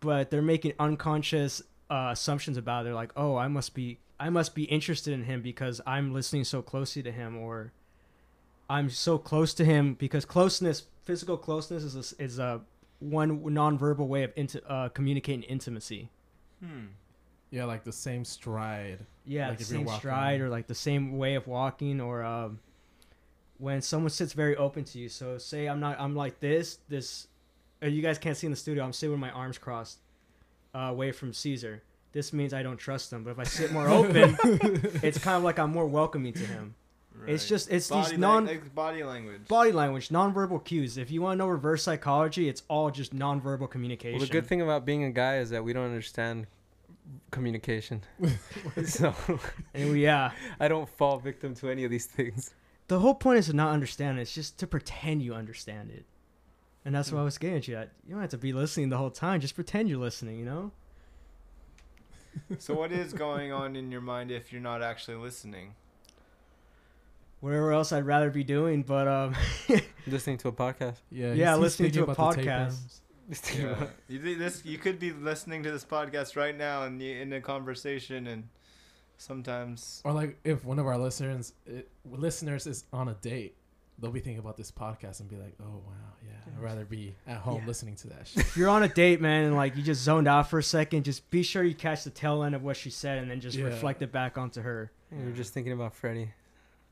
but 0.00 0.30
they're 0.30 0.42
making 0.42 0.72
unconscious 0.78 1.62
uh, 1.90 2.10
assumptions 2.12 2.56
about. 2.56 2.80
It. 2.80 2.84
They're 2.84 2.94
like, 2.94 3.12
oh, 3.16 3.36
I 3.36 3.48
must 3.48 3.74
be. 3.74 3.98
I 4.18 4.30
must 4.30 4.54
be 4.54 4.64
interested 4.64 5.14
in 5.14 5.24
him 5.24 5.40
because 5.42 5.80
I'm 5.86 6.12
listening 6.12 6.44
so 6.44 6.62
closely 6.62 7.02
to 7.02 7.12
him, 7.12 7.36
or 7.36 7.72
I'm 8.68 8.90
so 8.90 9.18
close 9.18 9.52
to 9.54 9.64
him 9.64 9.94
because 9.94 10.24
closeness, 10.24 10.84
physical 11.04 11.36
closeness, 11.36 11.82
is 11.82 12.14
a, 12.18 12.22
is 12.22 12.38
a 12.38 12.60
one 13.00 13.40
nonverbal 13.40 14.06
way 14.06 14.22
of 14.22 14.34
inti- 14.36 14.62
uh, 14.68 14.88
communicating 14.90 15.42
intimacy. 15.42 16.10
Hmm. 16.62 16.86
Yeah, 17.50 17.64
like 17.64 17.82
the 17.84 17.92
same 17.92 18.24
stride. 18.24 19.00
Yeah, 19.24 19.48
Like 19.48 19.58
the 19.58 19.64
same 19.64 19.88
stride 19.88 20.40
or 20.40 20.48
like 20.48 20.66
the 20.68 20.74
same 20.74 21.18
way 21.18 21.34
of 21.34 21.46
walking 21.48 22.00
or 22.00 22.22
um, 22.22 22.60
when 23.58 23.82
someone 23.82 24.10
sits 24.10 24.32
very 24.32 24.56
open 24.56 24.84
to 24.84 24.98
you. 24.98 25.08
So 25.08 25.36
say 25.38 25.66
I'm 25.66 25.80
not 25.80 25.98
I'm 26.00 26.14
like 26.14 26.38
this 26.40 26.78
this 26.88 27.26
uh, 27.82 27.86
you 27.86 28.02
guys 28.02 28.18
can't 28.18 28.36
see 28.36 28.46
in 28.46 28.52
the 28.52 28.56
studio. 28.56 28.84
I'm 28.84 28.92
sitting 28.92 29.10
with 29.10 29.20
my 29.20 29.30
arms 29.30 29.58
crossed 29.58 29.98
uh, 30.74 30.78
away 30.78 31.10
from 31.12 31.32
Caesar. 31.32 31.82
This 32.12 32.32
means 32.32 32.52
I 32.52 32.62
don't 32.62 32.76
trust 32.76 33.12
him. 33.12 33.24
But 33.24 33.30
if 33.30 33.38
I 33.38 33.44
sit 33.44 33.72
more 33.72 33.88
open, 33.98 34.36
it's 35.02 35.18
kind 35.18 35.36
of 35.36 35.42
like 35.42 35.58
I'm 35.58 35.70
more 35.70 35.86
welcoming 35.86 36.32
to 36.34 36.44
him. 36.46 36.74
It's 37.26 37.46
just 37.48 37.70
it's 37.70 37.88
body 37.88 38.10
these 38.10 38.18
non 38.18 38.46
like 38.46 38.74
body 38.74 39.02
language. 39.02 39.46
body 39.46 39.72
language, 39.72 40.08
nonverbal 40.08 40.64
cues. 40.64 40.96
If 40.96 41.10
you 41.10 41.22
want 41.22 41.38
to 41.38 41.44
know 41.44 41.48
reverse 41.48 41.82
psychology, 41.82 42.48
it's 42.48 42.62
all 42.68 42.90
just 42.90 43.14
nonverbal 43.14 43.68
communication. 43.70 44.18
Well, 44.18 44.26
the 44.26 44.32
good 44.32 44.46
thing 44.46 44.62
about 44.62 44.84
being 44.84 45.04
a 45.04 45.10
guy 45.10 45.38
is 45.38 45.50
that 45.50 45.62
we 45.62 45.72
don't 45.72 45.84
understand 45.84 46.46
communication, 47.30 48.02
so 48.84 49.14
and 49.74 49.92
we, 49.92 50.04
yeah, 50.04 50.30
I 50.58 50.68
don't 50.68 50.88
fall 50.88 51.18
victim 51.18 51.54
to 51.56 51.68
any 51.68 51.84
of 51.84 51.90
these 51.90 52.06
things. 52.06 52.54
the 52.88 53.00
whole 53.00 53.14
point 53.14 53.38
is 53.38 53.46
to 53.46 53.52
not 53.52 53.72
understand 53.72 54.18
it. 54.18 54.22
It's 54.22 54.34
just 54.34 54.58
to 54.58 54.66
pretend 54.66 55.22
you 55.22 55.34
understand 55.34 55.90
it. 55.90 56.04
And 56.84 56.94
that's 56.94 57.12
what 57.12 57.20
I 57.20 57.24
was 57.24 57.36
getting 57.36 57.56
at 57.58 57.68
you. 57.68 57.76
at. 57.76 57.90
You 58.06 58.14
don't 58.14 58.22
have 58.22 58.30
to 58.30 58.38
be 58.38 58.52
listening 58.52 58.88
the 58.88 58.96
whole 58.96 59.10
time. 59.10 59.40
Just 59.40 59.54
pretend 59.54 59.88
you're 59.88 59.98
listening, 59.98 60.38
you 60.38 60.46
know? 60.46 60.72
so 62.58 62.74
what 62.74 62.90
is 62.90 63.12
going 63.12 63.52
on 63.52 63.76
in 63.76 63.92
your 63.92 64.00
mind 64.00 64.30
if 64.30 64.50
you're 64.50 64.62
not 64.62 64.82
actually 64.82 65.16
listening? 65.16 65.74
Whatever 67.40 67.72
else 67.72 67.90
I'd 67.92 68.04
rather 68.06 68.30
be 68.30 68.44
doing, 68.44 68.82
but 68.82 69.08
um 69.08 69.34
Listening 70.06 70.38
to 70.38 70.48
a 70.48 70.52
podcast. 70.52 70.96
Yeah, 71.10 71.32
Yeah, 71.32 71.34
he's- 71.34 71.48
he's 71.48 71.58
listening 71.58 71.90
thinking 71.92 72.06
to 72.06 72.12
a 72.12 72.14
podcast. 72.14 73.00
Yeah. 73.56 73.86
you 74.08 74.36
this 74.36 74.64
you 74.64 74.76
could 74.78 74.98
be 74.98 75.12
listening 75.12 75.62
to 75.62 75.70
this 75.70 75.84
podcast 75.84 76.36
right 76.36 76.56
now 76.56 76.82
and 76.82 77.00
you 77.00 77.14
in 77.16 77.32
a 77.32 77.40
conversation 77.40 78.26
and 78.26 78.48
sometimes 79.18 80.00
Or 80.04 80.12
like 80.12 80.38
if 80.44 80.64
one 80.64 80.78
of 80.78 80.86
our 80.86 80.98
listeners 80.98 81.52
it, 81.66 81.88
listeners 82.10 82.66
is 82.66 82.84
on 82.92 83.08
a 83.08 83.14
date, 83.14 83.56
they'll 83.98 84.10
be 84.10 84.20
thinking 84.20 84.38
about 84.40 84.56
this 84.56 84.70
podcast 84.72 85.20
and 85.20 85.28
be 85.28 85.36
like, 85.36 85.54
"Oh 85.62 85.80
wow, 85.86 85.92
yeah, 86.26 86.52
I'd 86.56 86.62
rather 86.62 86.84
be 86.84 87.14
at 87.26 87.36
home 87.36 87.60
Yeah. 87.60 87.66
listening 87.66 87.96
to 87.96 88.08
that 88.08 88.26
shit." 88.28 88.40
if 88.44 88.56
you're 88.56 88.68
on 88.68 88.82
a 88.82 88.88
date, 88.88 89.20
man, 89.20 89.44
and 89.44 89.54
like 89.56 89.76
you 89.76 89.82
just 89.82 90.02
zoned 90.02 90.26
out 90.26 90.50
for 90.50 90.58
a 90.58 90.62
second, 90.62 91.04
just 91.04 91.30
be 91.30 91.42
sure 91.42 91.62
you 91.62 91.74
catch 91.74 92.04
the 92.04 92.10
tail 92.10 92.42
end 92.42 92.54
of 92.54 92.62
what 92.64 92.76
she 92.76 92.90
said 92.90 93.18
and 93.18 93.30
then 93.30 93.40
just 93.40 93.56
Yeah. 93.56 93.66
reflect 93.66 94.02
it 94.02 94.10
back 94.10 94.38
onto 94.38 94.60
her. 94.62 94.90
You're 95.12 95.32
just 95.32 95.52
thinking 95.52 95.72
about 95.72 95.94
Freddie. 95.94 96.30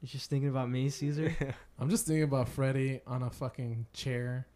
You're 0.00 0.08
just 0.08 0.30
thinking 0.30 0.48
about 0.48 0.70
me, 0.70 0.88
Caesar? 0.90 1.34
I'm 1.78 1.90
just 1.90 2.06
thinking 2.06 2.22
about 2.22 2.48
Freddie 2.48 3.00
on 3.06 3.22
a 3.22 3.30
fucking 3.30 3.86
chair, 3.92 4.46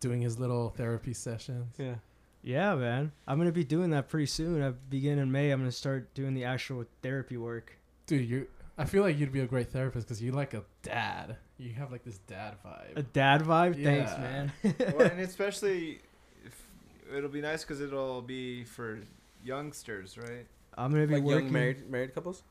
doing 0.00 0.20
his 0.22 0.38
little 0.38 0.70
therapy 0.70 1.14
sessions. 1.14 1.74
yeah. 1.78 1.94
yeah, 2.42 2.74
man. 2.76 3.10
I'm 3.26 3.38
gonna 3.38 3.50
be 3.52 3.64
doing 3.64 3.90
that 3.90 4.08
pretty 4.08 4.26
soon. 4.26 4.62
I 4.62 4.70
begin 4.70 5.18
in 5.18 5.32
May. 5.32 5.50
I'm 5.50 5.60
gonna 5.60 5.72
start 5.72 6.14
doing 6.14 6.34
the 6.34 6.44
actual 6.44 6.84
therapy 7.02 7.36
work. 7.36 7.76
Dude, 8.06 8.28
you. 8.28 8.46
I 8.78 8.84
feel 8.84 9.02
like 9.02 9.18
you'd 9.18 9.32
be 9.32 9.40
a 9.40 9.46
great 9.46 9.70
therapist 9.70 10.06
because 10.06 10.22
you're 10.22 10.32
like 10.34 10.54
a 10.54 10.62
dad. 10.82 11.36
You 11.58 11.72
have 11.74 11.90
like 11.92 12.04
this 12.04 12.18
dad 12.26 12.54
vibe. 12.64 12.96
A 12.96 13.02
dad 13.02 13.42
vibe? 13.42 13.82
Thanks, 13.82 14.12
man. 14.18 14.52
well, 14.96 15.02
and 15.08 15.20
especially 15.28 16.00
if 16.44 16.66
it'll 17.14 17.28
be 17.28 17.40
nice 17.40 17.62
because 17.64 17.80
it'll 17.80 18.22
be 18.22 18.64
for 18.64 19.00
youngsters, 19.44 20.16
right? 20.16 20.46
I'm 20.78 20.90
gonna 20.92 21.06
be 21.06 21.14
Like 21.14 21.22
working. 21.24 21.44
young 21.46 21.52
married 21.52 21.90
married 21.90 22.14
couples. 22.14 22.42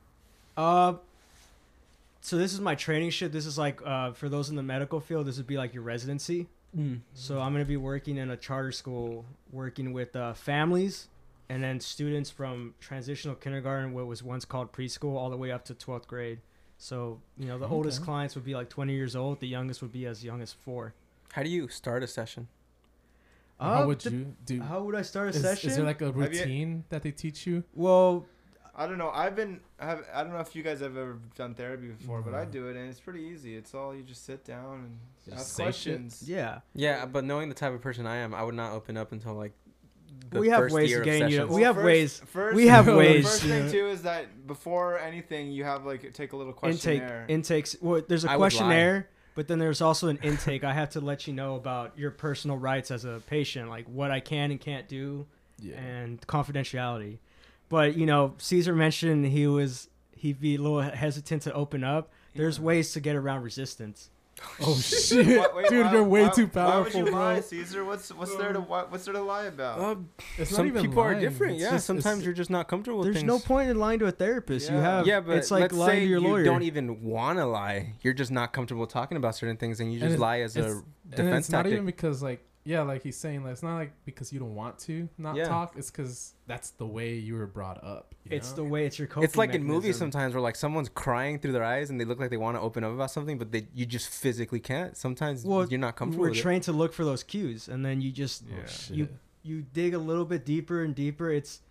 Uh, 0.55 0.93
so 2.21 2.37
this 2.37 2.53
is 2.53 2.61
my 2.61 2.75
training 2.75 3.09
ship. 3.09 3.31
This 3.31 3.45
is 3.45 3.57
like 3.57 3.81
uh, 3.85 4.13
for 4.13 4.29
those 4.29 4.49
in 4.49 4.55
the 4.55 4.63
medical 4.63 4.99
field. 4.99 5.25
This 5.27 5.37
would 5.37 5.47
be 5.47 5.57
like 5.57 5.73
your 5.73 5.83
residency. 5.83 6.47
So 7.15 7.41
I'm 7.41 7.51
gonna 7.51 7.65
be 7.65 7.75
working 7.75 8.15
in 8.15 8.31
a 8.31 8.37
charter 8.37 8.71
school, 8.71 9.25
working 9.51 9.91
with 9.91 10.15
uh, 10.15 10.33
families, 10.33 11.09
and 11.49 11.61
then 11.61 11.81
students 11.81 12.29
from 12.29 12.75
transitional 12.79 13.35
kindergarten, 13.35 13.91
what 13.93 14.07
was 14.07 14.23
once 14.23 14.45
called 14.45 14.71
preschool, 14.71 15.17
all 15.17 15.29
the 15.29 15.35
way 15.35 15.51
up 15.51 15.65
to 15.65 15.73
12th 15.73 16.07
grade. 16.07 16.39
So 16.77 17.19
you 17.37 17.47
know 17.47 17.57
the 17.59 17.67
oldest 17.67 18.03
clients 18.03 18.35
would 18.35 18.45
be 18.45 18.55
like 18.55 18.69
20 18.69 18.93
years 18.93 19.17
old. 19.17 19.41
The 19.41 19.49
youngest 19.49 19.81
would 19.81 19.91
be 19.91 20.05
as 20.05 20.23
young 20.23 20.41
as 20.41 20.53
four. 20.53 20.93
How 21.33 21.43
do 21.43 21.49
you 21.49 21.67
start 21.67 22.03
a 22.03 22.07
session? 22.07 22.47
How 23.59 23.83
Uh, 23.83 23.87
would 23.87 23.99
the- 23.99 24.11
you 24.11 24.35
do? 24.45 24.61
How 24.61 24.81
would 24.81 24.95
I 24.95 25.01
start 25.01 25.27
a 25.27 25.29
is, 25.35 25.41
session? 25.41 25.69
is 25.71 25.75
there 25.75 25.85
like 25.85 26.01
a 26.01 26.05
Have 26.05 26.15
you- 26.15 26.21
routine 26.39 26.85
that 26.89 27.03
they 27.03 27.11
teach 27.11 27.45
you? 27.45 27.65
well, 27.75 28.25
I 28.75 28.87
don't 28.87 28.97
know. 28.97 29.09
I've 29.09 29.35
been 29.35 29.59
have 29.79 30.03
I 30.13 30.23
don't 30.23 30.31
know 30.31 30.39
if 30.39 30.55
you 30.55 30.63
guys 30.63 30.79
have 30.79 30.97
ever 30.97 31.19
done 31.35 31.53
therapy 31.55 31.87
before, 31.87 32.21
but 32.21 32.33
I 32.33 32.43
mm-hmm. 32.43 32.51
do 32.51 32.67
it 32.69 32.75
and 32.77 32.89
it's 32.89 32.99
pretty 32.99 33.21
easy. 33.21 33.55
It's 33.55 33.73
all 33.73 33.93
you 33.95 34.01
just 34.03 34.25
sit 34.25 34.45
down 34.45 34.75
and 34.75 34.97
Just 35.25 35.37
ask 35.37 35.45
say 35.55 35.63
shit. 35.63 35.65
questions. 35.65 36.23
yeah. 36.25 36.59
Yeah, 36.73 37.05
but 37.05 37.23
knowing 37.25 37.49
the 37.49 37.55
type 37.55 37.73
of 37.73 37.81
person 37.81 38.05
I 38.07 38.17
am, 38.17 38.33
I 38.33 38.43
would 38.43 38.55
not 38.55 38.71
open 38.71 38.95
up 38.97 39.11
until 39.11 39.33
like 39.33 39.51
the 40.29 40.39
We 40.39 40.49
have 40.49 40.59
first 40.59 40.75
ways 40.75 40.89
year 40.89 40.99
of 40.99 41.05
getting 41.05 41.23
you 41.23 41.27
to- 41.29 41.33
sessions. 41.43 41.55
we 41.55 41.61
have 41.63 41.75
first, 41.75 41.85
ways- 41.85 42.21
First, 42.27 42.55
we 42.55 42.67
have 42.67 42.85
the 42.87 42.95
ways, 42.95 43.25
First 43.25 43.43
thing 43.43 43.71
too 43.71 43.87
is 43.87 44.03
that 44.03 44.47
before 44.47 44.99
anything, 44.99 45.51
you 45.51 45.63
have 45.65 45.85
like 45.85 46.13
take 46.13 46.31
a 46.31 46.37
little 46.37 46.53
questionnaire. 46.53 47.25
Intake 47.27 47.29
intakes. 47.29 47.75
Well, 47.81 48.01
there's 48.07 48.23
a 48.23 48.29
I 48.31 48.37
would 48.37 48.41
lie. 48.41 48.49
questionnaire, 48.49 49.09
but 49.35 49.47
then 49.49 49.59
there's 49.59 49.81
also 49.81 50.07
an 50.07 50.17
intake. 50.23 50.63
I 50.63 50.73
have 50.73 50.91
to 50.91 51.01
let 51.01 51.27
you 51.27 51.33
know 51.33 51.55
about 51.55 51.97
your 51.97 52.11
personal 52.11 52.57
rights 52.57 52.89
as 52.91 53.03
a 53.03 53.21
patient, 53.27 53.69
like 53.69 53.85
what 53.87 54.11
I 54.11 54.21
can 54.21 54.51
and 54.51 54.59
can't 54.61 54.87
do. 54.87 55.27
Yeah. 55.63 55.77
and 55.79 56.19
confidentiality. 56.25 57.19
But 57.71 57.97
you 57.97 58.05
know, 58.05 58.35
Caesar 58.37 58.75
mentioned 58.75 59.25
he 59.25 59.47
was 59.47 59.87
he'd 60.15 60.39
be 60.39 60.55
a 60.55 60.61
little 60.61 60.81
hesitant 60.81 61.41
to 61.43 61.53
open 61.53 61.83
up. 61.83 62.11
There's 62.35 62.59
ways 62.59 62.93
to 62.93 62.99
get 62.99 63.15
around 63.15 63.41
resistance. 63.41 64.09
Oh 64.59 64.75
shit, 64.79 65.37
Why- 65.37 65.47
wait, 65.55 65.69
dude, 65.69 65.85
why- 65.85 65.91
you're 65.93 66.03
way 66.03 66.23
why- 66.23 66.29
too 66.29 66.47
Why 66.47 66.65
would 66.65 66.71
powerful, 66.91 66.99
you 67.01 67.05
lie, 67.11 67.33
bro. 67.33 67.41
Caesar? 67.41 67.85
What's 67.85 68.11
what's 68.13 68.35
there 68.37 68.53
to 68.53 68.59
why, 68.61 68.83
what's 68.89 69.05
there 69.05 69.13
to 69.13 69.21
lie 69.21 69.45
about? 69.45 69.79
Uh, 69.79 69.95
It's 70.37 70.49
not 70.51 70.57
some 70.57 70.67
even 70.67 70.81
people 70.83 71.01
are 71.03 71.13
different. 71.19 71.53
It's 71.55 71.61
yeah, 71.63 71.71
just- 71.71 71.85
sometimes 71.85 72.23
you're 72.25 72.33
just 72.33 72.49
not 72.49 72.67
comfortable 72.67 72.99
with 72.99 73.07
There's 73.07 73.17
things. 73.17 73.27
no 73.27 73.39
point 73.39 73.69
in 73.69 73.77
lying 73.77 73.99
to 73.99 74.07
a 74.07 74.11
therapist. 74.11 74.69
You 74.71 74.77
have 74.77 75.05
Yeah, 75.05 75.19
but 75.19 75.37
it's 75.37 75.51
like 75.51 75.61
let's 75.63 75.73
lying 75.75 75.91
say 75.91 75.99
to 76.01 76.05
your 76.07 76.21
you 76.21 76.27
lawyer. 76.27 76.43
don't 76.43 76.63
even 76.63 77.03
want 77.03 77.37
to 77.39 77.45
lie. 77.45 77.93
You're 78.01 78.13
just 78.15 78.31
not 78.31 78.51
comfortable 78.51 78.87
talking 78.87 79.15
about 79.17 79.35
certain 79.35 79.57
things, 79.57 79.79
and 79.79 79.93
you 79.93 79.99
just 79.99 80.13
it's- 80.13 80.19
lie 80.19 80.39
as 80.39 80.55
it's- 80.57 80.73
a 80.73 80.77
and 80.77 80.85
defense 81.11 81.45
it's 81.45 81.51
not 81.51 81.67
even 81.67 81.85
because 81.85 82.23
like 82.23 82.43
yeah, 82.63 82.81
like 82.81 83.01
he's 83.03 83.17
saying, 83.17 83.43
like 83.43 83.53
it's 83.53 83.63
not 83.63 83.75
like 83.77 83.91
because 84.05 84.31
you 84.31 84.39
don't 84.39 84.53
want 84.55 84.77
to 84.79 85.09
not 85.17 85.35
Yeah. 85.35 85.45
talk. 85.47 85.73
It's 85.77 85.89
because 85.89 86.33
that's 86.47 86.71
the 86.71 86.85
way 86.85 87.15
you 87.15 87.35
were 87.35 87.47
brought 87.47 87.83
up. 87.83 88.13
you 88.25 88.35
it's 88.37 88.51
know? 88.51 88.57
the 88.57 88.63
way 88.65 88.85
it's 88.85 88.99
your 88.99 89.07
coping 89.07 89.23
it's 89.23 89.35
like 89.35 89.53
in 89.55 89.63
movies 89.63 89.97
sometimes 89.97 90.33
where 90.35 90.41
like 90.41 90.55
someone's 90.55 90.89
crying 90.89 91.39
through 91.39 91.53
their 91.53 91.63
eyes 91.63 91.89
and 91.89 91.99
they 91.99 92.05
look 92.05 92.19
like 92.19 92.29
they 92.29 92.37
want 92.37 92.55
to 92.57 92.61
open 92.61 92.83
up 92.83 92.93
about 92.93 93.09
something, 93.11 93.37
but 93.39 93.51
they 93.51 93.67
you 93.73 93.85
just 93.85 94.09
physically 94.09 94.59
can't. 94.59 94.95
Sometimes 94.95 95.43
Well, 95.43 95.67
you're 95.67 95.79
not 95.79 95.95
comfortable 95.95 96.23
We're 96.23 96.29
with 96.29 96.37
it. 96.39 96.41
trained 96.41 96.63
to 96.63 96.71
look 96.71 96.93
for 96.93 97.03
those 97.03 97.23
cues, 97.23 97.67
and 97.67 97.83
then 97.85 98.01
you 98.01 98.11
just 98.11 98.43
Oh, 98.51 98.55
Yeah. 98.57 98.65
shit. 98.67 98.95
You- 98.97 99.09
you 99.43 99.63
dig 99.73 99.95
a 99.95 99.97
little 99.97 100.25
bit 100.25 100.45
deeper 100.45 100.83
and 100.83 100.93
deeper. 100.93 101.31
It's 101.31 101.61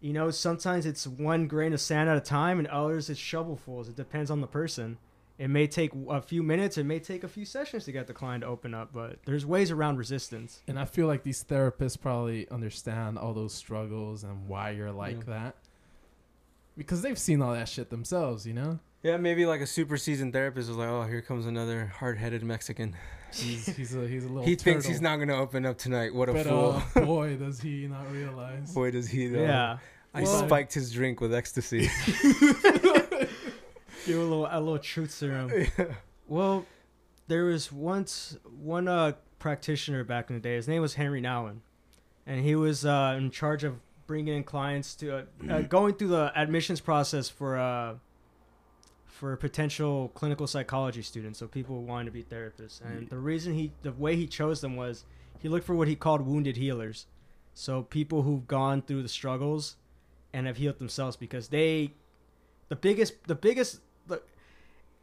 you 0.00 0.12
know 0.12 0.30
sometimes 0.30 0.84
it's 0.84 1.06
one 1.06 1.46
grain 1.48 1.72
of 1.72 1.80
sand 1.80 2.10
at 2.10 2.18
a 2.18 2.20
time, 2.20 2.58
and 2.58 2.68
others 2.68 3.08
it's 3.08 3.18
shovelfuls. 3.18 3.88
It 3.88 3.96
depends 3.96 4.30
on 4.30 4.42
the 4.42 4.46
person. 4.46 4.98
It 5.36 5.48
may 5.50 5.66
take 5.66 5.90
a 6.08 6.20
few 6.22 6.42
minutes. 6.44 6.78
It 6.78 6.84
may 6.84 7.00
take 7.00 7.24
a 7.24 7.28
few 7.28 7.44
sessions 7.44 7.84
to 7.86 7.92
get 7.92 8.06
the 8.06 8.12
client 8.14 8.42
to 8.42 8.46
open 8.48 8.72
up, 8.72 8.90
but 8.92 9.18
there's 9.26 9.44
ways 9.44 9.70
around 9.72 9.96
resistance. 9.96 10.62
And 10.68 10.78
I 10.78 10.84
feel 10.84 11.08
like 11.08 11.24
these 11.24 11.42
therapists 11.42 12.00
probably 12.00 12.48
understand 12.50 13.18
all 13.18 13.34
those 13.34 13.52
struggles 13.52 14.22
and 14.22 14.46
why 14.48 14.70
you're 14.70 14.92
like 14.92 15.16
Yeah. 15.26 15.34
that. 15.34 15.54
Because 16.76 17.02
they've 17.02 17.18
seen 17.18 17.42
all 17.42 17.52
that 17.52 17.68
shit 17.68 17.90
themselves, 17.90 18.46
you 18.46 18.52
know? 18.52 18.78
Yeah, 19.02 19.16
maybe 19.16 19.44
like 19.44 19.60
a 19.60 19.66
super 19.66 19.96
seasoned 19.96 20.32
therapist 20.32 20.70
is 20.70 20.76
like, 20.76 20.88
oh, 20.88 21.02
here 21.02 21.20
comes 21.20 21.46
another 21.46 21.86
hard 21.86 22.16
headed 22.16 22.42
Mexican. 22.44 22.94
He's 23.34 23.66
he's 23.66 23.92
a 23.96 24.06
he's 24.06 24.24
a 24.24 24.28
little 24.28 24.44
He 24.44 24.54
thinks 24.54 24.86
he's 24.86 25.00
not 25.00 25.16
gonna 25.16 25.34
open 25.36 25.66
up 25.66 25.76
tonight. 25.76 26.14
What 26.14 26.28
a 26.28 26.32
But 26.32 26.46
fool! 26.46 26.80
uh, 26.94 27.00
boy, 27.04 27.34
does 27.36 27.60
he 27.60 27.88
not 27.88 28.08
realize. 28.12 28.72
Boy, 28.72 28.92
does 28.92 29.08
he 29.08 29.26
though. 29.26 29.42
Yeah, 29.42 29.78
I 30.14 30.22
Well- 30.22 30.46
spiked 30.46 30.72
his 30.74 30.92
drink 30.92 31.20
with 31.20 31.34
ecstasy. 31.34 31.90
give 34.06 34.18
a 34.18 34.22
little 34.22 34.48
a 34.50 34.60
little 34.60 34.78
truth 34.78 35.10
serum. 35.10 35.50
Well, 36.26 36.64
there 37.28 37.44
was 37.44 37.70
once 37.70 38.38
one 38.58 38.88
uh, 38.88 39.12
practitioner 39.38 40.04
back 40.04 40.30
in 40.30 40.36
the 40.36 40.40
day. 40.40 40.54
His 40.54 40.66
name 40.66 40.80
was 40.80 40.94
Henry 40.94 41.20
Nouwen, 41.20 41.58
and 42.26 42.42
he 42.42 42.54
was 42.54 42.86
uh, 42.86 43.14
in 43.18 43.30
charge 43.30 43.62
of 43.62 43.78
bringing 44.06 44.34
in 44.34 44.44
clients 44.44 44.94
to 44.96 45.18
uh, 45.18 45.22
uh, 45.50 45.60
going 45.60 45.94
through 45.94 46.08
the 46.08 46.32
admissions 46.34 46.80
process 46.80 47.28
for 47.28 47.58
uh, 47.58 47.94
for 49.04 49.36
potential 49.36 50.10
clinical 50.14 50.46
psychology 50.46 51.02
students. 51.02 51.38
So 51.38 51.46
people 51.46 51.76
who 51.76 51.82
wanted 51.82 52.06
to 52.06 52.10
be 52.10 52.22
therapists, 52.22 52.80
and 52.82 53.08
the 53.10 53.18
reason 53.18 53.52
he 53.52 53.72
the 53.82 53.92
way 53.92 54.16
he 54.16 54.26
chose 54.26 54.62
them 54.62 54.76
was 54.76 55.04
he 55.38 55.48
looked 55.50 55.66
for 55.66 55.74
what 55.74 55.88
he 55.88 55.94
called 55.94 56.22
wounded 56.22 56.56
healers. 56.56 57.06
So 57.52 57.82
people 57.82 58.22
who've 58.22 58.46
gone 58.46 58.82
through 58.82 59.02
the 59.02 59.08
struggles 59.08 59.76
and 60.32 60.46
have 60.46 60.56
healed 60.56 60.78
themselves 60.78 61.16
because 61.16 61.48
they 61.48 61.92
the 62.68 62.76
biggest 62.76 63.24
the 63.28 63.34
biggest 63.34 63.80
the, 64.06 64.22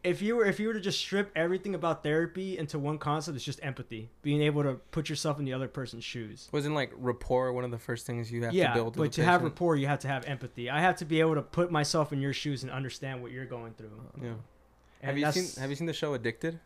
if 0.04 0.22
you 0.22 0.36
were 0.36 0.46
if 0.46 0.60
you 0.60 0.68
were 0.68 0.74
to 0.74 0.80
just 0.80 1.00
strip 1.00 1.32
everything 1.36 1.76
about 1.76 2.02
therapy 2.04 2.58
into 2.58 2.80
one 2.80 2.98
concept 2.98 3.36
it's 3.36 3.46
just 3.46 3.60
empathy 3.64 4.10
being 4.24 4.42
able 4.42 4.64
to 4.64 4.74
put 4.92 5.10
yourself 5.10 5.38
in 5.40 5.46
the 5.46 5.54
other 5.54 5.68
person's 5.68 6.04
shoes 6.04 6.50
Wasn't 6.52 6.74
like 6.74 6.92
rapport 6.98 7.54
one 7.54 7.64
of 7.64 7.72
the 7.72 7.78
first 7.78 8.06
things 8.08 8.32
you 8.32 8.44
have 8.44 8.54
yeah 8.54 8.70
to 8.70 8.74
build? 8.74 8.96
Yeah, 8.96 9.04
but 9.04 9.12
to 9.14 9.22
a 9.22 9.26
have 9.26 9.44
rapport 9.44 9.76
you 9.76 9.88
have 9.88 10.00
to 10.00 10.08
have 10.08 10.26
empathy 10.26 10.70
i 10.70 10.80
have 10.82 10.96
to 10.98 11.06
be 11.06 11.20
able 11.20 11.36
to 11.36 11.42
put 11.42 11.72
myself 11.72 12.12
in 12.14 12.20
your 12.22 12.34
shoes 12.34 12.64
and 12.64 12.72
understand 12.72 13.22
what 13.22 13.32
you're 13.32 13.46
going 13.46 13.74
through 13.74 13.92
oh, 13.96 14.20
Yeah. 14.22 14.30
and 14.30 14.40
Have 15.04 15.18
you 15.18 15.32
seen 15.32 15.62
Have 15.62 15.70
you 15.70 15.76
seen 15.76 15.88
the 15.88 15.94
show 15.94 16.14
Addicted? 16.16 16.60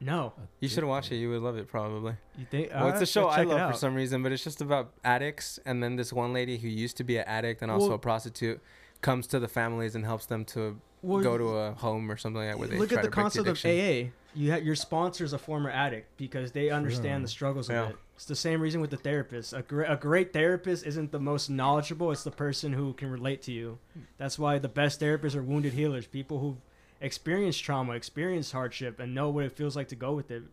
no 0.00 0.32
You 0.58 0.68
should 0.68 0.82
watch 0.84 1.12
it. 1.12 1.16
You 1.16 1.30
would 1.30 1.42
love 1.42 1.56
it 1.56 1.68
probably. 1.68 2.14
you 2.36 2.46
think 2.50 2.70
Well, 2.74 2.88
it's 2.88 2.98
uh, 2.98 3.02
a 3.02 3.06
show 3.06 3.28
I 3.28 3.42
love 3.44 3.70
for 3.70 3.78
some 3.78 3.94
reason, 3.94 4.22
but 4.24 4.32
it's 4.32 4.42
just 4.42 4.60
about 4.60 4.90
addicts, 5.04 5.60
and 5.64 5.80
then 5.80 5.94
this 5.94 6.12
one 6.12 6.32
lady 6.32 6.58
who 6.58 6.66
used 6.66 6.96
to 6.96 7.04
be 7.04 7.18
an 7.18 7.24
addict 7.28 7.62
and 7.62 7.70
also 7.70 7.86
Well- 7.86 7.94
a 7.96 7.98
prostitute 8.00 8.60
comes 9.02 9.28
to 9.28 9.38
the 9.38 9.46
families 9.48 9.94
and 9.94 10.04
helps 10.04 10.26
them 10.26 10.44
to 10.46 10.80
Well, 11.02 11.22
go 11.22 11.36
to 11.36 11.48
a 11.56 11.72
home 11.72 12.10
or 12.10 12.16
something 12.16 12.40
like 12.40 12.50
that 12.50 12.58
where 12.58 12.68
they 12.68 12.78
look 12.78 12.88
try 12.90 12.98
at 12.98 13.02
the 13.02 13.08
to 13.10 13.14
concept 13.14 13.48
of. 13.48 13.58
AA. 13.64 14.10
You 14.34 14.52
ha- 14.52 14.58
your 14.58 14.76
sponsor's 14.76 15.32
a 15.34 15.38
former 15.38 15.68
addict 15.68 16.16
because 16.16 16.52
they 16.52 16.70
understand 16.70 17.06
mm. 17.06 17.18
Yeah. 17.18 17.22
the 17.22 17.28
struggles 17.28 17.68
Yeah. 17.68 17.82
of 17.82 17.90
it. 17.90 17.96
It's 18.14 18.24
the 18.24 18.34
same 18.36 18.60
reason 18.62 18.80
with 18.80 18.90
the 18.90 18.96
therapist. 18.96 19.52
A, 19.52 19.62
gr- 19.62 19.82
a 19.82 19.96
great 19.96 20.32
therapist 20.32 20.86
isn't 20.86 21.10
the 21.12 21.18
most 21.18 21.50
knowledgeable; 21.50 22.10
it's 22.12 22.22
the 22.24 22.30
person 22.30 22.72
who 22.72 22.92
can 22.94 23.10
relate 23.10 23.42
to 23.42 23.52
you. 23.52 23.78
That's 24.16 24.38
why 24.38 24.58
the 24.58 24.68
best 24.68 25.00
therapists 25.00 25.34
are 25.34 25.42
wounded 25.42 25.72
healers, 25.74 26.06
people 26.06 26.38
who've 26.38 26.56
experienced 27.00 27.62
trauma, 27.64 27.92
experienced 27.94 28.52
hardship, 28.52 29.00
and 29.00 29.14
know 29.14 29.28
what 29.28 29.44
it 29.44 29.52
feels 29.52 29.74
like 29.76 29.88
to 29.88 29.96
go 29.96 30.12
with 30.14 30.30
it, 30.30 30.44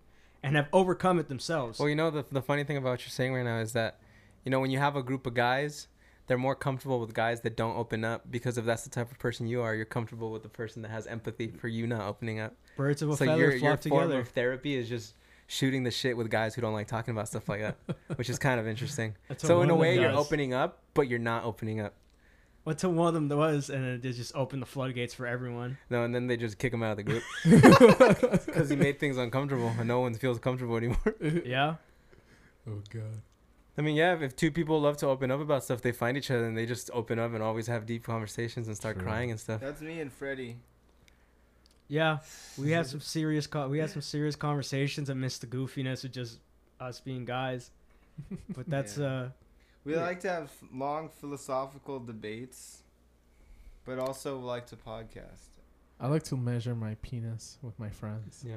and 0.41 0.55
have 0.55 0.67
overcome 0.73 1.19
it 1.19 1.29
themselves. 1.29 1.79
Well, 1.79 1.87
you 1.89 1.95
know 1.95 2.09
the 2.09 2.25
the 2.31 2.41
funny 2.41 2.63
thing 2.63 2.75
about 2.77 2.89
what 2.89 3.01
you're 3.01 3.09
saying 3.11 3.33
right 3.33 3.45
now 3.45 3.59
is 3.59 3.73
that, 3.73 3.99
you 4.43 4.49
know, 4.51 4.59
when 4.59 4.71
you 4.71 4.79
have 4.79 4.95
a 4.95 5.03
group 5.03 5.25
of 5.27 5.35
guys, 5.35 5.87
they're 6.29 6.37
more 6.37 6.55
comfortable 6.55 6.99
with 6.99 7.13
guys 7.13 7.41
that 7.41 7.57
don't 7.57 7.75
open 7.75 8.05
up 8.05 8.29
because 8.29 8.59
if 8.59 8.63
that's 8.63 8.83
the 8.83 8.89
type 8.89 9.11
of 9.11 9.17
person 9.17 9.47
you 9.47 9.61
are, 9.61 9.73
you're 9.73 9.83
comfortable 9.83 10.31
with 10.31 10.43
the 10.43 10.49
person 10.49 10.83
that 10.83 10.89
has 10.89 11.07
empathy 11.07 11.47
for 11.47 11.67
you 11.67 11.87
not 11.87 12.01
opening 12.01 12.39
up. 12.39 12.53
Birds 12.77 13.01
of 13.01 13.09
a 13.09 13.17
so 13.17 13.25
feather 13.25 13.39
your 13.39 13.51
your 13.51 13.59
flock 13.59 13.83
form 13.83 14.03
together. 14.03 14.21
of 14.21 14.29
therapy 14.29 14.75
is 14.75 14.87
just 14.87 15.15
shooting 15.47 15.83
the 15.83 15.89
shit 15.89 16.15
with 16.15 16.29
guys 16.29 16.53
who 16.53 16.61
don't 16.61 16.73
like 16.73 16.85
talking 16.87 17.13
about 17.13 17.27
stuff 17.27 17.49
like 17.49 17.61
that, 17.61 17.77
which 18.15 18.29
is 18.29 18.37
kind 18.37 18.59
of 18.59 18.67
interesting. 18.67 19.15
So 19.37 19.63
in 19.63 19.71
a 19.71 19.75
way, 19.75 19.95
you're 19.95 20.11
does. 20.11 20.19
opening 20.27 20.53
up, 20.53 20.83
but 20.93 21.07
you're 21.07 21.17
not 21.17 21.45
opening 21.45 21.81
up. 21.81 21.95
Until 22.63 22.91
one 22.91 23.07
of 23.07 23.13
them 23.15 23.35
was, 23.35 23.71
and 23.71 24.05
it 24.05 24.11
just 24.13 24.35
opened 24.35 24.61
the 24.61 24.67
floodgates 24.67 25.15
for 25.15 25.25
everyone. 25.25 25.79
No, 25.89 26.03
and 26.03 26.13
then 26.13 26.27
they 26.27 26.37
just 26.37 26.59
kick 26.59 26.71
him 26.71 26.83
out 26.83 26.91
of 26.91 26.97
the 26.97 27.03
group 27.03 27.23
because 28.45 28.69
he 28.69 28.75
made 28.75 28.99
things 28.99 29.17
uncomfortable, 29.17 29.73
and 29.79 29.87
no 29.87 30.01
one 30.01 30.13
feels 30.13 30.37
comfortable 30.37 30.77
anymore. 30.77 31.15
Yeah. 31.43 31.75
Oh 32.67 32.83
god. 32.93 33.23
I 33.79 33.81
mean, 33.81 33.95
yeah, 33.95 34.19
if 34.21 34.35
two 34.35 34.51
people 34.51 34.81
love 34.81 34.97
to 34.97 35.07
open 35.07 35.31
up 35.31 35.39
about 35.39 35.63
stuff, 35.63 35.81
they 35.81 35.93
find 35.93 36.17
each 36.17 36.29
other 36.29 36.45
and 36.45 36.57
they 36.57 36.65
just 36.65 36.89
open 36.93 37.17
up 37.17 37.33
and 37.33 37.41
always 37.41 37.67
have 37.67 37.85
deep 37.85 38.03
conversations 38.03 38.67
and 38.67 38.75
start 38.75 38.97
True. 38.97 39.05
crying 39.05 39.31
and 39.31 39.39
stuff. 39.39 39.61
That's 39.61 39.79
me 39.81 40.01
and 40.01 40.11
Freddie. 40.11 40.57
Yeah, 41.87 42.17
we 42.57 42.71
had 42.71 42.85
some 42.93 42.99
serious 42.99 43.47
co- 43.47 43.69
we 43.69 43.79
had 43.79 43.89
some 43.89 44.01
serious 44.01 44.35
conversations 44.35 45.09
amidst 45.09 45.39
the 45.41 45.47
goofiness 45.47 46.03
of 46.03 46.11
just 46.11 46.39
us 46.81 46.99
being 46.99 47.23
guys. 47.23 47.71
But 48.53 48.69
that's 48.73 48.97
Yeah. 48.97 49.05
uh 49.07 49.29
We 49.85 49.93
Yeah. 49.95 50.01
like 50.01 50.19
to 50.21 50.29
have 50.29 50.51
long 50.73 51.07
philosophical 51.07 51.99
debates, 52.01 52.83
but 53.85 53.97
also 53.97 54.39
like 54.39 54.65
to 54.67 54.75
podcast. 54.75 55.47
I 56.01 56.07
like 56.07 56.23
to 56.23 56.37
measure 56.37 56.75
my 56.75 56.95
penis 57.01 57.57
with 57.61 57.77
my 57.77 57.89
friends. 57.89 58.45
Yeah. 58.47 58.55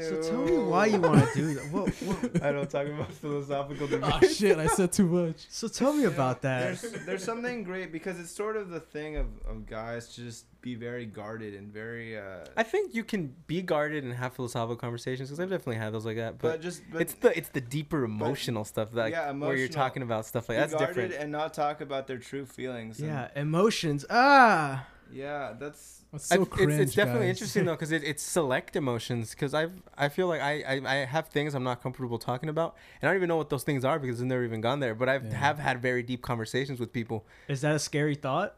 so 0.00 0.22
tell 0.22 0.42
me 0.42 0.56
why 0.56 0.86
you 0.86 0.98
want 0.98 1.22
to 1.28 1.34
do 1.34 1.54
that. 1.54 1.64
Whoa, 1.66 1.86
whoa. 1.86 2.30
I 2.48 2.50
don't 2.50 2.68
talk 2.68 2.86
about 2.86 3.12
philosophical 3.12 3.88
oh 4.02 4.20
shit! 4.26 4.58
I 4.58 4.66
said 4.68 4.92
too 4.92 5.06
much. 5.06 5.46
So 5.50 5.68
tell 5.68 5.92
me 5.92 6.04
about 6.04 6.40
that. 6.42 6.80
There's, 6.80 7.04
there's 7.04 7.24
something 7.32 7.62
great 7.62 7.92
because 7.92 8.18
it's 8.18 8.30
sort 8.30 8.56
of 8.56 8.70
the 8.70 8.80
thing 8.80 9.16
of, 9.16 9.26
of 9.46 9.66
guys 9.66 10.08
to 10.14 10.22
just 10.22 10.46
be 10.62 10.74
very 10.74 11.04
guarded 11.04 11.52
and 11.52 11.70
very. 11.70 12.18
Uh, 12.18 12.46
I 12.56 12.62
think 12.62 12.94
you 12.94 13.04
can 13.04 13.34
be 13.46 13.60
guarded 13.60 14.02
and 14.02 14.14
have 14.14 14.32
philosophical 14.32 14.76
conversations 14.76 15.28
because 15.28 15.40
I've 15.40 15.50
definitely 15.50 15.76
had 15.76 15.92
those 15.92 16.06
like 16.06 16.16
that. 16.16 16.38
but, 16.38 16.52
But, 16.52 16.60
just 16.62 16.82
but 16.90 17.02
it's 17.02 17.14
the 17.14 17.36
it's 17.36 17.50
the 17.50 17.60
deeper 17.60 18.02
emotional 18.04 18.64
stuff 18.64 18.92
that 18.92 19.10
yeah, 19.10 19.30
where 19.32 19.54
you're 19.54 19.68
talking 19.68 20.02
about 20.02 20.24
stuff 20.24 20.48
like 20.48 20.56
be 20.56 20.60
that's 20.60 20.72
guarded 20.72 20.94
different. 20.94 21.22
and 21.22 21.32
not 21.32 21.52
talk 21.52 21.82
about 21.82 22.06
their 22.06 22.18
true 22.18 22.46
feelings. 22.46 22.98
Yeah, 22.98 23.28
emotions. 23.36 24.06
Ah. 24.08 24.86
Yeah, 25.12 25.54
that's 25.58 26.02
That's 26.12 26.26
so 26.26 26.42
it's, 26.42 26.50
cringe. 26.50 26.72
it's 26.74 26.94
definitely 26.94 27.26
guys. 27.28 27.36
interesting 27.36 27.64
though 27.64 27.72
because 27.74 27.92
it, 27.92 28.02
it's 28.04 28.22
select 28.22 28.76
emotions 28.76 29.30
because 29.30 29.54
I've 29.54 29.72
I 29.96 30.08
feel 30.08 30.26
like 30.26 30.40
I, 30.40 30.62
I 30.62 30.82
I 30.84 30.94
have 31.04 31.28
things 31.28 31.54
I'm 31.54 31.64
not 31.64 31.82
comfortable 31.82 32.18
talking 32.18 32.48
about 32.48 32.76
and 33.00 33.08
I 33.08 33.12
don't 33.12 33.18
even 33.20 33.28
know 33.28 33.36
what 33.36 33.50
those 33.50 33.62
things 33.64 33.84
are 33.84 33.98
because 33.98 34.20
I've 34.20 34.26
never 34.26 34.44
even 34.44 34.60
gone 34.60 34.80
there 34.80 34.94
but 34.94 35.08
I've 35.08 35.24
Yeah. 35.26 35.34
have 35.36 35.58
had 35.58 35.80
very 35.82 36.02
deep 36.02 36.22
conversations 36.22 36.78
with 36.80 36.92
people 36.92 37.26
Is 37.48 37.60
that 37.62 37.74
a 37.74 37.78
scary 37.78 38.14
thought? 38.14 38.54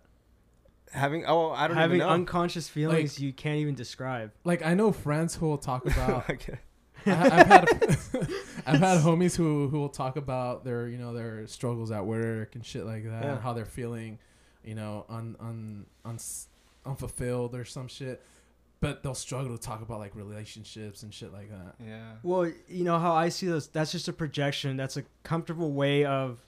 having 0.93 1.25
oh 1.27 1.51
I 1.51 1.69
don't 1.69 1.77
Having 1.77 1.97
even 1.99 2.07
know 2.09 2.13
unconscious 2.15 2.69
feelings 2.69 3.21
you 3.21 3.33
can't 3.33 3.59
even 3.59 3.75
describe. 3.75 4.33
Like 4.45 4.65
I 4.65 4.75
know 4.75 4.91
friends 4.93 5.37
who 5.37 5.47
will 5.49 5.59
talk 5.59 5.87
about. 5.93 6.29
Okay. 6.31 6.59
I, 7.07 7.13
I've 7.41 7.47
had 7.47 7.69
I've 8.67 8.81
had 8.81 8.99
homies 9.01 9.37
who 9.37 9.69
who 9.69 9.79
will 9.79 9.89
talk 9.89 10.17
about 10.17 10.65
their 10.65 10.89
you 10.89 10.99
know 10.99 11.15
their 11.15 11.47
struggles 11.47 11.91
at 11.91 12.05
work 12.05 12.55
and 12.57 12.67
shit 12.67 12.85
like 12.85 13.05
that, 13.05 13.23
Yeah. 13.25 13.33
and 13.35 13.41
how 13.41 13.53
they're 13.55 13.65
feeling, 13.65 14.19
you 14.64 14.75
know, 14.75 15.07
un, 15.09 15.37
un, 15.40 15.87
uns 16.05 16.49
unfulfilled 16.87 17.55
or 17.55 17.64
some 17.64 17.88
shit. 17.88 18.23
But 18.81 19.03
they'll 19.03 19.14
struggle 19.14 19.55
to 19.57 19.62
talk 19.62 19.83
about 19.83 19.99
like 19.99 20.16
relationships 20.16 21.03
and 21.03 21.12
shit 21.12 21.33
like 21.35 21.51
that. 21.51 21.75
yeah. 21.87 22.12
Well, 22.23 22.51
you 22.66 22.85
know 22.85 22.99
how 22.99 23.12
I 23.14 23.29
see 23.29 23.46
this. 23.46 23.66
That's 23.66 23.92
just 23.92 24.09
a 24.09 24.12
projection. 24.12 24.79
That's 24.79 24.96
a 24.96 25.05
comfortable 25.23 25.73
way 25.73 26.07
of 26.07 26.38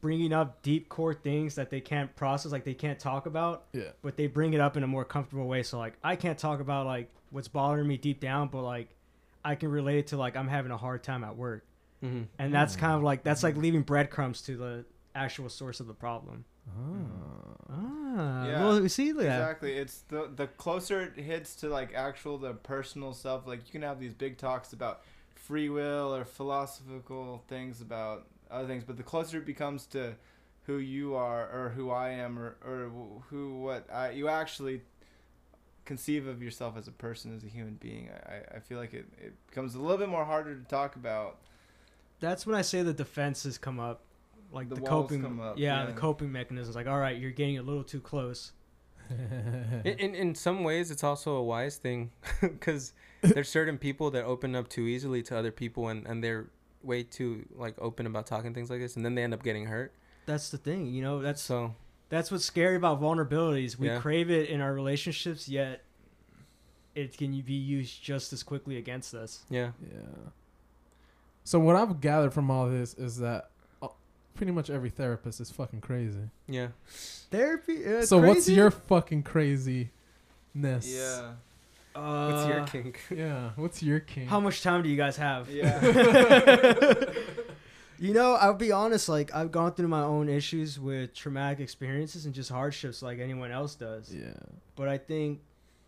bringing 0.00 0.32
up 0.32 0.62
deep 0.62 0.88
core 0.88 1.12
things 1.12 1.56
that 1.56 1.68
they 1.70 1.80
can't 1.80 2.14
process, 2.16 2.52
like 2.52 2.64
they 2.64 2.72
can't 2.74 2.98
talk 3.00 3.26
about. 3.26 3.64
Yeah. 3.72 3.90
but 4.00 4.16
they 4.16 4.28
bring 4.28 4.54
it 4.54 4.60
up 4.60 4.76
in 4.76 4.82
a 4.84 4.86
more 4.86 5.04
comfortable 5.04 5.46
way. 5.48 5.62
So 5.64 5.78
like 5.78 5.94
I 6.04 6.14
can't 6.16 6.38
talk 6.38 6.60
about 6.60 6.86
like 6.86 7.10
what's 7.30 7.48
bothering 7.48 7.88
me 7.88 7.96
deep 7.96 8.20
down, 8.20 8.46
but 8.48 8.62
like 8.62 8.88
I 9.44 9.56
can 9.56 9.70
relate 9.70 9.98
it 9.98 10.06
to 10.08 10.16
like 10.16 10.36
I'm 10.36 10.48
having 10.48 10.70
a 10.70 10.76
hard 10.76 11.02
time 11.02 11.24
at 11.24 11.36
work, 11.36 11.64
hmm 12.00 12.22
and 12.38 12.54
that's 12.54 12.76
kind 12.76 12.94
of 12.94 13.02
like 13.02 13.24
that's 13.24 13.42
like 13.42 13.56
leaving 13.56 13.82
breadcrumbs 13.82 14.42
to 14.42 14.56
the 14.56 14.84
actual 15.16 15.48
source 15.48 15.80
of 15.80 15.86
the 15.88 15.94
problem. 15.94 16.44
Oh. 16.68 17.06
Ah, 17.70 17.76
Ah, 18.16 18.46
Yeah, 18.46 18.66
well, 18.66 18.80
we 18.82 18.88
see 18.88 19.12
that. 19.12 19.22
Exactly. 19.22 19.74
It's 19.74 20.00
the 20.08 20.30
the 20.34 20.46
closer 20.46 21.00
it 21.02 21.16
hits 21.22 21.54
to 21.56 21.68
like 21.68 21.94
actual 21.94 22.38
the 22.38 22.54
personal 22.54 23.12
stuff. 23.14 23.46
Like 23.46 23.60
you 23.66 23.72
can 23.72 23.82
have 23.82 24.00
these 24.00 24.14
big 24.14 24.36
talks 24.36 24.72
about 24.72 25.02
free 25.34 25.68
will 25.68 26.14
or 26.14 26.24
philosophical 26.24 27.42
things 27.48 27.80
about 27.80 28.26
other 28.50 28.66
things, 28.66 28.84
but 28.84 28.96
the 28.96 29.02
closer 29.02 29.38
it 29.38 29.46
becomes 29.46 29.86
to 29.86 30.14
who 30.66 30.78
you 30.78 31.14
are 31.14 31.48
or 31.50 31.70
who 31.70 31.90
I 31.90 32.10
am 32.10 32.38
or 32.38 32.56
or 32.64 32.90
who 33.30 33.60
what 33.62 33.86
I, 33.92 34.10
you 34.10 34.28
actually 34.28 34.82
conceive 35.84 36.26
of 36.26 36.42
yourself 36.42 36.76
as 36.76 36.86
a 36.88 36.92
person 36.92 37.34
as 37.34 37.42
a 37.42 37.48
human 37.48 37.74
being, 37.74 38.08
I, 38.26 38.34
I- 38.34 38.56
I 38.56 38.60
feel 38.60 38.78
like 38.78 38.92
it, 38.94 39.06
it 39.18 39.34
becomes 39.48 39.74
a 39.74 39.80
little 39.80 39.96
bit 39.98 40.08
more 40.08 40.24
harder 40.24 40.54
to 40.54 40.64
talk 40.64 40.94
about. 40.96 41.38
That's 42.20 42.46
when 42.46 42.54
I 42.54 42.62
say 42.62 42.82
the 42.82 42.92
defenses 42.92 43.56
come 43.58 43.80
up, 43.80 44.02
like 44.52 44.68
The 44.68 44.76
the, 44.76 44.80
walls 44.82 45.08
coping. 45.08 45.22
come 45.22 45.40
up, 45.40 45.58
yeah, 45.58 45.80
yeah. 45.80 45.86
the 45.86 45.92
coping 45.92 46.30
mechanisms. 46.32 46.74
Like, 46.76 46.86
all 46.86 46.98
right, 46.98 47.16
you're 47.18 47.30
getting 47.30 47.58
a 47.58 47.62
little 47.62 47.84
too 47.84 48.00
close. 48.00 48.52
in, 49.10 49.82
in 49.98 50.14
in 50.14 50.34
some 50.36 50.62
ways 50.62 50.90
it's 50.92 51.02
also 51.02 51.34
a 51.34 51.42
wise 51.42 51.76
thing 51.78 52.12
because 52.40 52.92
there's 53.22 53.48
certain 53.48 53.76
people 53.76 54.10
that 54.12 54.24
open 54.24 54.54
up 54.54 54.68
too 54.68 54.82
easily 54.82 55.20
to 55.20 55.36
other 55.36 55.50
people 55.50 55.88
and 55.88 56.06
and 56.06 56.22
they're 56.22 56.48
way 56.84 57.02
too 57.02 57.44
like 57.56 57.74
open 57.80 58.06
about 58.06 58.24
talking 58.26 58.54
things 58.54 58.70
like 58.70 58.78
this 58.78 58.94
and 58.94 59.04
then 59.04 59.16
they 59.16 59.24
end 59.24 59.34
up 59.34 59.42
getting 59.42 59.66
hurt 59.66 59.92
That's 60.26 60.50
the 60.50 60.58
thing, 60.58 60.86
you 60.86 61.02
know. 61.02 61.20
That's 61.20 61.42
so 61.42 61.74
that's 62.08 62.30
what's 62.30 62.44
scary 62.44 62.76
about 62.76 63.00
vulnerabilities. 63.00 63.76
We 63.76 63.88
Yeah. 63.88 63.98
crave 63.98 64.30
it 64.30 64.48
in 64.48 64.60
our 64.60 64.72
relationships, 64.72 65.48
yet 65.48 65.82
it 66.94 67.16
can 67.18 67.32
be 67.40 67.52
used 67.54 68.00
just 68.02 68.32
as 68.32 68.44
quickly 68.44 68.76
against 68.76 69.12
us. 69.14 69.42
yeah 69.50 69.72
Yeah. 69.92 70.30
So 71.42 71.58
what 71.58 71.74
I've 71.74 72.00
gathered 72.00 72.32
from 72.32 72.48
all 72.50 72.68
this 72.70 72.94
is 72.94 73.18
that 73.18 73.50
pretty 74.34 74.52
much 74.52 74.70
every 74.70 74.90
therapist 74.90 75.40
is 75.40 75.50
fucking 75.50 75.80
crazy. 75.80 76.30
yeah 76.46 76.68
Therapy. 77.30 77.84
Uh, 77.86 78.02
so 78.02 78.18
what's 78.18 78.48
your 78.48 78.70
fucking 78.70 79.22
craziness? 79.22 79.88
Yeah. 80.84 81.32
Uh, 81.94 82.30
what's 82.30 82.48
your 82.48 82.64
kink 82.66 83.00
Yeah. 83.10 83.50
What's 83.56 83.82
your 83.82 84.00
kink? 84.00 84.28
How 84.28 84.40
much 84.40 84.62
time 84.62 84.82
do 84.82 84.88
you 84.88 84.96
guys 84.96 85.16
have? 85.16 85.48
Yeah. 85.50 87.04
You 88.00 88.14
know, 88.14 88.32
I'll 88.32 88.54
be 88.54 88.72
honest. 88.72 89.10
Like 89.10 89.34
I've 89.34 89.52
gone 89.52 89.74
through 89.74 89.88
my 89.88 90.00
own 90.02 90.30
issues 90.30 90.80
with 90.80 91.12
traumatic 91.14 91.60
experiences 91.60 92.24
and 92.24 92.34
just 92.34 92.50
hardships, 92.50 93.02
like 93.02 93.18
anyone 93.18 93.50
else 93.52 93.74
does. 93.74 94.12
Yeah. 94.12 94.32
But 94.74 94.88
I 94.88 94.96
think 94.96 95.40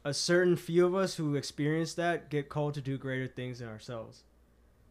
a 0.04 0.12
certain 0.12 0.56
few 0.56 0.84
of 0.84 0.94
us 0.94 1.14
who 1.14 1.36
experience 1.36 1.94
that 1.94 2.28
get 2.28 2.50
called 2.50 2.74
to 2.74 2.82
do 2.82 2.98
greater 2.98 3.26
things 3.26 3.60
than 3.60 3.68
ourselves, 3.68 4.24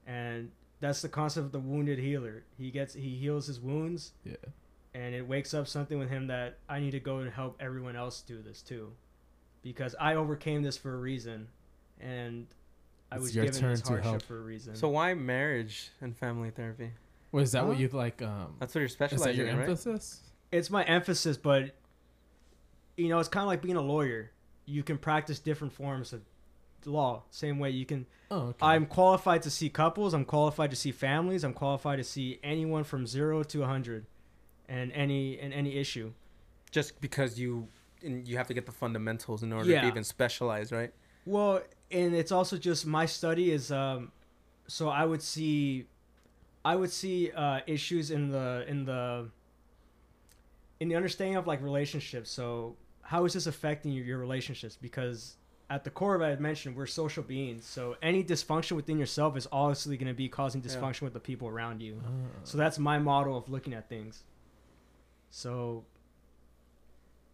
and 0.08 0.50
that's 0.82 1.02
the 1.02 1.08
concept 1.10 1.46
of 1.46 1.52
the 1.54 1.60
wounded 1.60 2.00
healer. 2.00 2.44
He 2.58 2.70
gets 2.72 2.94
he 2.94 3.16
heals 3.16 3.48
his 3.48 3.60
wounds, 3.62 4.12
Yeah. 4.26 4.36
and 4.94 5.16
it 5.16 5.26
wakes 5.28 5.54
up 5.54 5.68
something 5.68 5.98
with 6.00 6.10
him 6.10 6.28
that 6.28 6.58
I 6.68 6.80
need 6.80 6.92
to 6.92 7.00
go 7.00 7.20
and 7.20 7.32
help 7.32 7.56
everyone 7.62 7.96
else 7.96 8.22
do 8.22 8.42
this 8.42 8.62
too, 8.62 8.92
because 9.64 9.96
I 10.00 10.16
overcame 10.16 10.62
this 10.64 10.76
for 10.78 10.94
a 10.94 10.98
reason, 10.98 11.48
and 12.00 12.48
I 13.12 13.16
It's 13.16 13.24
was 13.24 13.36
your 13.36 13.46
given 13.46 13.62
turn 13.62 13.72
this 13.72 13.82
to 13.84 13.88
hardship 13.90 14.10
help. 14.12 14.22
for 14.24 14.38
a 14.38 14.42
reason. 14.42 14.76
so 14.76 14.90
why 14.90 15.14
marriage 15.14 15.92
and 16.02 16.16
family 16.18 16.50
therapy 16.50 16.92
Well, 17.32 17.44
is 17.44 17.52
that 17.54 17.66
what 17.66 17.78
Huh? 17.78 17.82
you 17.84 17.88
like? 17.90 18.22
Um, 18.22 18.56
that's 18.60 18.74
what 18.76 18.80
you're 18.82 18.86
is 18.88 18.96
that 18.98 19.10
specializing 19.10 19.38
your 19.40 19.48
in 19.50 19.58
right 19.58 19.70
emphasis? 19.70 20.22
it's 20.52 20.70
my 20.70 20.84
emphasis, 20.84 21.38
but 21.38 21.76
you 22.98 23.08
know, 23.08 23.20
it's 23.20 23.30
kind 23.30 23.44
of 23.44 23.48
like 23.48 23.62
being 23.62 23.78
a 23.78 23.82
lawyer. 23.82 24.32
You 24.66 24.84
can 24.84 24.98
practice 24.98 25.40
different 25.40 25.74
forms 25.74 26.14
of 26.14 26.22
law. 26.86 27.24
Same 27.30 27.60
way 27.60 27.70
you 27.70 27.86
can. 27.86 28.06
Oh, 28.30 28.38
okay. 28.50 28.58
I'm 28.66 28.86
qualified 28.86 29.42
to 29.44 29.50
see 29.50 29.70
couples. 29.70 30.14
I'm 30.14 30.26
qualified 30.26 30.70
to 30.72 30.76
see 30.76 30.92
families. 30.92 31.44
I'm 31.44 31.54
qualified 31.54 31.98
to 32.00 32.04
see 32.04 32.40
anyone 32.44 32.84
from 32.84 33.06
zero 33.08 33.44
to 33.44 33.64
a 33.64 33.68
hundred, 33.68 34.06
and 34.70 34.92
any 34.94 35.40
and 35.40 35.54
any 35.54 35.78
issue. 35.78 36.14
just 36.72 37.02
because 37.02 37.38
you 37.40 37.68
and 38.04 38.28
you 38.28 38.38
have 38.38 38.48
to 38.48 38.54
get 38.54 38.66
the 38.66 38.72
fundamentals 38.72 39.44
in 39.44 39.52
order 39.54 39.70
Yeah. 39.70 39.82
to 39.82 39.88
even 39.88 40.04
specialize 40.04 40.72
right 40.72 40.92
Well, 41.26 41.62
and 41.92 42.16
it's 42.16 42.32
also 42.32 42.58
just 42.58 42.86
my 42.86 43.06
study 43.06 43.52
is 43.52 43.72
um, 43.72 44.12
so 44.68 44.88
I 44.90 45.04
would 45.06 45.22
see, 45.22 45.86
I 46.64 46.76
would 46.76 46.92
see 46.92 47.30
uh, 47.32 47.60
issues 47.68 48.10
in 48.10 48.30
the 48.32 48.64
in 48.68 48.86
the 48.86 49.30
in 50.80 50.88
the 50.88 50.96
understanding 50.96 51.36
of 51.36 51.46
like 51.48 51.62
relationships. 51.62 52.32
So 52.32 52.76
how 53.04 53.26
is 53.26 53.34
this 53.34 53.46
affecting 53.48 53.92
your, 53.92 54.06
your 54.06 54.18
relationships? 54.18 54.78
Because 54.82 55.36
at 55.72 55.86
the 55.86 55.90
core 55.90 56.16
of 56.16 56.22
it, 56.22 56.26
I 56.26 56.36
mentioned 56.36 56.76
we're 56.76 56.86
social 56.86 57.24
beings. 57.24 57.66
So 57.66 57.96
any 58.02 58.26
dysfunction 58.26 58.74
within 58.74 59.00
yourself 59.00 59.38
is 59.38 59.48
obviously 59.54 59.96
going 59.96 60.10
to 60.10 60.14
be 60.14 60.28
causing 60.28 60.62
Yeah. 60.62 60.68
dysfunction 60.70 61.04
with 61.04 61.14
the 61.14 61.20
people 61.22 61.48
around 61.48 61.82
you. 61.82 62.02
Ah. 62.06 62.10
So 62.44 62.58
that's 62.58 62.78
my 62.78 63.00
model 63.00 63.38
of 63.38 63.48
looking 63.50 63.74
at 63.74 63.88
things. 63.88 64.24
So, 65.30 65.86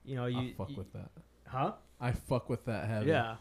you 0.05 0.15
know, 0.15 0.27
you, 0.27 0.49
I 0.49 0.53
fuck 0.55 0.69
you- 0.69 0.75
with 0.77 0.93
that. 0.93 1.09
huh? 1.47 1.71
I 1.99 2.11
fuck 2.11 2.47
with 2.47 2.63
that 2.65 2.88
heavy. 2.88 3.07
Yeah. 3.07 3.38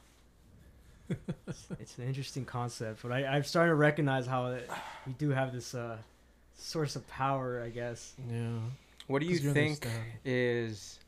it's, 1.47 1.67
it's 1.79 1.99
an 1.99 2.07
interesting 2.09 2.47
concept, 2.47 3.03
but 3.03 3.13
I, 3.13 3.27
I'm 3.27 3.45
starting 3.45 3.71
to 3.73 3.75
recognize 3.77 4.27
how 4.27 4.47
it, 4.47 4.69
we 5.07 5.13
do 5.13 5.29
have 5.29 5.53
this 5.53 5.75
uh, 5.75 5.99
source 6.57 6.97
of 6.97 7.07
power, 7.07 7.63
I 7.63 7.69
guess. 7.69 8.15
Yeah. 8.33 8.49
what 9.09 9.21
do 9.21 9.27
you 9.27 9.37
think 9.39 9.85
understand. 9.85 10.05
is 10.25 10.99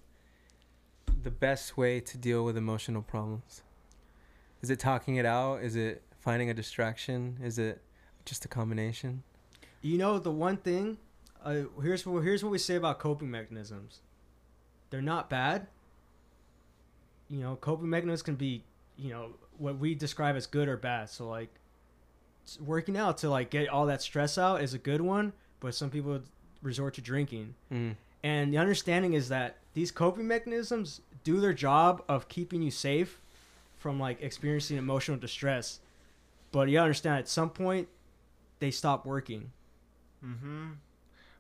the 1.22 1.30
best 1.30 1.78
way 1.78 2.00
to 2.00 2.18
deal 2.18 2.44
with 2.44 2.58
emotional 2.58 3.00
problems 3.02 3.62
is 4.62 4.70
it 4.70 4.78
talking 4.78 5.16
it 5.16 5.26
out 5.26 5.62
is 5.62 5.76
it 5.76 6.02
finding 6.18 6.50
a 6.50 6.54
distraction 6.54 7.36
is 7.42 7.58
it 7.58 7.80
just 8.24 8.44
a 8.44 8.48
combination 8.48 9.22
You 9.80 9.98
know, 9.98 10.18
the 10.18 10.30
one 10.30 10.56
thing, 10.56 10.98
uh, 11.44 11.62
here's 11.80 12.04
what 12.04 12.22
here's 12.22 12.42
what 12.42 12.50
we 12.50 12.58
say 12.58 12.74
about 12.74 12.98
coping 12.98 13.30
mechanisms. 13.30 14.00
They're 14.90 15.02
not 15.02 15.30
bad. 15.30 15.68
You 17.28 17.40
know, 17.40 17.56
coping 17.56 17.88
mechanisms 17.88 18.22
can 18.22 18.34
be, 18.34 18.64
you 18.96 19.10
know, 19.10 19.30
what 19.58 19.78
we 19.78 19.94
describe 19.94 20.34
as 20.34 20.46
good 20.46 20.68
or 20.68 20.76
bad. 20.76 21.10
So 21.10 21.28
like, 21.28 21.50
working 22.58 22.96
out 22.96 23.18
to 23.18 23.30
like 23.30 23.50
get 23.50 23.68
all 23.68 23.86
that 23.86 24.02
stress 24.02 24.38
out 24.38 24.62
is 24.62 24.74
a 24.74 24.78
good 24.78 25.00
one, 25.00 25.32
but 25.60 25.74
some 25.74 25.90
people 25.90 26.20
resort 26.62 26.94
to 26.94 27.00
drinking. 27.00 27.54
mm. 27.72 27.94
And 28.24 28.52
the 28.52 28.58
understanding 28.58 29.12
is 29.12 29.28
that 29.28 29.58
these 29.74 29.92
coping 29.92 30.26
mechanisms 30.26 31.02
do 31.22 31.40
their 31.40 31.52
job 31.52 32.02
of 32.08 32.28
keeping 32.28 32.62
you 32.62 32.70
safe 32.72 33.20
from 33.78 33.98
like 33.98 34.20
experiencing 34.22 34.76
emotional 34.76 35.16
distress. 35.16 35.80
But 36.52 36.68
you 36.68 36.78
understand 36.78 37.18
at 37.18 37.28
some 37.28 37.50
point 37.50 37.88
they 38.58 38.70
stop 38.70 39.06
working. 39.06 39.52
Mm-hmm. 40.24 40.70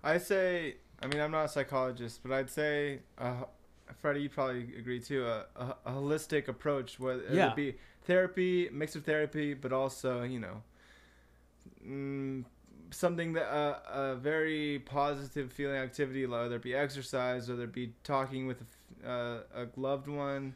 I 0.04 0.18
say, 0.18 0.76
I 1.02 1.06
mean, 1.06 1.20
I'm 1.20 1.30
not 1.30 1.46
a 1.46 1.48
psychologist, 1.48 2.20
but 2.22 2.32
I'd 2.32 2.50
say, 2.50 3.00
uh, 3.18 3.44
Freddie, 4.00 4.22
you 4.22 4.28
probably 4.28 4.68
agree 4.78 5.00
too, 5.00 5.26
a, 5.26 5.46
a, 5.56 5.76
a 5.86 5.92
holistic 5.92 6.48
approach, 6.48 7.00
whether 7.00 7.22
Yeah. 7.32 7.50
it 7.50 7.56
be 7.56 7.74
therapy, 8.04 8.68
mix 8.72 8.94
of 8.94 9.04
therapy, 9.04 9.54
but 9.54 9.72
also, 9.72 10.22
you 10.22 10.38
know, 10.38 10.62
mm, 11.84 12.44
something 12.90 13.32
that 13.32 13.52
uh, 13.52 13.78
a 13.92 14.14
very 14.14 14.80
positive 14.84 15.52
feeling 15.52 15.76
activity, 15.76 16.24
whether 16.26 16.56
it 16.56 16.62
be 16.62 16.74
exercise, 16.74 17.48
whether 17.48 17.64
it 17.64 17.72
be 17.72 17.92
talking 18.04 18.46
with 18.46 18.62
a, 19.04 19.10
uh, 19.10 19.40
a 19.54 19.66
loved 19.80 20.08
one. 20.08 20.54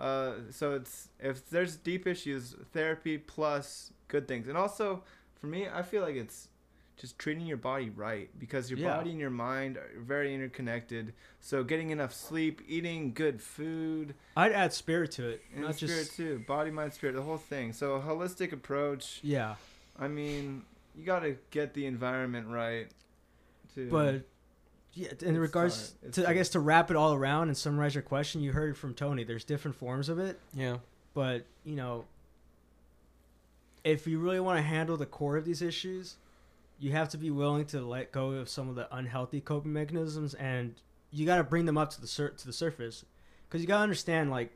Uh, 0.00 0.32
so 0.50 0.72
it's 0.74 1.08
if 1.20 1.48
there's 1.50 1.76
deep 1.76 2.06
issues, 2.06 2.56
therapy 2.72 3.18
plus 3.18 3.92
good 4.08 4.26
things, 4.26 4.48
and 4.48 4.56
also 4.56 5.02
for 5.40 5.46
me, 5.46 5.68
I 5.72 5.82
feel 5.82 6.02
like 6.02 6.16
it's 6.16 6.48
just 6.96 7.18
treating 7.18 7.46
your 7.46 7.56
body 7.56 7.88
right 7.88 8.28
because 8.38 8.70
your 8.70 8.78
Yeah. 8.78 8.96
body 8.96 9.10
and 9.10 9.18
your 9.18 9.30
mind 9.30 9.78
are 9.78 9.88
very 9.98 10.34
interconnected. 10.34 11.14
So 11.40 11.64
getting 11.64 11.90
enough 11.90 12.12
sleep, 12.12 12.60
eating 12.68 13.12
good 13.14 13.40
food, 13.40 14.14
I'd 14.36 14.52
add 14.52 14.72
spirit 14.74 15.10
to 15.12 15.28
it, 15.28 15.42
and 15.54 15.62
not 15.64 15.76
spirit 15.76 16.04
just 16.06 16.16
too, 16.16 16.44
body, 16.46 16.70
mind, 16.70 16.92
spirit, 16.92 17.14
the 17.14 17.22
whole 17.22 17.38
thing. 17.38 17.72
So 17.72 17.94
a 17.94 18.00
holistic 18.00 18.52
approach. 18.52 19.20
yeah. 19.22 19.54
I 19.98 20.08
mean, 20.08 20.64
you 20.94 21.04
got 21.04 21.20
to 21.20 21.36
get 21.50 21.74
the 21.74 21.84
environment 21.86 22.48
right. 22.48 22.88
Too. 23.74 23.88
But 23.90 24.22
yeah, 24.94 25.08
in 25.20 25.28
It's 25.30 25.38
regards 25.38 25.76
hard. 25.76 26.08
It's 26.08 26.16
to 26.16 26.28
I 26.28 26.34
guess 26.34 26.48
to 26.50 26.60
wrap 26.60 26.90
it 26.90 26.96
all 26.96 27.14
around 27.14 27.48
and 27.48 27.56
summarize 27.56 27.94
your 27.94 28.02
question, 28.02 28.40
you 28.42 28.52
heard 28.52 28.76
from 28.76 28.94
Tony. 28.94 29.24
There's 29.24 29.44
different 29.44 29.76
forms 29.76 30.08
of 30.08 30.18
it, 30.18 30.38
yeah 30.54 30.76
but 31.14 31.44
you 31.64 31.76
know, 31.76 32.04
if 33.84 34.06
you 34.06 34.18
really 34.18 34.40
want 34.40 34.58
to 34.58 34.62
handle 34.62 34.96
the 34.96 35.06
core 35.06 35.36
of 35.36 35.44
these 35.44 35.62
issues, 35.62 36.16
you 36.78 36.92
have 36.92 37.08
to 37.10 37.18
be 37.18 37.30
willing 37.30 37.64
to 37.66 37.80
let 37.80 38.12
go 38.12 38.30
of 38.32 38.48
some 38.48 38.68
of 38.68 38.74
the 38.74 38.94
unhealthy 38.94 39.40
coping 39.40 39.72
mechanisms, 39.72 40.34
and 40.34 40.74
you 41.10 41.26
got 41.26 41.36
to 41.36 41.44
bring 41.44 41.66
them 41.66 41.78
up 41.78 41.90
to 41.90 42.00
the 42.00 42.06
sur- 42.06 42.30
to 42.30 42.46
the 42.46 42.52
surface, 42.52 43.04
because 43.48 43.60
you 43.60 43.66
got 43.66 43.78
to 43.78 43.82
understand 43.82 44.30
like, 44.30 44.52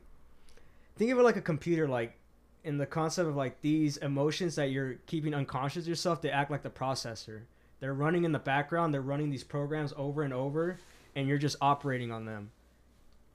think 0.97 1.11
of 1.11 1.19
it 1.19 1.23
like 1.23 1.37
a 1.37 1.41
computer, 1.41 1.87
like 1.87 2.17
in 2.63 2.77
the 2.77 2.85
concept 2.85 3.27
of 3.27 3.35
like 3.35 3.61
these 3.61 3.97
emotions 3.97 4.55
that 4.55 4.71
you're 4.71 4.95
keeping 5.05 5.33
unconscious 5.33 5.83
of 5.83 5.89
yourself, 5.89 6.21
they 6.21 6.31
act 6.31 6.49
like 6.49 6.63
the 6.63 6.69
processor. 6.69 7.41
They're 7.79 7.93
running 7.93 8.23
in 8.23 8.31
the 8.31 8.39
background. 8.39 8.93
They're 8.93 9.01
running 9.01 9.29
these 9.29 9.43
programs 9.43 9.93
over 9.97 10.23
and 10.23 10.33
over, 10.33 10.79
and 11.15 11.27
you're 11.27 11.37
just 11.37 11.57
operating 11.61 12.11
on 12.11 12.25
them. 12.25 12.51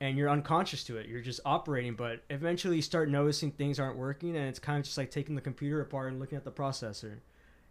And 0.00 0.16
you're 0.16 0.30
unconscious 0.30 0.82
to 0.84 0.96
it. 0.96 1.08
You're 1.08 1.20
just 1.20 1.40
operating, 1.44 1.94
but 1.94 2.22
eventually 2.30 2.76
you 2.76 2.82
start 2.82 3.10
noticing 3.10 3.50
things 3.50 3.78
aren't 3.78 3.98
working, 3.98 4.36
and 4.36 4.48
it's 4.48 4.58
kind 4.58 4.78
of 4.78 4.84
just 4.84 4.96
like 4.96 5.10
taking 5.10 5.34
the 5.34 5.42
computer 5.42 5.80
apart 5.80 6.10
and 6.10 6.18
looking 6.18 6.36
at 6.36 6.44
the 6.44 6.50
processor. 6.50 7.18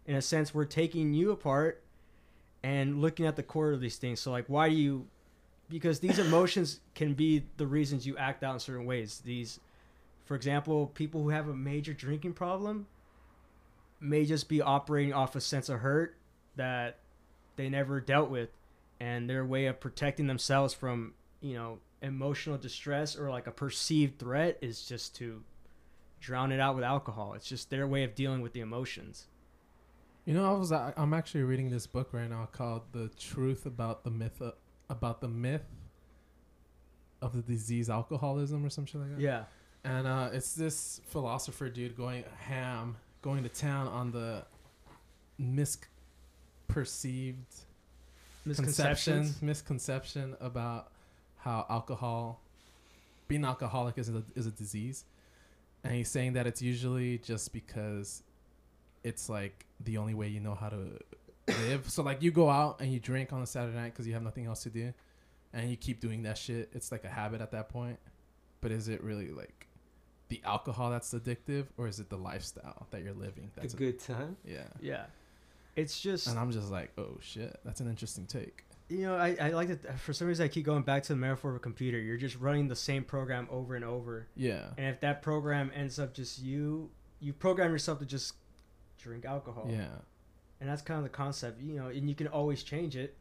In 0.06 0.14
a 0.14 0.22
sense, 0.22 0.54
we're 0.54 0.64
taking 0.64 1.12
you 1.12 1.32
apart 1.32 1.82
and 2.62 3.00
looking 3.00 3.26
at 3.26 3.34
the 3.34 3.42
core 3.42 3.72
of 3.72 3.80
these 3.80 3.96
things. 3.96 4.20
So, 4.20 4.30
like, 4.30 4.44
why 4.46 4.68
do 4.68 4.76
you, 4.76 5.06
because 5.68 5.98
these 5.98 6.18
emotions 6.26 6.80
can 6.94 7.14
be 7.14 7.44
the 7.56 7.66
reasons 7.66 8.06
you 8.06 8.16
act 8.16 8.44
out 8.44 8.54
in 8.54 8.60
certain 8.60 8.86
ways. 8.86 9.22
These, 9.24 9.58
for 10.24 10.36
example, 10.36 10.86
people 10.86 11.22
who 11.22 11.30
have 11.30 11.48
a 11.48 11.54
major 11.54 11.92
drinking 11.92 12.34
problem 12.34 12.86
may 14.00 14.24
just 14.24 14.48
be 14.48 14.62
operating 14.62 15.12
off 15.12 15.34
a 15.34 15.40
sense 15.40 15.68
of 15.68 15.80
hurt 15.80 16.16
that 16.60 16.98
they 17.56 17.70
never 17.70 18.00
dealt 18.00 18.28
with, 18.28 18.50
and 19.00 19.28
their 19.28 19.46
way 19.46 19.64
of 19.64 19.80
protecting 19.80 20.26
themselves 20.26 20.74
from 20.74 21.14
you 21.40 21.54
know 21.54 21.78
emotional 22.02 22.58
distress 22.58 23.16
or 23.16 23.30
like 23.30 23.46
a 23.46 23.50
perceived 23.50 24.18
threat 24.18 24.58
is 24.60 24.84
just 24.84 25.16
to 25.16 25.42
drown 26.20 26.52
it 26.52 26.60
out 26.60 26.74
with 26.74 26.84
alcohol. 26.84 27.32
It's 27.32 27.48
just 27.48 27.70
their 27.70 27.86
way 27.86 28.04
of 28.04 28.14
dealing 28.14 28.42
with 28.42 28.52
the 28.52 28.60
emotions. 28.60 29.26
You 30.26 30.34
know, 30.34 30.54
I 30.54 30.56
was 30.56 30.70
I, 30.70 30.92
I'm 30.98 31.14
actually 31.14 31.44
reading 31.44 31.70
this 31.70 31.86
book 31.86 32.10
right 32.12 32.28
now 32.28 32.46
called 32.52 32.82
"The 32.92 33.08
Truth 33.18 33.64
About 33.64 34.04
the 34.04 34.10
Myth 34.10 34.42
of, 34.42 34.52
About 34.90 35.22
the 35.22 35.28
Myth 35.28 35.64
of 37.22 37.34
the 37.34 37.42
Disease 37.42 37.88
Alcoholism" 37.88 38.66
or 38.66 38.68
some 38.68 38.84
shit 38.84 39.00
like 39.00 39.16
that. 39.16 39.20
Yeah. 39.20 39.44
And 39.82 40.06
uh, 40.06 40.28
it's 40.34 40.54
this 40.54 41.00
philosopher 41.06 41.70
dude 41.70 41.96
going 41.96 42.24
ham, 42.36 42.96
going 43.22 43.44
to 43.44 43.48
town 43.48 43.88
on 43.88 44.10
the 44.10 44.44
misperceived 45.40 45.86
conception, 46.72 47.36
Misconceptions. 48.44 49.42
misconception 49.42 50.36
about 50.40 50.90
how 51.38 51.66
alcohol, 51.68 52.40
being 53.28 53.44
alcoholic 53.44 53.98
is 53.98 54.08
a, 54.08 54.22
is 54.34 54.46
a 54.46 54.50
disease. 54.50 55.04
And 55.84 55.94
he's 55.94 56.10
saying 56.10 56.34
that 56.34 56.46
it's 56.46 56.60
usually 56.60 57.18
just 57.18 57.52
because 57.52 58.22
it's 59.02 59.28
like 59.28 59.64
the 59.82 59.96
only 59.98 60.14
way 60.14 60.28
you 60.28 60.40
know 60.40 60.54
how 60.54 60.68
to 60.68 60.98
live. 61.48 61.88
so 61.88 62.02
like 62.02 62.22
you 62.22 62.30
go 62.30 62.50
out 62.50 62.80
and 62.80 62.92
you 62.92 63.00
drink 63.00 63.32
on 63.32 63.40
a 63.42 63.46
Saturday 63.46 63.76
night 63.76 63.92
because 63.92 64.06
you 64.06 64.12
have 64.12 64.22
nothing 64.22 64.46
else 64.46 64.62
to 64.64 64.70
do, 64.70 64.92
and 65.52 65.70
you 65.70 65.76
keep 65.76 66.00
doing 66.00 66.22
that 66.24 66.36
shit. 66.38 66.68
It's 66.72 66.92
like 66.92 67.04
a 67.04 67.08
habit 67.08 67.40
at 67.40 67.50
that 67.52 67.68
point. 67.70 67.98
But 68.60 68.72
is 68.72 68.88
it 68.88 69.02
really 69.02 69.30
like 69.30 69.66
the 70.28 70.40
alcohol 70.44 70.90
that's 70.90 71.14
addictive, 71.14 71.66
or 71.78 71.88
is 71.88 71.98
it 71.98 72.10
the 72.10 72.18
lifestyle 72.18 72.86
that 72.90 73.02
you're 73.02 73.14
living? 73.14 73.50
That's 73.56 73.72
a 73.72 73.76
good 73.76 73.98
time. 74.00 74.36
yeah. 74.44 74.64
Yeah. 74.80 75.04
It's 75.80 76.00
just 76.00 76.26
And 76.28 76.38
I'm 76.38 76.50
just 76.52 76.70
like, 76.70 76.92
oh 76.98 77.16
shit, 77.20 77.58
that's 77.64 77.80
an 77.80 77.88
interesting 77.88 78.26
take. 78.26 78.64
you 78.88 79.02
know, 79.02 79.16
I, 79.16 79.36
I 79.40 79.48
like 79.50 79.68
that 79.68 79.98
for 80.00 80.12
some 80.12 80.26
reason 80.28 80.44
I 80.44 80.48
keep 80.48 80.64
going 80.66 80.82
back 80.82 81.02
to 81.04 81.12
the 81.12 81.16
metaphor 81.18 81.50
of 81.50 81.56
a 81.56 81.60
computer. 81.60 81.98
You're 81.98 82.16
just 82.16 82.36
running 82.40 82.68
the 82.68 82.76
same 82.76 83.04
program 83.04 83.46
over 83.50 83.74
and 83.76 83.84
over. 83.84 84.26
Yeah. 84.36 84.66
And 84.78 84.86
if 84.86 85.00
that 85.00 85.22
program 85.22 85.70
ends 85.74 85.98
up 85.98 86.12
just 86.14 86.40
you 86.42 86.90
you 87.20 87.32
program 87.32 87.70
yourself 87.70 87.98
to 88.00 88.06
just 88.06 88.34
drink 88.98 89.24
alcohol. 89.24 89.68
Yeah. 89.70 89.86
And 90.60 90.68
that's 90.68 90.82
kind 90.82 90.98
of 90.98 91.04
the 91.04 91.10
concept, 91.10 91.60
you 91.60 91.74
know, 91.74 91.86
and 91.88 92.08
you 92.08 92.14
can 92.14 92.26
always 92.28 92.62
change 92.62 92.96
it 92.96 93.16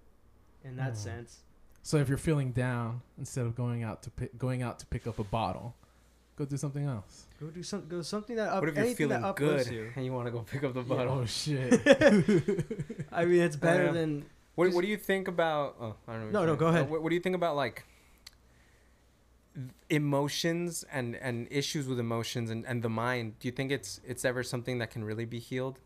in 0.63 0.75
that 0.77 0.93
Mhm. 0.93 0.97
sense. 0.97 1.39
So 1.83 1.97
if 1.97 2.09
you're 2.09 2.17
feeling 2.17 2.51
down, 2.51 3.01
instead 3.17 3.45
of 3.45 3.55
going 3.55 3.83
out 3.83 4.03
to 4.03 4.09
pick, 4.09 4.37
going 4.37 4.61
out 4.61 4.79
to 4.79 4.85
pick 4.85 5.07
up 5.07 5.19
a 5.19 5.23
bottle, 5.23 5.75
go 6.39 6.45
do 6.45 6.57
something 6.57 6.85
else. 6.85 7.27
Go 7.39 7.47
do 7.47 7.61
some 7.61 7.85
go 7.87 8.01
something 8.01 8.35
that 8.37 8.49
up 8.49 8.61
What 8.61 8.69
if 8.69 8.75
you're 8.75 8.83
anything 8.85 9.07
feeling 9.09 9.21
that 9.21 9.27
uplifts 9.27 9.67
good 9.69 9.75
you. 9.75 9.91
and 9.95 10.05
you 10.05 10.13
want 10.13 10.25
to 10.27 10.31
go 10.31 10.39
pick 10.39 10.63
up 10.63 10.73
the 10.73 10.81
Yeah. 10.81 10.95
bottle? 10.95 11.19
Oh 11.19 11.25
shit. 11.25 11.73
I 13.11 13.25
mean, 13.25 13.41
it's 13.41 13.55
better 13.57 13.85
Yeah. 13.85 13.91
than 13.91 14.25
What, 14.55 14.65
Just- 14.65 14.75
what 14.75 14.81
do 14.81 14.87
you 14.87 14.97
think 14.97 15.27
about? 15.27 15.75
Oh, 15.79 15.95
I 16.07 16.13
don't 16.13 16.31
know. 16.31 16.39
No, 16.41 16.45
no, 16.47 16.55
go 16.55 16.67
ahead. 16.67 16.89
What, 16.89 17.01
what 17.03 17.09
do 17.09 17.15
you 17.15 17.21
think 17.21 17.35
about 17.35 17.55
like 17.55 17.83
emotions 19.89 20.85
and 20.91 21.15
and 21.15 21.47
issues 21.51 21.87
with 21.87 21.99
emotions 21.99 22.49
and, 22.49 22.65
and 22.65 22.81
the 22.83 22.89
mind? 22.89 23.39
Do 23.39 23.47
you 23.47 23.51
think 23.51 23.71
it's 23.71 23.99
it's 24.05 24.23
ever 24.25 24.43
something 24.43 24.77
that 24.79 24.89
can 24.91 25.03
really 25.03 25.25
be 25.25 25.39
healed, 25.39 25.79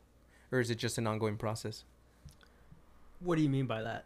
or 0.51 0.60
is 0.60 0.70
it 0.70 0.76
just 0.78 0.97
an 0.97 1.08
ongoing 1.08 1.38
process? 1.38 1.84
what 3.20 3.38
do 3.38 3.41
you 3.41 3.49
mean 3.49 3.66
by 3.66 3.82
that? 3.82 4.04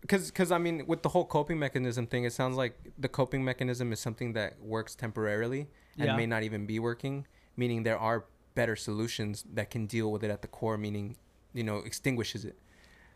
Because 0.00 0.30
because 0.30 0.52
I 0.52 0.58
mean, 0.58 0.86
with 0.86 1.02
the 1.02 1.08
whole 1.10 1.24
coping 1.24 1.58
mechanism 1.58 2.06
thing, 2.06 2.24
it 2.24 2.32
sounds 2.32 2.56
like 2.56 2.78
the 2.98 3.08
coping 3.08 3.44
mechanism 3.44 3.92
is 3.92 4.00
something 4.00 4.32
that 4.34 4.60
works 4.62 4.94
temporarily 4.94 5.68
and 5.98 6.06
Yeah. 6.06 6.16
may 6.16 6.26
not 6.26 6.42
even 6.44 6.66
be 6.66 6.78
working. 6.78 7.26
Meaning 7.56 7.82
there 7.82 7.98
are 7.98 8.24
better 8.54 8.76
solutions 8.76 9.44
that 9.54 9.70
can 9.70 9.86
deal 9.86 10.10
with 10.12 10.22
it 10.24 10.30
at 10.30 10.42
the 10.42 10.48
core. 10.48 10.78
Meaning, 10.78 11.16
you 11.52 11.64
know, 11.64 11.78
extinguishes 11.78 12.44
it. 12.44 12.56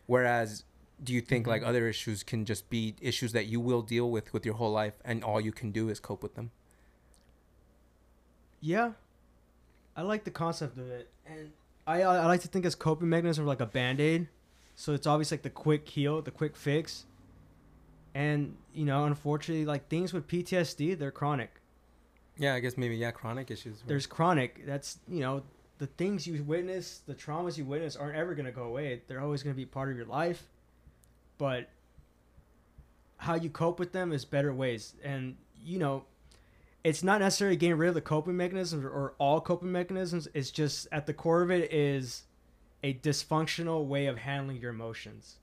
Whereas, 0.07 0.65
do 1.03 1.13
you 1.13 1.21
think 1.21 1.47
like 1.47 1.63
Mhm. 1.63 1.67
other 1.69 1.89
issues 1.89 2.23
can 2.25 2.45
just 2.45 2.69
be 2.69 2.97
issues 3.01 3.33
that 3.33 3.47
you 3.47 3.61
will 3.61 3.83
deal 3.83 4.11
with 4.11 4.33
with 4.33 4.45
your 4.45 4.55
whole 4.57 4.73
life, 4.73 4.95
and 5.05 5.23
all 5.23 5.41
you 5.41 5.53
can 5.53 5.71
do 5.71 5.89
is 5.89 6.01
cope 6.01 6.23
with 6.23 6.35
them? 6.35 6.51
Yeah, 8.61 8.93
I 9.97 10.03
like 10.03 10.25
the 10.25 10.31
concept 10.31 10.79
of 10.79 10.89
it, 10.91 11.11
and 11.27 11.53
I 11.87 12.03
I 12.03 12.27
like 12.27 12.41
to 12.43 12.49
think 12.49 12.65
as 12.65 12.75
coping 12.75 13.09
mechanism 13.09 13.47
like 13.47 13.61
a 13.61 13.67
band 13.67 14.01
aid. 14.01 14.29
So 14.83 14.95
it's 14.95 15.07
always 15.07 15.31
like 15.31 15.43
the 15.43 15.51
quick 15.51 15.89
heal, 15.89 16.21
the 16.23 16.33
quick 16.33 16.57
fix, 16.57 17.05
and 18.17 18.57
you 18.75 18.85
know, 18.85 19.05
unfortunately, 19.05 19.65
like 19.65 19.87
things 19.87 20.13
with 20.13 20.27
PTSD, 20.27 20.99
they're 20.99 21.13
chronic. 21.13 21.61
Yeah, 22.37 22.55
I 22.55 22.59
guess 22.59 22.77
maybe 22.77 22.97
yeah, 22.97 23.13
chronic 23.13 23.53
issues. 23.53 23.77
right? 23.77 23.87
There's 23.87 24.07
chronic. 24.07 24.67
That's 24.67 24.99
you 25.07 25.21
know, 25.21 25.45
the 25.79 25.87
things 25.87 26.27
you 26.27 26.43
witness, 26.43 27.03
the 27.07 27.15
traumas 27.15 27.57
you 27.57 27.65
witness, 27.65 27.95
aren't 27.95 28.17
ever 28.17 28.35
gonna 28.35 28.51
go 28.51 28.65
away. 28.65 29.03
They're 29.07 29.21
always 29.21 29.45
gonna 29.45 29.55
be 29.55 29.67
part 29.67 29.89
of 29.89 29.97
your 29.97 30.07
life, 30.07 30.49
but 31.39 31.69
how 33.19 33.37
you 33.37 33.51
cope 33.51 33.79
with 33.79 33.93
them 33.93 34.11
is 34.11 34.25
better 34.25 34.53
ways, 34.53 34.95
and 35.05 35.37
you 35.65 35.79
know. 35.79 36.07
It's 36.83 37.05
not 37.05 37.21
necessarily 37.21 37.57
getting 37.57 37.77
rid 37.77 37.91
of 37.91 37.95
the 37.95 38.01
coping 38.01 38.37
mechanisms 38.37 38.85
or, 38.85 38.91
or 38.91 39.15
all 39.19 39.41
coping 39.41 39.71
mechanisms. 39.71 40.27
It's 40.35 40.51
just 40.51 40.89
at 40.91 41.07
the 41.07 41.15
core 41.15 41.43
of 41.43 41.53
it 41.53 41.73
is 41.73 42.25
a 42.83 42.95
dysfunctional 42.95 43.87
way 43.87 44.07
of 44.07 44.19
handling 44.19 44.59
your 44.59 44.71
emotions. 44.71 45.37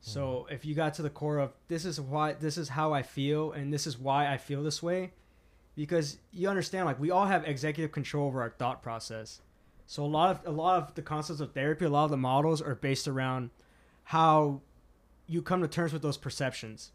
So 0.00 0.46
hmm. 0.48 0.54
if 0.54 0.64
you 0.64 0.74
got 0.74 0.94
to 0.94 1.02
the 1.02 1.10
core 1.10 1.38
of 1.38 1.52
this 1.68 1.84
is 1.84 2.00
why 2.00 2.32
this 2.32 2.56
is 2.56 2.70
how 2.70 2.92
I 2.92 3.02
feel 3.02 3.52
and 3.52 3.72
this 3.72 3.86
is 3.86 3.98
why 3.98 4.32
I 4.32 4.38
feel 4.38 4.62
this 4.62 4.82
way, 4.82 5.12
because 5.76 6.18
you 6.32 6.48
understand 6.48 6.86
like 6.86 7.00
we 7.00 7.10
all 7.10 7.26
have 7.26 7.46
executive 7.46 7.92
control 7.92 8.26
over 8.26 8.40
our 8.40 8.50
thought 8.50 8.82
process. 8.82 9.40
So 9.86 10.04
a 10.04 10.06
lot 10.06 10.30
of 10.30 10.46
a 10.46 10.50
lot 10.50 10.82
of 10.82 10.94
the 10.94 11.02
concepts 11.02 11.40
of 11.40 11.52
therapy, 11.52 11.84
a 11.84 11.88
lot 11.88 12.04
of 12.04 12.10
the 12.10 12.16
models 12.16 12.60
are 12.62 12.74
based 12.74 13.08
around 13.08 13.50
how 14.04 14.60
you 15.26 15.42
come 15.42 15.60
to 15.60 15.68
terms 15.68 15.92
with 15.92 16.02
those 16.02 16.16
perceptions. 16.16 16.92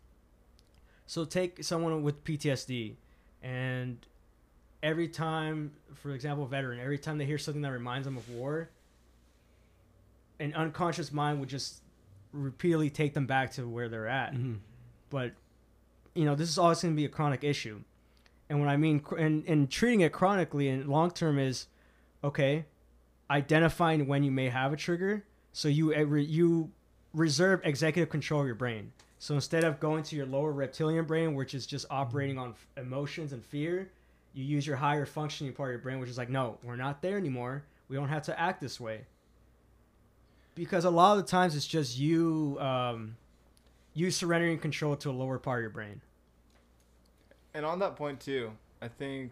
So 1.05 1.25
take 1.25 1.63
someone 1.63 2.01
with 2.01 2.23
PTSD 2.23 2.95
and 3.41 4.05
every 4.81 5.07
time, 5.07 5.71
for 5.93 6.11
example, 6.11 6.45
a 6.45 6.47
veteran, 6.47 6.79
every 6.79 6.97
time 6.97 7.17
they 7.17 7.25
hear 7.25 7.37
something 7.37 7.61
that 7.61 7.71
reminds 7.71 8.05
them 8.05 8.17
of 8.17 8.29
war, 8.29 8.69
an 10.43 10.53
unconscious 10.53 11.11
mind 11.11 11.39
would 11.39 11.49
just 11.49 11.81
repeatedly 12.31 12.89
take 12.89 13.13
them 13.13 13.25
back 13.25 13.51
to 13.53 13.67
where 13.67 13.89
they're 13.89 14.07
at. 14.07 14.33
Mhm. 14.33 14.59
But 15.09 15.33
you 16.15 16.25
know, 16.25 16.35
this 16.35 16.49
is 16.49 16.57
always 16.59 16.81
going 16.81 16.93
to 16.93 16.95
be 16.95 17.05
a 17.05 17.09
chronic 17.09 17.43
issue. 17.43 17.81
And 18.49 18.59
what 18.59 18.69
I 18.69 18.77
mean, 18.77 19.03
and, 19.17 19.43
and 19.47 19.69
treating 19.69 20.01
it 20.01 20.11
chronically 20.11 20.67
and 20.69 20.87
long 20.87 21.09
term 21.11 21.39
is, 21.39 21.67
okay, 22.23 22.65
identifying 23.31 24.07
when 24.07 24.23
you 24.23 24.31
may 24.31 24.49
have 24.49 24.73
a 24.73 24.77
trigger, 24.77 25.25
so 25.53 25.67
you 25.67 25.91
you 26.17 26.71
reserve 27.13 27.61
executive 27.63 28.09
control 28.09 28.41
of 28.41 28.45
your 28.47 28.55
brain. 28.55 28.91
So 29.19 29.35
instead 29.35 29.63
of 29.63 29.79
going 29.79 30.03
to 30.03 30.15
your 30.15 30.25
lower 30.25 30.51
reptilian 30.51 31.05
brain, 31.05 31.33
which 31.35 31.53
is 31.53 31.65
just 31.65 31.85
operating 31.89 32.37
on 32.37 32.49
f- 32.49 32.67
emotions 32.77 33.31
and 33.31 33.43
fear, 33.43 33.89
you 34.33 34.43
use 34.43 34.67
your 34.67 34.75
higher 34.75 35.05
functioning 35.05 35.53
part 35.53 35.69
of 35.69 35.73
your 35.73 35.79
brain, 35.81 35.99
which 35.99 36.09
is 36.09 36.17
like, 36.17 36.29
no, 36.29 36.57
we're 36.63 36.75
not 36.75 37.01
there 37.01 37.17
anymore. 37.17 37.63
We 37.87 37.95
don't 37.95 38.09
have 38.09 38.23
to 38.23 38.37
act 38.39 38.59
this 38.59 38.79
way. 38.79 39.05
Because 40.55 40.85
a 40.85 40.89
lot 40.89 41.17
of 41.17 41.25
the 41.25 41.29
times 41.29 41.55
it's 41.55 41.65
just 41.65 41.97
you, 41.97 42.57
um, 42.59 43.15
you 43.93 44.11
surrendering 44.11 44.59
control 44.59 44.95
to 44.97 45.09
a 45.09 45.11
lower 45.11 45.39
part 45.39 45.59
of 45.59 45.63
your 45.63 45.69
brain. 45.69 46.01
And 47.53 47.65
on 47.65 47.79
that 47.79 47.95
point 47.95 48.19
too, 48.19 48.51
I 48.81 48.87
think 48.87 49.31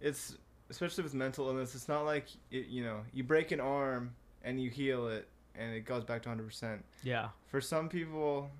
it's 0.00 0.36
especially 0.70 1.04
with 1.04 1.14
mental 1.14 1.48
illness. 1.48 1.74
It's 1.74 1.88
not 1.88 2.04
like 2.04 2.26
it, 2.50 2.66
you 2.66 2.82
know 2.82 3.00
you 3.12 3.22
break 3.22 3.52
an 3.52 3.60
arm 3.60 4.14
and 4.42 4.60
you 4.60 4.70
heal 4.70 5.08
it 5.08 5.28
and 5.56 5.74
it 5.74 5.84
goes 5.84 6.04
back 6.04 6.22
to 6.22 6.28
100%. 6.28 6.80
Yeah. 7.02 7.28
For 7.46 7.60
some 7.60 7.88
people, 7.88 8.50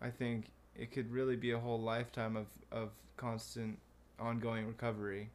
I 0.00 0.10
think 0.10 0.46
it 0.76 0.90
could 0.90 1.10
really 1.12 1.36
be 1.36 1.52
a 1.52 1.58
whole 1.58 1.80
lifetime 1.80 2.36
of, 2.36 2.46
of 2.70 2.90
constant 3.16 3.78
ongoing 4.18 4.66
recovery, 4.66 5.30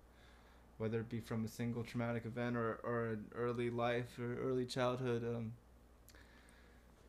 whether 0.78 1.00
it 1.00 1.10
be 1.10 1.20
from 1.20 1.44
a 1.46 1.48
single 1.48 1.84
traumatic 1.84 2.26
event 2.26 2.56
or, 2.56 2.80
or 2.84 3.08
an 3.08 3.26
early 3.36 3.70
life 3.70 4.18
or 4.20 4.38
early 4.40 4.66
childhood. 4.66 5.24
Um, 5.24 5.54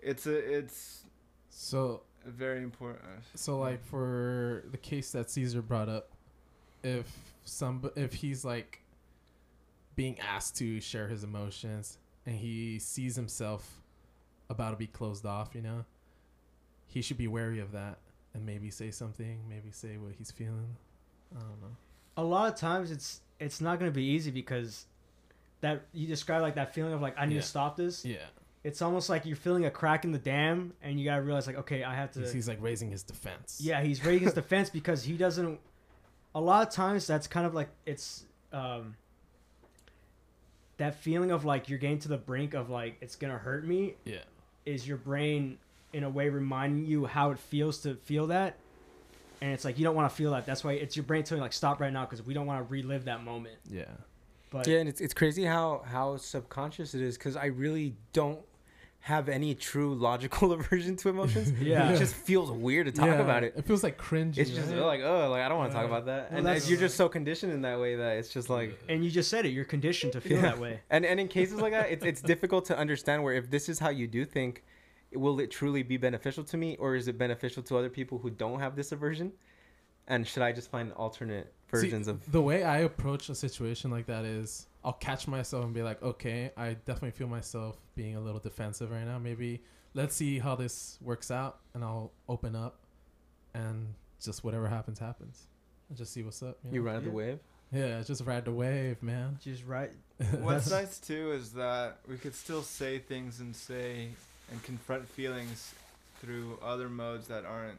it's 0.00 0.26
a 0.26 0.36
it's 0.36 1.02
so 1.50 2.02
a 2.26 2.30
very 2.30 2.62
important. 2.62 3.02
so 3.34 3.58
like 3.58 3.84
for 3.84 4.64
the 4.70 4.78
case 4.78 5.12
that 5.12 5.30
Caesar 5.30 5.62
brought 5.62 5.88
up, 5.88 6.10
if 6.82 7.06
some 7.44 7.90
if 7.96 8.14
he's 8.14 8.44
like 8.44 8.80
being 9.96 10.18
asked 10.20 10.56
to 10.56 10.80
share 10.80 11.08
his 11.08 11.24
emotions 11.24 11.98
and 12.24 12.36
he 12.36 12.78
sees 12.78 13.16
himself 13.16 13.80
about 14.48 14.70
to 14.70 14.76
be 14.76 14.86
closed 14.86 15.26
off, 15.26 15.54
you 15.54 15.60
know, 15.60 15.84
he 16.86 17.02
should 17.02 17.18
be 17.18 17.28
wary 17.28 17.58
of 17.58 17.72
that 17.72 17.98
and 18.34 18.46
maybe 18.46 18.70
say 18.70 18.90
something, 18.90 19.40
maybe 19.48 19.70
say 19.70 19.96
what 19.96 20.12
he's 20.16 20.30
feeling. 20.30 20.76
I 21.36 21.40
don't 21.40 21.60
know. 21.60 21.76
A 22.16 22.22
lot 22.22 22.52
of 22.52 22.58
times 22.58 22.90
it's 22.90 23.20
it's 23.40 23.60
not 23.60 23.78
going 23.78 23.90
to 23.90 23.94
be 23.94 24.04
easy 24.04 24.30
because 24.30 24.86
that 25.60 25.82
you 25.92 26.06
describe 26.06 26.42
like 26.42 26.54
that 26.56 26.74
feeling 26.74 26.92
of 26.92 27.00
like 27.02 27.14
I 27.18 27.26
need 27.26 27.34
Yeah. 27.36 27.40
to 27.40 27.46
stop 27.46 27.76
this. 27.76 28.04
Yeah. 28.04 28.16
it's 28.64 28.82
almost 28.82 29.08
like 29.08 29.24
you're 29.24 29.36
feeling 29.36 29.64
a 29.66 29.70
crack 29.70 30.04
in 30.04 30.12
the 30.12 30.18
dam, 30.18 30.72
and 30.82 30.98
you 30.98 31.04
gotta 31.04 31.22
realize 31.22 31.46
like, 31.46 31.56
okay, 31.58 31.84
I 31.84 31.94
have 31.94 32.10
to. 32.12 32.20
He's, 32.20 32.32
he's 32.32 32.48
like 32.48 32.58
raising 32.60 32.90
his 32.90 33.02
defense. 33.02 33.60
Yeah, 33.62 33.80
he's 33.82 34.04
raising 34.04 34.24
his 34.24 34.34
defense 34.34 34.68
because 34.70 35.02
he 35.04 35.16
doesn't. 35.16 35.58
A 36.34 36.40
lot 36.40 36.66
of 36.66 36.72
times, 36.74 37.06
that's 37.06 37.26
kind 37.26 37.46
of 37.46 37.54
like 37.54 37.68
it's 37.86 38.24
um, 38.52 38.96
that 40.76 40.96
feeling 40.96 41.30
of 41.30 41.44
like 41.44 41.68
you're 41.68 41.78
getting 41.78 41.98
to 42.00 42.08
the 42.08 42.16
brink 42.18 42.54
of 42.54 42.70
like 42.70 42.96
it's 43.00 43.16
gonna 43.16 43.38
hurt 43.38 43.66
me. 43.66 43.94
Yeah. 44.04 44.18
Is 44.66 44.86
your 44.86 44.98
brain 44.98 45.58
in 45.92 46.04
a 46.04 46.10
way 46.10 46.28
reminding 46.28 46.84
you 46.86 47.06
how 47.06 47.30
it 47.30 47.38
feels 47.38 47.78
to 47.82 47.94
feel 47.94 48.26
that? 48.28 48.56
And 49.40 49.52
it's 49.52 49.64
like 49.64 49.78
you 49.78 49.84
don't 49.84 49.94
want 49.94 50.10
to 50.10 50.14
feel 50.16 50.32
that. 50.32 50.46
That's 50.46 50.64
why 50.64 50.72
it's 50.72 50.96
your 50.96 51.04
brain 51.04 51.22
telling 51.24 51.40
you 51.40 51.44
like 51.44 51.52
stop 51.52 51.80
right 51.80 51.92
now 51.92 52.04
because 52.04 52.24
we 52.24 52.34
don't 52.34 52.46
want 52.46 52.66
to 52.66 52.72
relive 52.72 53.04
that 53.06 53.22
moment. 53.24 53.56
Yeah. 53.70 53.84
But 54.50 54.66
yeah, 54.66 54.78
and 54.78 54.88
it's 54.88 55.00
it's 55.00 55.14
crazy 55.14 55.44
how 55.44 55.82
how 55.86 56.16
subconscious 56.16 56.94
it 56.94 57.02
is 57.02 57.16
because 57.18 57.36
I 57.36 57.46
really 57.46 57.94
don't 58.12 58.40
have 59.00 59.28
any 59.28 59.54
true 59.54 59.94
logical 59.94 60.52
aversion 60.58 60.96
to 60.96 61.08
emotions. 61.10 61.52
Yeah. 61.60 61.90
it 61.92 61.98
just 61.98 62.14
feels 62.14 62.50
weird 62.50 62.86
to 62.86 62.92
talk 62.92 63.06
Yeah, 63.06 63.20
about 63.20 63.44
it. 63.44 63.54
It 63.56 63.64
feels 63.66 63.82
like 63.84 63.96
cringy. 63.98 64.38
It's 64.38 64.50
just 64.50 64.70
right? 64.72 64.80
like 64.80 65.00
oh, 65.04 65.28
like 65.30 65.42
I 65.42 65.48
don't 65.48 65.58
want 65.58 65.70
to 65.70 65.76
talk 65.76 65.86
about 65.86 66.06
that, 66.06 66.30
Well, 66.30 66.38
and 66.38 66.46
that's- 66.46 66.68
you're 66.68 66.80
just 66.80 66.96
so 66.96 67.08
conditioned 67.08 67.52
in 67.52 67.62
that 67.62 67.78
way 67.78 67.94
that 67.96 68.16
it's 68.16 68.28
just 68.30 68.50
like. 68.50 68.78
and 68.88 69.04
you 69.04 69.10
just 69.10 69.30
said 69.30 69.46
it. 69.46 69.50
You're 69.50 69.64
conditioned 69.64 70.14
to 70.14 70.20
feel 70.20 70.38
Yeah. 70.38 70.42
that 70.42 70.58
way. 70.58 70.80
And 70.90 71.04
and 71.06 71.20
in 71.20 71.28
cases 71.28 71.60
like 71.60 71.72
that, 71.72 71.90
it's 71.90 72.04
it's 72.04 72.20
difficult 72.22 72.64
to 72.66 72.76
understand 72.78 73.22
where 73.22 73.34
if 73.34 73.50
this 73.50 73.68
is 73.68 73.78
how 73.78 73.90
you 73.90 74.06
do 74.08 74.24
think, 74.24 74.64
will 75.14 75.40
it 75.40 75.50
truly 75.50 75.82
be 75.82 75.96
beneficial 75.96 76.44
to 76.44 76.56
me, 76.56 76.76
or 76.76 76.94
is 76.94 77.08
it 77.08 77.18
beneficial 77.18 77.62
to 77.64 77.76
other 77.78 77.88
people 77.90 78.18
who 78.18 78.30
don't 78.30 78.60
have 78.60 78.76
this 78.76 78.92
aversion? 78.92 79.32
And 80.06 80.26
should 80.26 80.42
I 80.42 80.52
just 80.52 80.70
find 80.70 80.92
alternate 80.94 81.52
See, 81.74 81.82
versions 81.82 82.08
of? 82.08 82.30
the 82.32 82.40
way 82.40 82.64
I 82.64 82.78
approach 82.78 83.28
a 83.28 83.34
situation 83.34 83.90
like 83.90 84.06
that 84.06 84.24
is 84.24 84.66
I'll 84.82 84.94
catch 84.94 85.28
myself 85.28 85.64
and 85.64 85.74
be 85.74 85.82
like, 85.82 86.02
okay, 86.02 86.50
I 86.56 86.74
definitely 86.86 87.10
feel 87.10 87.28
myself 87.28 87.76
being 87.94 88.16
a 88.16 88.20
little 88.20 88.40
defensive 88.40 88.90
right 88.90 89.04
now. 89.04 89.18
Maybe 89.18 89.62
let's 89.94 90.14
see 90.14 90.38
how 90.38 90.54
this 90.54 90.98
works 91.02 91.30
out, 91.30 91.58
and 91.74 91.84
I'll 91.84 92.12
open 92.28 92.56
up, 92.56 92.78
and 93.54 93.94
just 94.22 94.44
whatever 94.44 94.66
happens, 94.66 94.98
happens. 94.98 95.46
And 95.88 95.98
just 95.98 96.12
see 96.12 96.22
what's 96.22 96.42
up. 96.42 96.58
You, 96.64 96.70
You 96.78 96.82
know? 96.84 96.90
ride 96.92 97.04
the 97.04 97.10
wave. 97.10 97.38
Yeah, 97.70 98.00
just 98.02 98.24
ride 98.24 98.46
the 98.46 98.52
wave, 98.52 99.02
man. 99.02 99.38
Just 99.44 99.66
ride. 99.66 99.90
What's 100.40 100.70
nice 100.70 100.98
too 100.98 101.32
is 101.32 101.52
that 101.52 101.98
we 102.08 102.16
could 102.16 102.34
still 102.34 102.62
say 102.62 102.98
things 102.98 103.40
and 103.40 103.54
say 103.54 104.08
and 104.50 104.62
confront 104.62 105.08
feelings 105.08 105.74
through 106.20 106.58
other 106.62 106.88
modes 106.88 107.28
that 107.28 107.44
aren't 107.44 107.78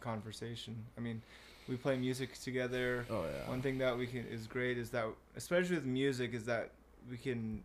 conversation. 0.00 0.76
I 0.98 1.00
mean, 1.00 1.22
we 1.68 1.76
play 1.76 1.96
music 1.96 2.38
together. 2.40 3.06
Oh 3.10 3.24
yeah. 3.24 3.48
One 3.48 3.62
thing 3.62 3.78
that 3.78 3.96
we 3.96 4.06
can 4.06 4.26
is 4.26 4.46
great 4.46 4.76
is 4.76 4.90
that 4.90 5.06
especially 5.36 5.76
with 5.76 5.86
music 5.86 6.34
is 6.34 6.44
that 6.44 6.70
we 7.10 7.16
can 7.16 7.62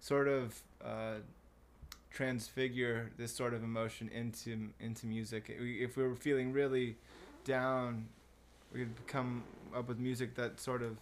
sort 0.00 0.28
of 0.28 0.58
uh, 0.84 1.16
transfigure 2.10 3.10
this 3.18 3.34
sort 3.34 3.52
of 3.54 3.62
emotion 3.62 4.08
into 4.14 4.70
into 4.80 5.06
music. 5.06 5.44
If 5.48 5.96
we 5.96 6.04
were 6.04 6.14
feeling 6.14 6.52
really 6.52 6.96
down, 7.44 8.06
we 8.72 8.80
could 8.80 9.06
come 9.06 9.44
up 9.76 9.88
with 9.88 9.98
music 9.98 10.34
that 10.36 10.60
sort 10.60 10.82
of 10.82 10.96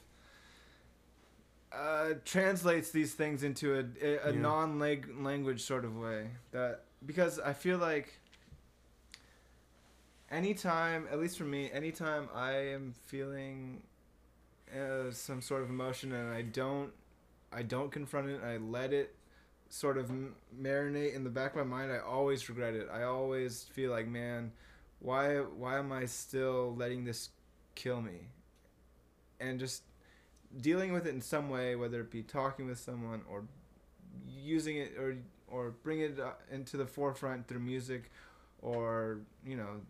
uh, 1.75 2.15
translates 2.25 2.91
these 2.91 3.15
things 3.15 3.43
into 3.43 3.75
a, 3.75 3.85
a, 4.05 4.29
a 4.29 4.33
Yeah. 4.33 4.41
non-language 4.41 5.63
sort 5.63 5.85
of 5.85 5.97
way. 5.97 6.29
That 6.53 6.85
because 7.05 7.39
I 7.41 7.53
feel 7.53 7.79
like 7.79 8.19
anytime, 10.31 11.07
at 11.11 11.19
least 11.19 11.39
for 11.39 11.45
me, 11.45 11.71
anytime 11.73 12.29
I 12.35 12.53
am 12.53 12.95
feeling 13.07 13.83
uh, 14.75 15.11
some 15.11 15.41
sort 15.43 15.63
of 15.63 15.71
emotion 15.71 16.13
and 16.13 16.33
I 16.33 16.43
don't, 16.43 16.91
I 17.53 17.63
don't 17.63 17.91
confront 17.91 18.29
it, 18.29 18.41
I 18.43 18.57
let 18.57 18.93
it 18.93 19.15
sort 19.69 19.99
of 19.99 20.11
m- 20.11 20.35
marinate 20.61 21.15
in 21.15 21.25
the 21.25 21.31
back 21.31 21.53
of 21.57 21.67
my 21.67 21.79
mind. 21.79 21.93
I 21.93 21.99
always 21.99 22.49
regret 22.49 22.75
it. 22.75 22.89
I 22.93 23.03
always 23.05 23.65
feel 23.65 23.91
like, 23.91 24.07
man, 24.07 24.53
why, 25.01 25.37
why 25.37 25.79
am 25.79 25.93
I 25.93 26.07
still 26.07 26.75
letting 26.77 27.05
this 27.05 27.31
kill 27.75 28.01
me? 28.01 28.29
And 29.41 29.59
just 29.59 29.83
dealing 30.61 30.93
with 30.93 31.07
it 31.07 31.15
in 31.15 31.21
some 31.21 31.49
way, 31.49 31.75
whether 31.77 32.01
it 32.01 32.11
be 32.11 32.23
talking 32.23 32.67
with 32.67 32.79
someone 32.79 33.23
or 33.31 33.45
using 34.29 34.77
it 34.77 34.93
or 34.99 35.17
or 35.49 35.71
bring 35.83 36.01
it 36.01 36.19
uh, 36.19 36.33
into 36.51 36.77
the 36.77 36.87
forefront 36.87 37.47
through 37.47 37.61
music 37.61 38.11
or 38.61 39.19
you 39.47 39.57
know 39.57 39.81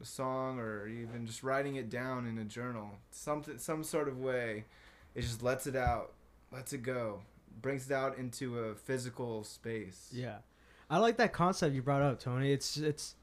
a 0.00 0.04
song 0.04 0.58
or 0.58 0.88
even 0.88 1.26
just 1.26 1.42
writing 1.42 1.76
it 1.76 1.88
down 1.88 2.26
in 2.26 2.38
a 2.38 2.44
journal 2.44 2.90
something 3.10 3.56
some 3.58 3.84
sort 3.84 4.08
of 4.08 4.18
way 4.18 4.64
it 5.14 5.22
just 5.22 5.42
lets 5.42 5.66
it 5.66 5.76
out 5.76 6.12
lets 6.50 6.72
it 6.72 6.82
go 6.82 7.20
brings 7.60 7.90
it 7.90 7.94
out 7.94 8.18
into 8.18 8.58
a 8.58 8.74
physical 8.74 9.44
space 9.44 10.08
Yeah, 10.12 10.38
I 10.88 10.98
like 10.98 11.16
that 11.18 11.32
concept 11.32 11.74
you 11.74 11.82
brought 11.82 12.02
up, 12.02 12.18
Tony. 12.20 12.52
It's 12.52 12.76
it's, 12.76 13.14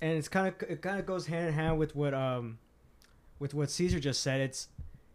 and 0.00 0.18
it's 0.18 0.28
kind 0.28 0.48
of 0.48 0.54
it 0.68 0.82
kind 0.82 0.98
of 0.98 1.06
goes 1.06 1.26
hand 1.26 1.48
in 1.48 1.54
hand 1.54 1.78
with 1.78 1.94
what 1.94 2.14
um, 2.14 2.58
with 3.38 3.54
what 3.54 3.70
Caesar 3.70 4.00
just 4.00 4.22
said. 4.22 4.40
It's, 4.40 4.68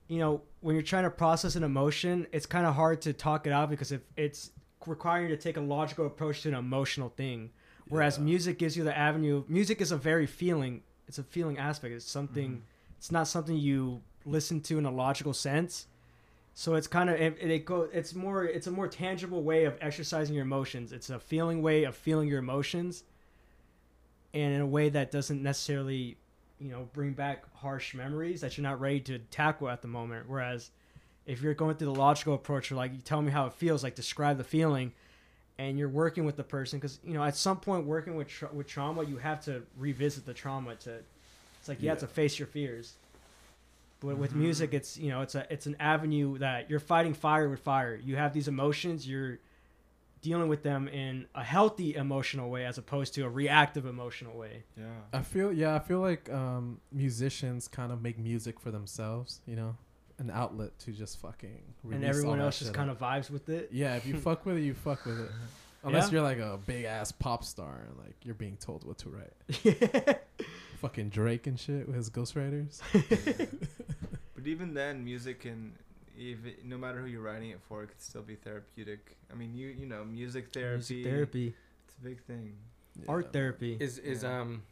you 0.09 0.17
know, 0.19 0.41
when 0.59 0.75
you're 0.75 0.83
trying 0.83 1.03
to 1.05 1.09
process 1.09 1.55
an 1.55 1.63
emotion, 1.63 2.27
it's 2.33 2.45
kind 2.45 2.65
of 2.65 2.75
hard 2.75 2.99
to 3.03 3.13
talk 3.13 3.47
it 3.47 3.53
out 3.53 3.69
because 3.69 3.91
if 3.93 4.01
it's 4.17 4.51
requiring 4.85 5.29
you 5.29 5.35
to 5.35 5.41
take 5.41 5.55
a 5.55 5.61
logical 5.61 6.05
approach 6.07 6.41
to 6.41 6.49
an 6.49 6.55
emotional 6.55 7.09
thing, 7.09 7.51
whereas 7.87 8.17
Yeah. 8.17 8.23
music 8.25 8.57
gives 8.57 8.75
you 8.75 8.83
the 8.83 8.97
avenue. 8.97 9.45
Music 9.47 9.79
is 9.79 9.91
a 9.91 9.97
very 9.97 10.25
feeling. 10.25 10.81
It's 11.07 11.19
a 11.19 11.23
feeling 11.23 11.57
aspect. 11.57 11.93
It's 11.93 12.09
something. 12.09 12.57
Mhm. 12.57 12.61
It's 12.97 13.11
not 13.11 13.27
something 13.27 13.55
you 13.55 14.01
listen 14.25 14.59
to 14.61 14.77
in 14.77 14.85
a 14.85 14.91
logical 14.91 15.33
sense. 15.33 15.87
So 16.55 16.73
it's 16.75 16.87
kind 16.87 17.09
of 17.09 17.15
it, 17.21 17.37
it 17.39 17.65
go. 17.65 17.83
It's 17.93 18.13
more. 18.13 18.43
It's 18.43 18.67
a 18.67 18.71
more 18.71 18.87
tangible 18.87 19.43
way 19.43 19.63
of 19.65 19.77
exercising 19.79 20.35
your 20.35 20.43
emotions. 20.43 20.91
It's 20.91 21.09
a 21.09 21.19
feeling 21.19 21.61
way 21.61 21.83
of 21.85 21.95
feeling 21.95 22.27
your 22.27 22.39
emotions, 22.39 23.03
and 24.33 24.53
in 24.55 24.59
a 24.61 24.65
way 24.67 24.89
that 24.89 25.11
doesn't 25.11 25.41
necessarily, 25.41 26.17
you 26.59 26.71
know, 26.71 26.87
bring 26.93 27.13
back 27.13 27.43
harsh 27.55 27.93
memories 27.93 28.41
that 28.41 28.57
you're 28.57 28.63
not 28.63 28.79
ready 28.79 28.99
to 29.01 29.19
tackle 29.19 29.69
at 29.69 29.81
the 29.81 29.87
moment. 29.87 30.25
Whereas, 30.27 30.71
if 31.25 31.41
you're 31.41 31.53
going 31.53 31.75
through 31.75 31.93
the 31.93 31.99
logical 31.99 32.33
approach, 32.33 32.71
or 32.71 32.75
like 32.75 32.91
you 32.93 32.99
tell 32.99 33.21
me 33.21 33.31
how 33.31 33.45
it 33.45 33.53
feels, 33.53 33.83
like 33.83 33.95
describe 33.95 34.37
the 34.37 34.43
feeling, 34.43 34.93
and 35.57 35.77
you're 35.77 35.89
working 35.89 36.25
with 36.25 36.35
the 36.37 36.43
person, 36.43 36.79
because 36.79 36.99
you 37.03 37.13
know 37.13 37.23
at 37.23 37.35
some 37.35 37.57
point 37.57 37.85
working 37.85 38.15
with 38.15 38.27
tra- 38.27 38.49
with 38.53 38.67
trauma, 38.67 39.03
you 39.03 39.17
have 39.17 39.43
to 39.45 39.63
revisit 39.77 40.25
the 40.25 40.33
trauma 40.33 40.75
to. 40.75 40.99
It's 41.59 41.67
like 41.67 41.81
you 41.81 41.89
have 41.89 41.99
to 41.99 42.07
face 42.07 42.39
your 42.39 42.47
fears. 42.47 42.93
But 44.01 44.15
with 44.17 44.31
Mhm. 44.31 44.35
music, 44.37 44.73
it's 44.73 44.97
you 44.97 45.09
know 45.09 45.21
it's 45.21 45.35
a 45.35 45.45
it's 45.51 45.65
an 45.65 45.75
avenue 45.79 46.37
that 46.37 46.69
you're 46.69 46.79
fighting 46.79 47.13
fire 47.13 47.49
with 47.49 47.59
fire. 47.59 47.95
You 47.95 48.15
have 48.15 48.33
these 48.33 48.47
emotions, 48.47 49.07
you're 49.07 49.39
dealing 50.21 50.49
with 50.49 50.63
them 50.63 50.87
in 50.87 51.25
a 51.33 51.43
healthy 51.43 51.95
emotional 51.95 52.49
way 52.49 52.65
as 52.65 52.77
opposed 52.77 53.13
to 53.15 53.21
a 53.21 53.29
reactive 53.29 53.85
emotional 53.85 54.37
way. 54.37 54.63
yeah 54.77 54.85
I 55.13 55.21
feel 55.21 55.51
yeah, 55.53 55.75
I 55.75 55.79
feel 55.79 55.99
like 56.01 56.29
um, 56.31 56.81
musicians 56.91 57.67
kind 57.67 57.91
of 57.91 58.01
make 58.01 58.17
music 58.19 58.59
for 58.59 58.71
themselves, 58.71 59.39
you 59.45 59.55
know, 59.55 59.75
an 60.17 60.29
outlet 60.29 60.77
to 60.79 60.91
just 60.91 61.19
fucking. 61.19 61.61
and 61.91 62.03
everyone 62.03 62.41
else 62.41 62.59
just 62.59 62.73
kind 62.73 62.89
of 62.89 62.99
vibes 62.99 63.29
with 63.29 63.47
it. 63.49 63.69
Yeah, 63.71 63.95
if 63.95 64.05
you 64.05 64.17
fuck 64.27 64.45
with 64.45 64.57
it, 64.57 64.61
you 64.61 64.73
fuck 64.73 65.05
with 65.05 65.19
it. 65.19 65.31
Unless 65.83 66.07
Yeah. 66.07 66.11
you're 66.15 66.23
like 66.23 66.39
a 66.39 66.57
big 66.65 66.83
ass 66.83 67.11
pop 67.13 67.43
star 67.45 67.85
and 67.87 67.97
like 67.97 68.15
you're 68.23 68.35
being 68.35 68.57
told 68.57 68.83
what 68.85 68.97
to 68.99 69.09
write. 69.09 70.19
Fucking 70.81 71.09
Drake 71.09 71.47
and 71.47 71.59
shit 71.59 71.87
with 71.87 71.95
his 71.95 72.09
ghostwriters. 72.09 72.79
but 74.35 74.45
even 74.47 74.73
then 74.73 75.03
music 75.03 75.41
can 75.41 75.73
even 76.19 76.53
no 76.63 76.77
matter 76.77 76.99
who 76.99 77.07
you're 77.07 77.21
writing 77.21 77.49
it 77.51 77.59
for 77.67 77.83
it 77.83 77.87
could 77.87 78.01
still 78.01 78.21
be 78.21 78.35
therapeutic 78.35 79.17
i 79.31 79.35
mean 79.35 79.53
you 79.55 79.67
you 79.69 79.85
know 79.85 80.03
music 80.03 80.51
therapy 80.53 80.75
Music 80.95 81.03
therapy, 81.03 81.53
it's 81.87 81.95
a 81.97 82.01
big 82.01 82.21
thing 82.23 82.53
art 83.07 83.31
therapy. 83.31 83.77
Is 83.79 83.97
is 83.99 84.23
Yeah. 84.23 84.41
um 84.41 84.63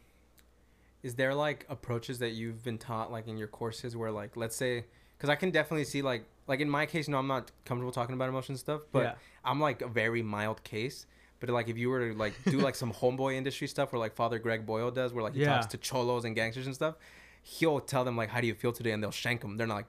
is 1.02 1.14
there 1.14 1.34
like 1.34 1.64
approaches 1.68 2.18
that 2.18 2.30
you've 2.30 2.62
been 2.62 2.76
taught 2.78 3.10
like 3.10 3.26
in 3.28 3.36
your 3.38 3.48
courses 3.48 3.96
where 3.96 4.10
like 4.10 4.36
let's 4.36 4.56
say 4.56 4.84
because 5.16 5.30
I 5.30 5.36
can 5.36 5.50
definitely 5.50 5.84
see 5.84 6.02
like 6.02 6.24
like 6.46 6.60
in 6.60 6.68
my 6.68 6.84
case, 6.86 7.08
no 7.08 7.18
I'm 7.18 7.26
not 7.26 7.50
comfortable 7.64 7.92
talking 7.92 8.14
about 8.14 8.28
emotion 8.28 8.56
stuff, 8.56 8.82
but 8.92 9.02
yeah. 9.02 9.14
I'm 9.44 9.60
like 9.60 9.82
a 9.82 9.88
very 9.88 10.22
mild 10.22 10.62
case. 10.64 11.06
But 11.40 11.48
like 11.50 11.68
if 11.68 11.78
you 11.78 11.88
were 11.88 12.08
to 12.12 12.18
like 12.18 12.34
do 12.44 12.58
like 12.58 12.74
some 12.74 12.92
homeboy 13.00 13.34
industry 13.34 13.66
stuff 13.68 13.92
where 13.92 13.98
like 14.00 14.14
Father 14.14 14.38
Greg 14.38 14.66
Boyle 14.66 14.90
does, 14.90 15.12
where 15.12 15.22
like 15.22 15.34
he 15.34 15.40
Yeah. 15.42 15.54
talks 15.54 15.66
to 15.66 15.78
cholos 15.78 16.24
and 16.24 16.34
gangsters 16.34 16.66
and 16.66 16.74
stuff, 16.74 16.96
he'll 17.42 17.80
tell 17.80 18.04
them 18.04 18.16
like, 18.16 18.28
"How 18.28 18.40
do 18.40 18.46
you 18.46 18.54
feel 18.54 18.72
today?" 18.72 18.90
and 18.92 19.02
they'll 19.02 19.10
shank 19.12 19.40
them. 19.40 19.56
They're 19.56 19.66
not 19.66 19.76
like, 19.76 19.86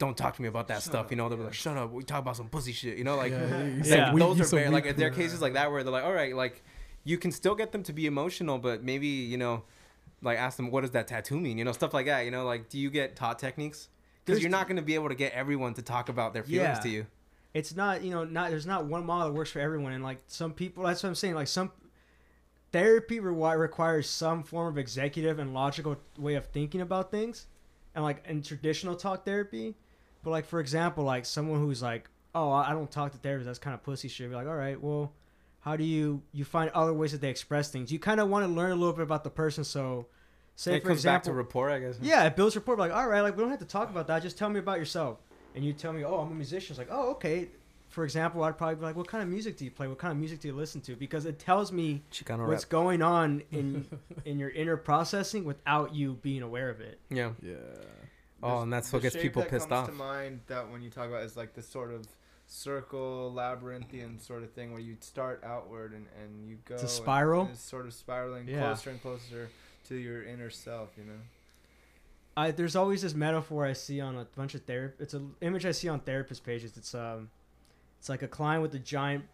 "Don't 0.00 0.16
talk 0.16 0.34
to 0.34 0.42
me 0.42 0.48
about 0.48 0.66
that 0.68 0.74
Shut 0.82 0.82
stuff," 0.82 1.04
up, 1.06 1.10
you 1.12 1.16
know. 1.16 1.28
They'll 1.28 1.38
be 1.38 1.42
yeah. 1.42 1.46
like, 1.46 1.54
"Shut 1.54 1.76
up, 1.76 1.92
we 1.92 2.02
talk 2.02 2.18
about 2.18 2.36
some 2.36 2.48
pussy 2.48 2.72
shit," 2.72 2.98
you 2.98 3.04
know, 3.04 3.16
like. 3.16 3.30
yeah, 3.30 3.68
he's 3.76 3.88
Yeah. 3.88 4.10
so 4.10 4.18
those 4.18 4.40
are 4.40 4.44
so 4.44 4.56
very 4.56 4.68
like 4.70 4.82
there 4.96 5.08
are 5.08 5.12
for 5.12 5.20
it. 5.20 5.22
cases 5.22 5.40
like 5.40 5.52
that 5.52 5.70
where 5.70 5.84
they're 5.84 5.92
like, 5.92 6.02
all 6.04 6.12
right, 6.12 6.34
like 6.34 6.62
you 7.04 7.16
can 7.18 7.30
still 7.30 7.54
get 7.54 7.70
them 7.70 7.84
to 7.84 7.92
be 7.92 8.06
emotional, 8.06 8.58
but 8.58 8.82
maybe 8.82 9.06
you 9.06 9.36
know, 9.38 9.62
like 10.22 10.38
ask 10.38 10.56
them 10.56 10.70
what 10.72 10.80
does 10.80 10.90
that 10.90 11.06
tattoo 11.06 11.38
mean, 11.38 11.56
you 11.58 11.64
know, 11.64 11.72
stuff 11.72 11.94
like 11.94 12.06
that. 12.06 12.24
You 12.24 12.32
know, 12.32 12.44
like 12.44 12.68
do 12.68 12.78
you 12.80 12.90
get 12.90 13.14
taught 13.14 13.38
techniques? 13.38 13.88
Because 14.24 14.42
you're 14.42 14.50
not 14.50 14.66
going 14.66 14.76
to 14.76 14.82
be 14.82 14.94
able 14.96 15.08
to 15.08 15.14
get 15.14 15.32
everyone 15.32 15.74
to 15.74 15.82
talk 15.82 16.08
about 16.08 16.34
their 16.34 16.42
feelings 16.44 16.76
Yeah. 16.78 16.82
to 16.82 16.88
you. 16.88 17.06
it's 17.54 17.74
not 17.74 18.02
you 18.04 18.10
know 18.10 18.22
not 18.24 18.50
there's 18.50 18.66
not 18.66 18.84
one 18.84 19.04
model 19.04 19.28
that 19.28 19.34
works 19.34 19.50
for 19.50 19.58
everyone 19.60 19.92
and 19.92 20.04
like 20.04 20.18
some 20.28 20.52
people 20.52 20.84
that's 20.84 21.02
what 21.02 21.08
i'm 21.08 21.16
saying 21.16 21.34
like 21.34 21.48
some 21.48 21.72
therapy 22.70 23.18
rewi- 23.18 23.58
requires 23.58 24.08
some 24.08 24.42
form 24.44 24.68
of 24.68 24.78
executive 24.78 25.38
and 25.40 25.52
logical 25.52 25.96
way 26.16 26.34
of 26.36 26.46
thinking 26.46 26.80
about 26.80 27.10
things 27.10 27.46
and 27.94 28.04
like 28.04 28.24
in 28.28 28.40
traditional 28.42 28.94
talk 28.94 29.24
therapy 29.24 29.74
but 30.22 30.30
like 30.30 30.46
for 30.46 30.60
example 30.60 31.04
like 31.04 31.24
someone 31.24 31.58
who's 31.60 31.82
like 31.82 32.08
oh 32.34 32.50
i 32.50 32.70
I 32.70 32.72
don't 32.72 32.90
talk 32.90 33.12
to 33.12 33.18
therapists 33.18 33.44
that's 33.44 33.58
kind 33.58 33.74
of 33.74 33.82
pussy 33.82 34.08
shit 34.08 34.28
be 34.28 34.34
like 34.36 34.46
all 34.46 34.54
right 34.56 34.80
well 34.80 35.12
how 35.60 35.76
do 35.76 35.84
you 35.84 36.22
you 36.32 36.44
find 36.44 36.70
other 36.70 36.92
ways 36.94 37.12
that 37.12 37.20
they 37.20 37.28
express 37.28 37.70
things? 37.70 37.92
You 37.92 37.98
kind 37.98 38.18
of 38.18 38.28
want 38.28 38.46
to 38.46 38.52
learn 38.52 38.72
a 38.72 38.74
little 38.74 38.94
bit 38.94 39.02
about 39.02 39.24
the 39.24 39.30
person. 39.30 39.62
So, 39.62 40.06
say 40.56 40.76
it 40.76 40.82
for 40.82 40.88
comes 40.88 41.04
back 41.04 41.22
to 41.24 41.30
example, 41.30 41.34
rapport, 41.44 41.70
I 41.70 41.78
guess. 41.80 41.96
yeah, 42.00 42.24
it 42.24 42.34
builds 42.34 42.56
rapport. 42.56 42.76
Like, 42.76 42.92
all 42.92 43.06
right, 43.06 43.20
like 43.20 43.36
we 43.36 43.42
don't 43.42 43.50
have 43.50 43.58
to 43.60 43.66
talk 43.66 43.90
about 43.90 44.06
that. 44.06 44.22
Just 44.22 44.38
tell 44.38 44.48
me 44.48 44.58
about 44.58 44.78
yourself. 44.78 45.18
And 45.54 45.64
you 45.64 45.72
tell 45.72 45.92
me, 45.92 46.04
oh, 46.04 46.14
I'm 46.20 46.30
a 46.30 46.34
musician. 46.34 46.72
It's 46.72 46.78
like, 46.78 46.88
oh, 46.90 47.10
okay. 47.10 47.48
For 47.88 48.04
example, 48.04 48.42
I'd 48.44 48.56
probably 48.56 48.76
be 48.76 48.82
like, 48.82 48.96
what 48.96 49.08
kind 49.08 49.22
of 49.22 49.28
music 49.28 49.56
do 49.56 49.64
you 49.64 49.70
play? 49.70 49.88
What 49.88 49.98
kind 49.98 50.12
of 50.12 50.18
music 50.18 50.40
do 50.40 50.48
you 50.48 50.54
listen 50.54 50.80
to? 50.82 50.94
Because 50.94 51.26
it 51.26 51.38
tells 51.40 51.72
me 51.72 52.04
Chicano 52.12 52.46
what's 52.46 52.64
rap. 52.64 52.70
going 52.70 53.02
on 53.02 53.42
in 53.50 53.84
in 54.24 54.38
your 54.38 54.50
inner 54.50 54.78
processing 54.78 55.44
without 55.44 55.94
you 55.94 56.14
being 56.22 56.40
aware 56.40 56.70
of 56.70 56.80
it. 56.80 57.00
Yeah. 57.10 57.32
Yeah. 57.42 57.56
Oh, 58.42 58.62
and 58.62 58.72
that's 58.72 58.92
what 58.92 59.02
gets 59.02 59.14
shape 59.14 59.22
people 59.22 59.42
that 59.42 59.50
pissed 59.50 59.68
comes 59.68 59.80
off. 59.82 59.86
to 59.88 59.92
mind 59.92 60.40
that 60.46 60.70
when 60.70 60.80
you 60.82 60.90
talk 60.90 61.08
about 61.08 61.22
is 61.24 61.36
like 61.36 61.54
this 61.54 61.68
sort 61.68 61.92
of 61.92 62.06
circle 62.46 63.32
labyrinthian 63.32 64.18
sort 64.18 64.42
of 64.42 64.50
thing 64.52 64.72
where 64.72 64.80
you 64.80 64.96
start 65.00 65.42
outward 65.44 65.92
and, 65.92 66.06
and 66.22 66.48
you 66.48 66.56
go 66.64 66.74
It's 66.74 66.82
a 66.82 66.86
and- 66.86 66.90
spiral? 66.90 67.42
and 67.42 67.50
it's 67.50 67.62
sort 67.62 67.86
of 67.86 67.94
spiraling 67.94 68.48
Yeah. 68.48 68.60
closer 68.66 68.90
and 68.90 69.00
closer 69.00 69.48
to 69.88 69.94
your 69.94 70.22
inner 70.24 70.50
self 70.50 70.90
you 70.96 71.04
know 71.04 71.18
I 72.36 72.50
there's 72.52 72.76
always 72.76 73.02
this 73.02 73.14
metaphor 73.14 73.66
I 73.66 73.72
see 73.72 74.00
on 74.00 74.16
a 74.16 74.24
bunch 74.36 74.54
of 74.54 74.62
therapy. 74.64 74.94
It's 75.00 75.14
an 75.14 75.34
image 75.40 75.66
I 75.66 75.72
see 75.72 75.88
on 75.88 75.98
therapist 76.00 76.44
pages. 76.44 76.76
It's 76.76 76.94
um, 76.94 77.28
it's 77.98 78.08
like 78.08 78.22
a 78.22 78.28
client 78.28 78.62
with 78.62 78.72
a 78.74 78.78
giant 78.78 79.24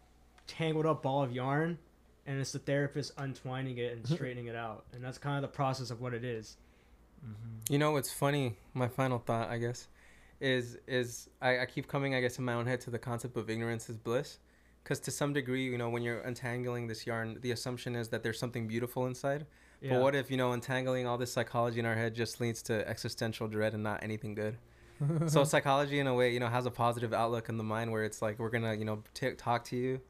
tangled 0.47 0.87
up 0.87 1.03
ball 1.03 1.21
of 1.21 1.31
yarn, 1.31 1.77
and 2.25 2.39
it's 2.39 2.51
the 2.53 2.59
therapist 2.59 3.13
untwining 3.17 3.77
it 3.77 3.93
and 3.95 4.05
straightening 4.09 4.47
it 4.47 4.55
out, 4.55 4.83
and 4.93 5.03
that's 5.03 5.19
kind 5.19 5.35
of 5.37 5.43
the 5.43 5.55
process 5.55 5.91
of 5.91 6.01
what 6.01 6.13
it 6.15 6.23
is. 6.25 6.57
Mm-hmm. 7.25 7.73
You 7.73 7.79
know 7.79 7.91
what's 7.91 8.11
funny? 8.11 8.57
My 8.73 8.87
final 8.87 9.19
thought, 9.19 9.49
I 9.49 9.57
guess, 9.57 9.87
is 10.39 10.77
is 10.87 11.29
I, 11.41 11.59
I 11.59 11.65
keep 11.65 11.87
coming, 11.87 12.15
I 12.15 12.21
guess, 12.21 12.37
in 12.37 12.45
my 12.45 12.53
own 12.53 12.65
head 12.65 12.81
to 12.81 12.89
the 12.89 12.99
concept 12.99 13.37
of 13.37 13.49
ignorance 13.49 13.89
is 13.89 13.97
bliss, 13.97 14.39
because 14.83 14.99
to 15.01 15.11
some 15.11 15.33
degree, 15.33 15.65
you 15.65 15.77
know, 15.77 15.89
when 15.89 16.03
you're 16.03 16.21
untangling 16.21 16.87
this 16.87 17.05
yarn, 17.05 17.37
the 17.41 17.51
assumption 17.51 17.95
is 17.95 18.09
that 18.09 18.23
there's 18.23 18.39
something 18.39 18.67
beautiful 18.67 19.05
inside. 19.05 19.45
Yeah. 19.81 19.93
But 19.93 20.01
what 20.01 20.15
if 20.15 20.31
you 20.31 20.37
know 20.37 20.53
untangling 20.53 21.05
all 21.05 21.17
this 21.17 21.31
psychology 21.31 21.79
in 21.79 21.85
our 21.85 21.95
head 21.95 22.15
just 22.15 22.41
leads 22.41 22.61
to 22.63 22.87
existential 22.87 23.47
dread 23.47 23.73
and 23.73 23.83
not 23.83 24.01
anything 24.03 24.33
good? 24.33 24.57
so 25.27 25.43
psychology, 25.43 25.99
in 25.99 26.07
a 26.07 26.13
way, 26.13 26.33
you 26.33 26.39
know, 26.39 26.47
has 26.47 26.65
a 26.65 26.71
positive 26.71 27.13
outlook 27.13 27.49
in 27.49 27.57
the 27.57 27.63
mind 27.63 27.91
where 27.91 28.03
it's 28.03 28.21
like 28.21 28.39
we're 28.39 28.49
gonna, 28.49 28.73
you 28.73 28.85
know, 28.85 29.03
t- 29.13 29.31
talk 29.31 29.63
to 29.65 29.75
you, 29.75 30.01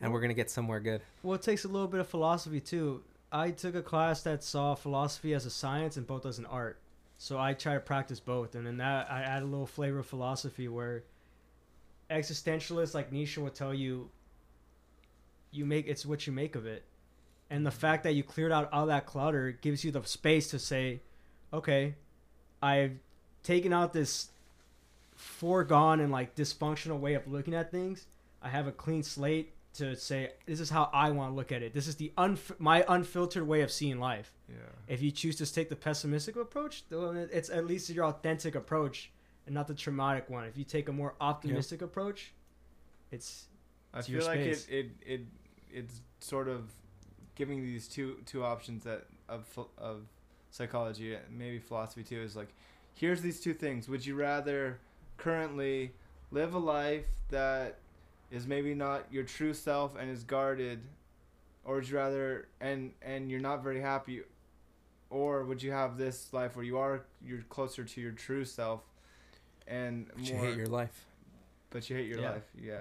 and 0.00 0.12
we're 0.12 0.20
gonna 0.20 0.34
get 0.34 0.50
somewhere 0.50 0.80
good. 0.80 1.00
Well, 1.22 1.34
it 1.34 1.42
takes 1.42 1.64
a 1.64 1.68
little 1.68 1.88
bit 1.88 2.00
of 2.00 2.08
philosophy 2.08 2.60
too. 2.60 3.02
I 3.34 3.50
took 3.50 3.74
a 3.74 3.82
class 3.82 4.22
that 4.22 4.44
saw 4.44 4.76
philosophy 4.76 5.34
as 5.34 5.44
a 5.44 5.50
science 5.50 5.96
and 5.96 6.06
both 6.06 6.24
as 6.24 6.38
an 6.38 6.46
art. 6.46 6.78
So 7.18 7.36
I 7.36 7.52
try 7.52 7.74
to 7.74 7.80
practice 7.80 8.20
both, 8.20 8.54
and 8.54 8.64
then 8.64 8.76
that 8.76 9.10
I 9.10 9.22
add 9.22 9.42
a 9.42 9.46
little 9.46 9.66
flavor 9.66 9.98
of 9.98 10.06
philosophy 10.06 10.68
where 10.68 11.02
existentialists 12.08 12.94
like 12.94 13.10
Nietzsche 13.10 13.40
will 13.40 13.50
tell 13.50 13.74
you, 13.74 14.08
you 15.50 15.66
make 15.66 15.88
it's 15.88 16.06
what 16.06 16.28
you 16.28 16.32
make 16.32 16.54
of 16.54 16.64
it, 16.64 16.84
and 17.50 17.66
the 17.66 17.72
fact 17.72 18.04
that 18.04 18.12
you 18.12 18.22
cleared 18.22 18.52
out 18.52 18.72
all 18.72 18.86
that 18.86 19.04
clutter 19.04 19.50
gives 19.50 19.84
you 19.84 19.90
the 19.90 20.04
space 20.04 20.48
to 20.50 20.58
say, 20.60 21.00
okay, 21.52 21.96
I've 22.62 22.98
taken 23.42 23.72
out 23.72 23.92
this 23.92 24.28
foregone 25.16 25.98
and 25.98 26.12
like 26.12 26.36
dysfunctional 26.36 27.00
way 27.00 27.14
of 27.14 27.26
looking 27.26 27.54
at 27.54 27.72
things. 27.72 28.06
I 28.42 28.48
have 28.48 28.68
a 28.68 28.72
clean 28.72 29.02
slate 29.02 29.53
to 29.74 29.96
say 29.96 30.32
this 30.46 30.60
is 30.60 30.70
how 30.70 30.88
I 30.92 31.10
want 31.10 31.32
to 31.32 31.34
look 31.34 31.52
at 31.52 31.62
it. 31.62 31.74
This 31.74 31.86
is 31.88 31.96
the 31.96 32.12
unf- 32.16 32.58
my 32.58 32.84
unfiltered 32.88 33.46
way 33.46 33.62
of 33.62 33.70
seeing 33.70 33.98
life. 33.98 34.32
yeah 34.48 34.56
If 34.88 35.02
you 35.02 35.10
choose 35.10 35.36
to 35.36 35.52
take 35.52 35.68
the 35.68 35.76
pessimistic 35.76 36.36
approach, 36.36 36.84
it's 36.90 37.50
at 37.50 37.66
least 37.66 37.90
your 37.90 38.06
authentic 38.06 38.54
approach 38.54 39.10
and 39.46 39.54
not 39.54 39.66
the 39.66 39.74
traumatic 39.74 40.30
one. 40.30 40.44
If 40.44 40.56
you 40.56 40.64
take 40.64 40.88
a 40.88 40.92
more 40.92 41.14
optimistic 41.20 41.82
approach, 41.82 42.32
it's 43.10 43.46
I 43.92 43.98
It's 43.98 44.08
your 44.08 44.20
feel 44.20 44.30
like 44.30 44.40
it, 44.40 44.66
it 44.70 44.86
it 45.06 45.20
it's 45.72 46.00
sort 46.20 46.48
of 46.48 46.72
giving 47.34 47.62
these 47.62 47.88
two 47.88 48.18
two 48.26 48.44
options 48.44 48.84
that 48.84 49.06
of 49.28 49.46
of 49.78 50.02
psychology 50.50 51.14
and 51.14 51.24
maybe 51.36 51.58
philosophy 51.58 52.04
too 52.04 52.20
is 52.22 52.36
like 52.36 52.48
here's 52.94 53.20
these 53.20 53.40
two 53.40 53.52
things 53.52 53.88
would 53.88 54.06
you 54.06 54.14
rather 54.14 54.78
currently 55.16 55.92
live 56.30 56.54
a 56.54 56.58
life 56.58 57.06
that 57.30 57.78
is 58.34 58.46
maybe 58.46 58.74
not 58.74 59.00
your 59.12 59.24
true 59.24 59.54
self 59.54 59.96
and 59.98 60.10
is 60.10 60.24
guarded 60.24 60.80
or 61.64 61.76
would 61.76 61.88
you 61.88 61.96
rather 61.96 62.48
and 62.60 62.92
and 63.02 63.30
you're 63.30 63.40
not 63.50 63.62
very 63.62 63.80
happy 63.80 64.22
or 65.10 65.44
would 65.44 65.62
you 65.62 65.70
have 65.72 65.96
this 65.96 66.32
life 66.32 66.56
where 66.56 66.64
you 66.64 66.76
are 66.78 67.04
you're 67.24 67.42
closer 67.42 67.84
to 67.84 68.00
your 68.00 68.12
true 68.12 68.44
self 68.44 68.80
and 69.66 70.06
But 70.16 70.28
you 70.28 70.36
hate 70.36 70.56
your 70.56 70.66
life. 70.66 71.06
but 71.70 71.88
you 71.88 71.96
hate 71.96 72.08
your 72.08 72.20
Yeah. 72.20 72.30
life 72.32 72.48
yeah 72.60 72.80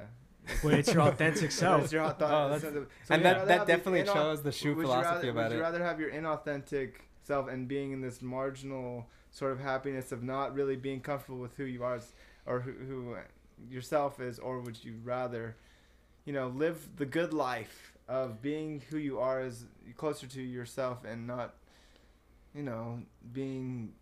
when 0.61 0.73
it's 0.75 0.91
your 0.93 1.03
authentic 1.03 1.51
self. 1.63 1.83
it's 1.83 1.93
your 1.93 2.03
hot 2.03 2.19
thought. 2.19 2.33
Oh, 2.33 2.49
that's- 2.49 2.73
so 2.73 2.85
and 3.13 3.23
that- 3.23 3.47
that 3.47 3.65
definitely 3.67 4.03
inau- 4.03 4.13
shows 4.13 4.41
the 4.43 4.51
true 4.51 4.75
would 4.75 4.81
you 4.81 4.87
philosophy 4.87 5.27
rather, 5.27 5.29
about 5.29 5.43
Would 5.51 5.55
you 5.55 5.59
it. 5.59 5.61
rather 5.61 5.83
have 5.85 5.99
your 6.01 6.11
inauthentic 6.11 6.95
self 7.21 7.47
and 7.47 7.67
being 7.67 7.91
in 7.93 8.01
this 8.01 8.21
marginal 8.21 9.07
sort 9.31 9.51
of 9.53 9.59
happiness 9.61 10.11
of 10.11 10.21
not 10.21 10.53
really 10.53 10.75
being 10.75 10.99
comfortable 10.99 11.39
with 11.39 11.55
who 11.55 11.63
you 11.63 11.81
are 11.83 11.99
or 12.45 12.59
who, 12.59 12.71
who 12.73 13.15
yourself 13.69 14.19
is, 14.19 14.39
or 14.39 14.59
would 14.59 14.83
you 14.83 14.95
rather, 15.03 15.55
you 16.25 16.33
know, 16.33 16.47
live 16.49 16.87
the 16.97 17.05
good 17.05 17.33
life 17.33 17.93
of 18.07 18.41
being 18.41 18.81
who 18.89 18.97
you 18.97 19.19
are 19.19 19.41
as 19.41 19.65
closer 19.97 20.27
to 20.27 20.41
yourself 20.41 21.03
and 21.05 21.25
not, 21.27 21.53
you 22.53 22.63
know, 22.63 22.99
being 23.31 23.93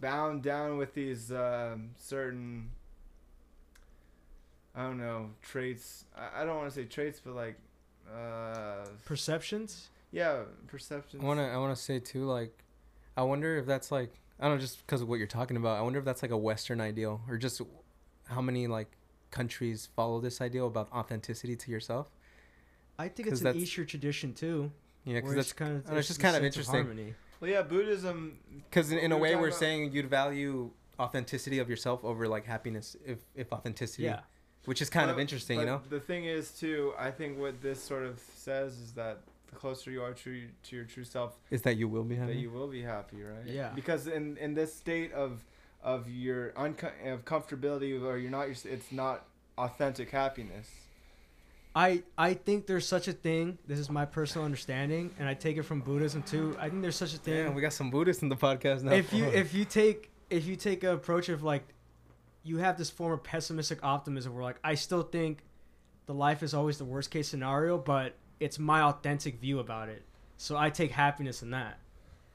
bound 0.00 0.42
down 0.42 0.76
with 0.76 0.94
these 0.94 1.30
um, 1.32 1.90
certain 1.96 2.70
I 4.74 4.82
don't 4.82 4.98
know 4.98 5.30
traits. 5.40 6.04
I, 6.16 6.42
I 6.42 6.44
don't 6.44 6.56
want 6.56 6.68
to 6.68 6.74
say 6.74 6.84
traits, 6.84 7.20
but 7.24 7.34
like, 7.34 7.56
uh, 8.12 8.84
Perceptions? 9.04 9.88
yeah, 10.10 10.42
perceptions. 10.66 11.22
I 11.22 11.26
wanna 11.26 11.46
I 11.46 11.56
wanna 11.58 11.76
say 11.76 12.00
too, 12.00 12.24
like, 12.24 12.52
I 13.16 13.22
wonder 13.22 13.56
if 13.56 13.66
that's 13.66 13.92
like 13.92 14.12
I 14.40 14.48
don't 14.48 14.56
know, 14.56 14.60
just 14.60 14.84
because 14.84 15.00
of 15.00 15.08
what 15.08 15.18
you're 15.18 15.28
talking 15.28 15.56
about. 15.56 15.78
I 15.78 15.82
wonder 15.82 16.00
if 16.00 16.04
that's 16.04 16.22
like 16.22 16.32
a 16.32 16.36
Western 16.36 16.80
ideal, 16.80 17.20
or 17.28 17.36
just 17.36 17.60
how 18.26 18.40
many 18.40 18.66
like 18.66 18.90
countries 19.30 19.88
follow 19.96 20.20
this 20.20 20.40
ideal 20.40 20.66
about 20.66 20.90
authenticity 20.92 21.56
to 21.56 21.70
yourself. 21.70 22.10
I 22.98 23.08
think 23.08 23.28
it's 23.28 23.40
an 23.42 23.56
Eastern 23.56 23.86
tradition 23.86 24.32
too. 24.34 24.70
Yeah, 25.04 25.16
because 25.16 25.34
that's 25.34 25.48
it's 25.48 25.52
kind 25.52 25.76
of 25.76 25.90
know, 25.90 25.96
it's 25.96 26.08
just 26.08 26.20
kind 26.20 26.36
of 26.36 26.44
interesting. 26.44 26.84
Harmony. 26.84 27.14
Well, 27.40 27.50
yeah, 27.50 27.62
Buddhism. 27.62 28.38
because 28.70 28.90
in, 28.92 28.98
in 28.98 29.12
a 29.12 29.18
way 29.18 29.34
we're 29.34 29.48
about- 29.48 29.58
saying 29.58 29.92
you'd 29.92 30.08
value 30.08 30.70
authenticity 30.98 31.58
of 31.58 31.68
yourself 31.68 32.04
over 32.04 32.28
like 32.28 32.44
happiness 32.46 32.96
if 33.04 33.18
if 33.34 33.52
authenticity, 33.52 34.04
Yeah. 34.04 34.20
which 34.64 34.80
is 34.80 34.88
kind 34.88 35.10
of 35.10 35.16
But- 35.16 35.22
interesting, 35.22 35.58
you 35.60 35.66
know. 35.66 35.82
The 35.90 36.00
thing 36.00 36.24
is, 36.24 36.52
too, 36.52 36.94
I 36.96 37.10
think 37.10 37.38
what 37.38 37.60
this 37.60 37.82
sort 37.82 38.04
of 38.04 38.18
says 38.36 38.78
is 38.78 38.92
that 38.92 39.18
the 39.48 39.56
closer 39.56 39.90
you 39.90 40.02
are 40.02 40.14
to 40.14 40.46
to 40.62 40.76
your 40.76 40.84
true 40.84 41.04
self, 41.04 41.36
Is 41.50 41.62
that 41.62 41.76
you 41.76 41.88
will 41.88 42.04
be 42.04 42.14
happy? 42.14 42.32
that 42.34 42.38
you 42.38 42.50
will 42.50 42.68
be 42.68 42.82
happy, 42.82 43.22
right? 43.22 43.44
Yeah. 43.46 43.70
Because 43.74 44.06
in 44.06 44.36
in 44.38 44.54
this 44.54 44.72
state 44.72 45.12
of 45.12 45.44
of 45.84 46.08
your 46.08 46.52
unco- 46.56 46.90
of 47.04 47.24
comfortability 47.24 48.02
or 48.02 48.16
you're 48.16 48.30
not 48.30 48.48
your, 48.48 48.56
it's 48.64 48.90
not 48.90 49.26
authentic 49.58 50.10
happiness. 50.10 50.68
I 51.76 52.02
I 52.16 52.34
think 52.34 52.66
there's 52.66 52.86
such 52.86 53.08
a 53.08 53.12
thing. 53.12 53.58
This 53.66 53.78
is 53.78 53.90
my 53.90 54.04
personal 54.04 54.44
understanding, 54.44 55.10
and 55.18 55.28
I 55.28 55.34
take 55.34 55.56
it 55.56 55.62
from 55.64 55.80
Buddhism 55.80 56.22
too. 56.22 56.56
I 56.58 56.68
think 56.68 56.82
there's 56.82 56.96
such 56.96 57.14
a 57.14 57.18
thing. 57.18 57.44
Damn, 57.46 57.54
we 57.54 57.62
got 57.62 57.72
some 57.72 57.90
Buddhists 57.90 58.22
in 58.22 58.28
the 58.28 58.36
podcast 58.36 58.82
now. 58.82 58.92
if 58.92 59.12
you 59.12 59.24
if 59.42 59.52
you 59.52 59.64
take 59.64 60.10
if 60.30 60.46
you 60.46 60.56
take 60.56 60.82
an 60.84 60.90
approach 60.90 61.28
of 61.28 61.42
like 61.42 61.64
you 62.44 62.58
have 62.58 62.78
this 62.78 62.90
form 62.90 63.12
of 63.12 63.22
pessimistic 63.22 63.80
optimism 63.82 64.34
where 64.34 64.44
like 64.44 64.58
I 64.62 64.74
still 64.74 65.02
think 65.02 65.42
the 66.06 66.14
life 66.14 66.42
is 66.42 66.54
always 66.54 66.78
the 66.78 66.84
worst 66.84 67.10
case 67.10 67.28
scenario, 67.28 67.76
but 67.78 68.14
it's 68.38 68.58
my 68.58 68.82
authentic 68.82 69.40
view 69.40 69.58
about 69.58 69.88
it. 69.88 70.02
So 70.36 70.56
I 70.56 70.70
take 70.70 70.90
happiness 70.92 71.42
in 71.42 71.50
that. 71.50 71.78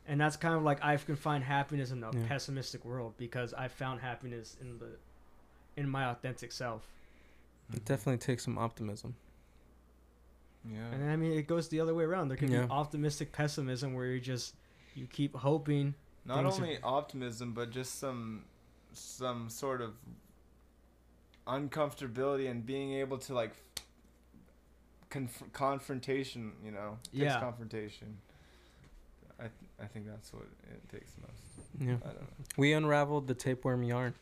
And 0.09 0.19
that's 0.19 0.35
kind 0.35 0.55
of 0.55 0.63
like 0.63 0.83
I 0.83 0.97
can 0.97 1.15
find 1.15 1.43
happiness 1.43 1.91
in 1.91 2.03
a 2.03 2.11
Yeah. 2.11 2.27
pessimistic 2.27 2.83
world 2.83 3.13
because 3.17 3.53
I 3.53 3.67
found 3.67 4.01
happiness 4.01 4.57
in 4.59 4.79
the 4.79 4.97
in 5.77 5.87
my 5.87 6.05
authentic 6.09 6.51
self. 6.51 6.85
it 7.71 7.85
definitely 7.85 8.17
takes 8.17 8.43
some 8.43 8.57
optimism. 8.57 9.15
Yeah. 10.65 10.87
And 10.91 11.09
I 11.11 11.15
mean 11.15 11.33
it 11.33 11.45
goes 11.47 11.69
the 11.69 11.79
other 11.79 11.93
way 11.93 12.03
around. 12.03 12.27
There 12.29 12.37
can 12.37 12.51
Yeah. 12.51 12.65
be 12.65 12.71
optimistic 12.71 13.31
pessimism 13.31 13.93
where 13.93 14.07
you 14.07 14.19
just 14.19 14.55
you 14.95 15.05
keep 15.05 15.35
hoping 15.35 15.93
Not 16.25 16.41
things 16.43 16.57
are- 16.59 16.63
only 16.63 16.81
optimism, 16.81 17.53
but 17.53 17.69
just 17.69 17.99
some 17.99 18.45
some 18.93 19.47
sort 19.49 19.79
of 19.81 19.93
uncomfortability 21.47 22.49
and 22.49 22.65
being 22.65 22.93
able 22.93 23.17
to 23.19 23.33
like 23.35 23.53
conf- 25.09 25.51
confrontation. 25.53 26.53
You 26.63 26.71
know, 26.71 26.97
takes 27.03 27.15
Yeah. 27.17 27.39
confrontation. 27.39 28.17
I 29.81 29.85
think 29.85 30.07
that's 30.07 30.33
what 30.33 30.43
it 30.71 30.89
takes 30.91 31.11
most. 31.21 31.69
Yeah, 31.79 31.95
I 32.03 32.13
don't 32.13 32.21
know. 32.21 32.27
we 32.57 32.73
unraveled 32.73 33.27
the 33.27 33.33
tapeworm 33.33 33.83
yarn. 33.83 34.13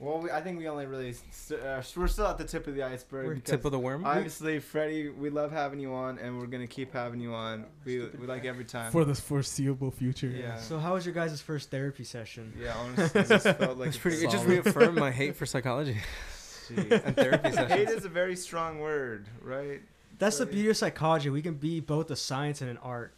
Well, 0.00 0.18
we, 0.18 0.30
I 0.30 0.40
think 0.40 0.58
we 0.58 0.68
only 0.68 0.86
really 0.86 1.14
st- 1.30 1.60
uh, 1.60 1.80
we're 1.96 2.08
still 2.08 2.26
at 2.26 2.36
the 2.36 2.44
tip 2.44 2.66
of 2.66 2.74
the 2.74 2.82
iceberg. 2.82 3.26
We're 3.26 3.36
tip 3.36 3.64
of 3.64 3.70
the 3.70 3.78
worm. 3.78 4.04
Obviously, 4.04 4.58
Freddie, 4.58 5.08
we 5.08 5.30
love 5.30 5.52
having 5.52 5.78
you 5.78 5.94
on, 5.94 6.18
and 6.18 6.38
we're 6.38 6.46
gonna 6.46 6.66
keep 6.66 6.92
having 6.92 7.20
you 7.20 7.32
on. 7.32 7.64
We 7.84 8.00
we 8.18 8.26
like 8.26 8.44
every 8.44 8.64
time. 8.64 8.90
For 8.90 9.04
the 9.04 9.14
foreseeable 9.14 9.92
future. 9.92 10.26
Yeah. 10.26 10.56
So 10.56 10.78
how 10.78 10.94
was 10.94 11.06
your 11.06 11.14
guys' 11.14 11.40
first 11.40 11.70
therapy 11.70 12.04
session? 12.04 12.52
yeah, 12.60 12.74
honestly, 12.76 13.20
it 13.20 13.28
just 13.28 13.44
felt 13.58 13.78
like 13.78 13.88
it's 13.88 13.96
pretty. 13.96 14.24
It 14.24 14.30
just 14.30 14.46
reaffirmed 14.46 14.98
my 14.98 15.12
hate 15.12 15.36
for 15.36 15.46
psychology. 15.46 15.96
Jeez. 16.68 17.04
and 17.04 17.14
therapy 17.14 17.50
Hate 17.50 17.90
is 17.90 18.04
a 18.04 18.08
very 18.08 18.36
strong 18.36 18.78
word, 18.78 19.28
right? 19.42 19.82
That's 20.18 20.38
the 20.38 20.46
beauty 20.46 20.70
of 20.70 20.76
psychology. 20.76 21.28
We 21.28 21.42
can 21.42 21.54
be 21.54 21.80
both 21.80 22.10
a 22.10 22.16
science 22.16 22.60
and 22.60 22.70
an 22.70 22.78
art. 22.78 23.14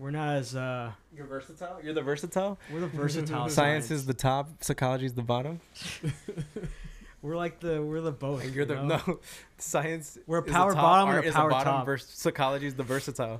We're 0.00 0.10
not 0.12 0.36
as 0.36 0.56
uh, 0.56 0.92
You're 1.14 1.26
versatile. 1.26 1.78
You're 1.84 1.92
the 1.92 2.00
versatile. 2.00 2.58
we're 2.72 2.80
the 2.80 2.86
versatile. 2.86 3.48
Science 3.50 3.90
is 3.90 4.06
the 4.06 4.14
top. 4.14 4.48
Psychology 4.64 5.04
is 5.04 5.12
the 5.12 5.22
bottom. 5.22 5.60
We're 7.22 7.36
like 7.36 7.60
the 7.60 7.82
we're 7.82 8.00
the 8.00 8.12
both. 8.12 8.42
And 8.42 8.54
you're 8.54 8.64
the 8.64 8.76
you 8.76 8.82
know? 8.84 9.02
no. 9.06 9.20
Science. 9.58 10.16
We're 10.26 10.38
a 10.38 10.40
is 10.40 10.46
the 10.46 10.52
power 10.54 10.72
top, 10.72 10.82
bottom 10.82 11.08
and 11.10 11.16
art 11.16 11.24
a 11.26 11.28
is 11.28 11.34
power 11.34 11.50
bottom. 11.50 11.72
top. 11.74 11.84
Vers- 11.84 12.06
psychology 12.08 12.66
is 12.66 12.74
the 12.76 12.82
versatile. 12.82 13.38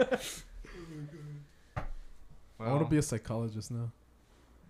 I 2.59 2.69
want 2.69 2.85
to 2.85 2.91
be 2.91 2.99
a 2.99 3.03
psychologist 3.03 3.71
now. 3.71 3.91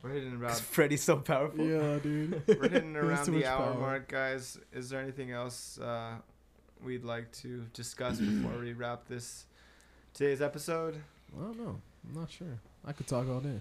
We're 0.01 0.11
hitting 0.11 0.37
about 0.37 0.51
'Cause 0.51 0.61
Freddie's 0.61 1.03
so 1.03 1.17
powerful. 1.17 1.65
Yeah, 1.67 1.99
dude. 1.99 2.41
we're 2.47 2.69
hitting 2.69 2.95
around 2.95 3.27
the 3.27 3.45
hour 3.47 3.73
power. 3.73 3.81
mark, 3.81 4.09
guys. 4.09 4.61
Is 4.73 4.91
there 4.91 5.01
anything 5.01 5.33
else 5.33 5.81
uh, 5.81 6.13
we'd 6.85 7.03
like 7.03 7.33
to 7.43 7.67
discuss 7.75 8.21
before 8.21 8.61
we 8.61 8.75
wrap 8.75 9.09
this 9.09 9.47
today's 10.15 10.41
episode? 10.41 11.03
I 11.39 11.43
don't 11.43 11.59
know. 11.59 11.81
I'm 12.09 12.21
not 12.21 12.31
sure. 12.31 12.59
I 12.85 12.93
could 12.93 13.07
talk 13.07 13.29
all 13.29 13.41
day. 13.41 13.61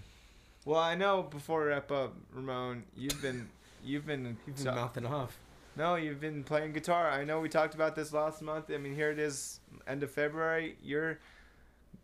Well, 0.65 0.79
I 0.79 0.95
know 0.95 1.23
before 1.23 1.61
we 1.63 1.67
wrap 1.69 1.91
up, 1.91 2.13
Ramon, 2.33 2.83
you've 2.95 3.21
been 3.21 3.49
you've 3.83 4.05
been, 4.05 4.37
You've 4.45 4.55
been 4.55 4.65
so- 4.65 4.75
mouthing 4.75 5.05
off. 5.05 5.37
no, 5.75 5.95
you've 5.95 6.19
been 6.19 6.43
playing 6.43 6.73
guitar. 6.73 7.09
I 7.09 7.23
know 7.23 7.39
we 7.39 7.49
talked 7.49 7.73
about 7.75 7.95
this 7.95 8.11
last 8.13 8.41
month. 8.41 8.69
I 8.73 8.77
mean, 8.77 8.95
here 8.95 9.11
it 9.11 9.19
is, 9.19 9.59
end 9.87 10.03
of 10.03 10.11
February. 10.11 10.77
You're 10.83 11.19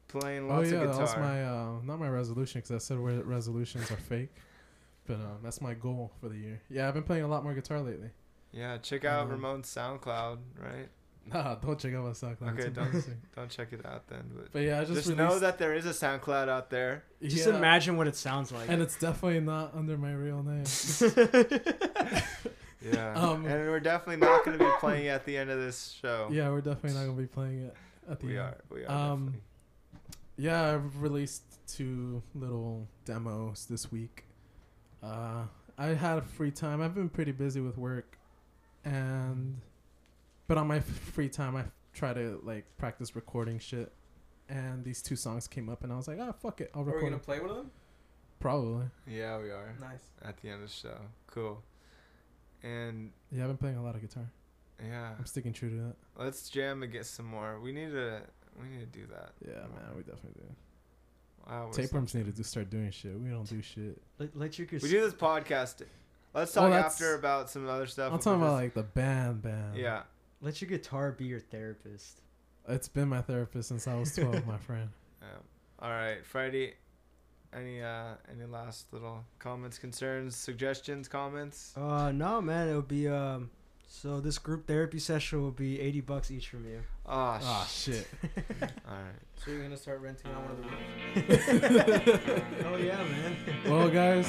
playing 0.08 0.48
lots 0.48 0.58
Oh 0.58 0.60
lots 0.62 0.72
yeah, 0.72 0.78
of 0.78 0.82
that 0.84 0.92
guitar. 0.92 1.02
was 1.02 1.18
my 1.18 1.44
uh, 1.44 1.72
not 1.84 2.00
my 2.00 2.10
resolution 2.10 2.62
because 2.62 2.72
I 2.72 2.78
said 2.78 2.98
resolutions 3.00 3.92
are 3.92 3.98
fake, 3.98 4.34
but 5.08 5.16
um, 5.16 5.40
that's 5.44 5.62
my 5.62 5.74
goal 5.74 6.12
for 6.22 6.30
the 6.30 6.38
year. 6.38 6.62
Yeah, 6.70 6.88
I've 6.88 6.94
been 6.94 7.04
playing 7.04 7.24
a 7.24 7.28
lot 7.28 7.44
more 7.44 7.54
guitar 7.54 7.82
lately. 7.82 8.10
yeah, 8.52 8.78
check 8.78 9.04
out 9.06 9.24
Um, 9.26 9.32
Ramon's 9.32 9.68
SoundCloud, 9.68 10.38
right? 10.62 10.88
Nah, 11.34 11.56
don't 11.56 11.80
check 11.80 11.94
out 11.96 12.04
my 12.04 12.12
SoundCloud. 12.12 12.54
Okay, 12.54 12.68
it's 12.68 12.76
don't- 12.76 13.18
Don't 13.36 13.50
check 13.50 13.74
it 13.74 13.84
out 13.86 14.08
then. 14.08 14.24
But 14.36 14.52
But 14.54 14.62
yeah, 14.62 14.80
I 14.82 14.86
just, 14.86 15.06
just, 15.08 15.18
know 15.18 15.40
that 15.40 15.58
there 15.58 15.74
is 15.74 15.86
a 15.86 15.90
SoundCloud 15.90 16.48
out 16.50 16.70
there. 16.70 17.04
Just 17.22 17.48
yeah, 17.48 17.56
imagine 17.58 17.98
what 17.98 18.08
it 18.08 18.16
sounds 18.16 18.52
like. 18.52 18.70
and 18.70 18.82
it's 18.82 18.98
definitely 19.00 19.40
not 19.40 19.74
under 19.76 19.98
my 19.98 20.14
real 20.14 20.44
name. 20.44 20.66
Yeah. 22.82 23.14
Um, 23.16 23.46
and 23.48 23.68
we're 23.70 23.80
definitely 23.80 24.18
not 24.24 24.46
going 24.46 24.60
to 24.60 24.64
be 24.64 24.70
playing 24.80 25.08
at 25.08 25.26
the 25.26 25.36
end 25.38 25.50
of 25.50 25.58
this 25.60 25.98
show. 26.00 26.30
yeah, 26.32 26.50
we're 26.50 26.62
definitely 26.62 27.00
not 27.00 27.06
gonna 27.08 27.18
be 27.20 27.26
playing 27.26 27.64
it 27.64 27.76
at 28.08 28.20
the 28.20 28.28
We 28.28 28.38
end. 28.38 28.40
are. 28.42 28.58
We 28.70 28.86
are. 28.86 29.12
Um. 29.12 29.42
Yeah, 30.38 30.76
I've 30.76 31.02
released 31.02 31.42
two 31.68 32.22
little 32.36 32.88
demos 33.06 33.66
this 33.68 33.92
week. 33.92 34.26
Uh, 35.02 35.46
I 35.80 35.88
had 35.88 36.20
a 36.20 36.22
free 36.22 36.52
time. 36.52 36.80
I've 36.82 36.94
been 36.94 37.10
pretty 37.10 37.32
busy 37.32 37.60
with 37.62 37.76
work, 37.78 38.20
and 38.84 39.62
but 40.48 40.58
on 40.58 40.68
my 40.68 40.80
free 40.80 41.30
time, 41.30 41.56
I 41.56 41.66
try 41.94 42.14
to 42.14 42.40
like 42.44 42.66
practice 42.78 43.16
recording 43.16 43.60
shit. 43.60 43.92
And 44.48 44.84
these 44.84 45.02
two 45.02 45.16
songs 45.16 45.48
came 45.48 45.70
up, 45.70 45.84
and 45.84 45.92
I 45.92 45.96
was 45.96 46.08
like, 46.08 46.20
"Ah, 46.22 46.32
fuck 46.32 46.62
it, 46.62 46.70
I'll 46.76 46.84
record. 46.84 46.98
Are 46.98 47.06
we 47.06 47.10
gonna 47.10 47.16
them." 47.18 47.26
play 47.26 47.40
one 47.40 47.50
of 47.50 47.56
them? 47.56 47.72
Probably. 48.40 48.86
Yeah, 49.08 49.40
we 49.40 49.50
are. 49.50 49.76
Nice. 49.80 50.04
At 50.22 50.38
the 50.38 50.50
end 50.50 50.62
of 50.62 50.70
the 50.70 50.74
show. 50.76 50.98
Cool. 51.28 51.64
And 52.62 53.12
Yeah, 53.32 53.44
I've 53.44 53.50
been 53.50 53.58
playing 53.58 53.78
a 53.78 53.84
lot 53.84 53.96
of 53.96 54.02
guitar. 54.02 54.30
yeah, 54.84 55.14
I'm 55.18 55.26
sticking 55.26 55.54
true 55.54 55.70
to 55.70 55.76
that. 55.78 55.96
let's 56.18 56.50
jam 56.50 56.84
and 56.84 56.92
get 56.92 57.06
some 57.06 57.26
more. 57.26 57.60
We 57.60 57.72
need 57.72 57.92
to. 57.92 58.22
We 58.62 58.68
need 58.70 58.92
to 58.92 59.00
do 59.00 59.06
that. 59.08 59.32
Yeah, 59.46 59.62
man, 59.62 59.96
we 59.96 60.04
definitely 60.04 60.42
do. 60.42 60.56
I 61.48 61.58
always 61.58 61.76
Tapeworms 61.76 62.16
need 62.16 62.26
to 62.26 62.32
do 62.32 62.44
start 62.44 62.70
doing 62.70 62.90
shit. 62.92 63.20
We 63.20 63.30
don't 63.30 63.48
do 63.48 63.62
shit. 63.62 64.02
let, 64.18 64.36
let 64.38 64.60
you 64.60 64.68
We 64.72 64.80
do 64.80 65.02
this 65.02 65.14
podcast. 65.14 65.82
Let's 66.34 66.54
talk 66.54 66.70
Well, 66.70 66.74
after 66.74 67.16
about 67.16 67.50
some 67.50 67.68
other 67.68 67.86
stuff. 67.86 68.12
I'm 68.14 68.20
talking 68.20 68.42
about 68.42 68.54
like 68.54 68.74
the 68.74 68.84
band, 68.84 69.42
band. 69.42 69.78
Yeah. 69.78 70.04
Let 70.46 70.62
your 70.62 70.70
guitar 70.70 71.12
be 71.12 71.26
your 71.26 71.40
therapist. 71.42 72.22
It's 72.70 72.88
been 72.88 73.10
my 73.10 73.22
therapist 73.22 73.68
since 73.70 73.88
I 73.88 73.96
was 73.96 74.16
12, 74.16 74.46
my 74.48 74.58
friend. 74.68 74.90
yeah. 75.22 75.28
All 75.80 75.90
right, 75.90 76.26
Friday. 76.26 76.76
Any 77.54 77.82
uh 77.82 78.16
any 78.30 78.46
last 78.46 78.92
little 78.92 79.24
comments, 79.40 79.78
concerns, 79.78 80.36
suggestions, 80.36 81.08
comments? 81.08 81.74
Uh, 81.78 82.12
no, 82.12 82.42
man, 82.42 82.68
it 82.70 82.76
would 82.76 82.88
be 82.88 83.08
um. 83.08 83.50
So 83.88 84.20
this 84.20 84.38
group 84.40 84.68
therapy 84.68 85.00
session 85.00 85.42
will 85.42 85.52
be 85.52 85.80
eighty 85.80 86.02
bucks 86.02 86.32
each 86.32 86.50
from 86.50 86.66
you. 86.66 86.82
Ah, 87.06 87.40
Ah, 87.42 87.66
sh- 87.70 87.84
shit. 87.84 88.08
All 88.90 88.96
right. 88.96 89.20
So 89.38 89.52
you're 89.52 89.62
gonna 89.64 89.78
start 89.78 90.02
renting 90.02 90.32
out 90.32 90.42
one 90.44 90.52
of 90.52 90.58
the 90.58 91.32
rooms? 91.32 92.66
oh 92.66 92.76
yeah, 92.78 92.98
man. 93.04 93.38
Well, 93.70 93.90
guys, 93.90 94.28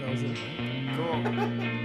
that 0.00 0.10
was 0.10 0.22
it. 0.22 0.36
Man. 0.58 0.96
Cool. 0.96 1.83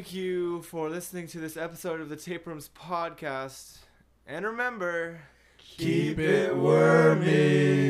Thank 0.00 0.14
you 0.14 0.62
for 0.62 0.88
listening 0.88 1.26
to 1.26 1.38
this 1.40 1.58
episode 1.58 2.00
of 2.00 2.08
the 2.08 2.16
Tape 2.16 2.46
Rooms 2.46 2.70
podcast. 2.74 3.80
And 4.26 4.46
remember, 4.46 5.20
Keep 5.58 6.18
it 6.18 6.56
wormy. 6.56 7.89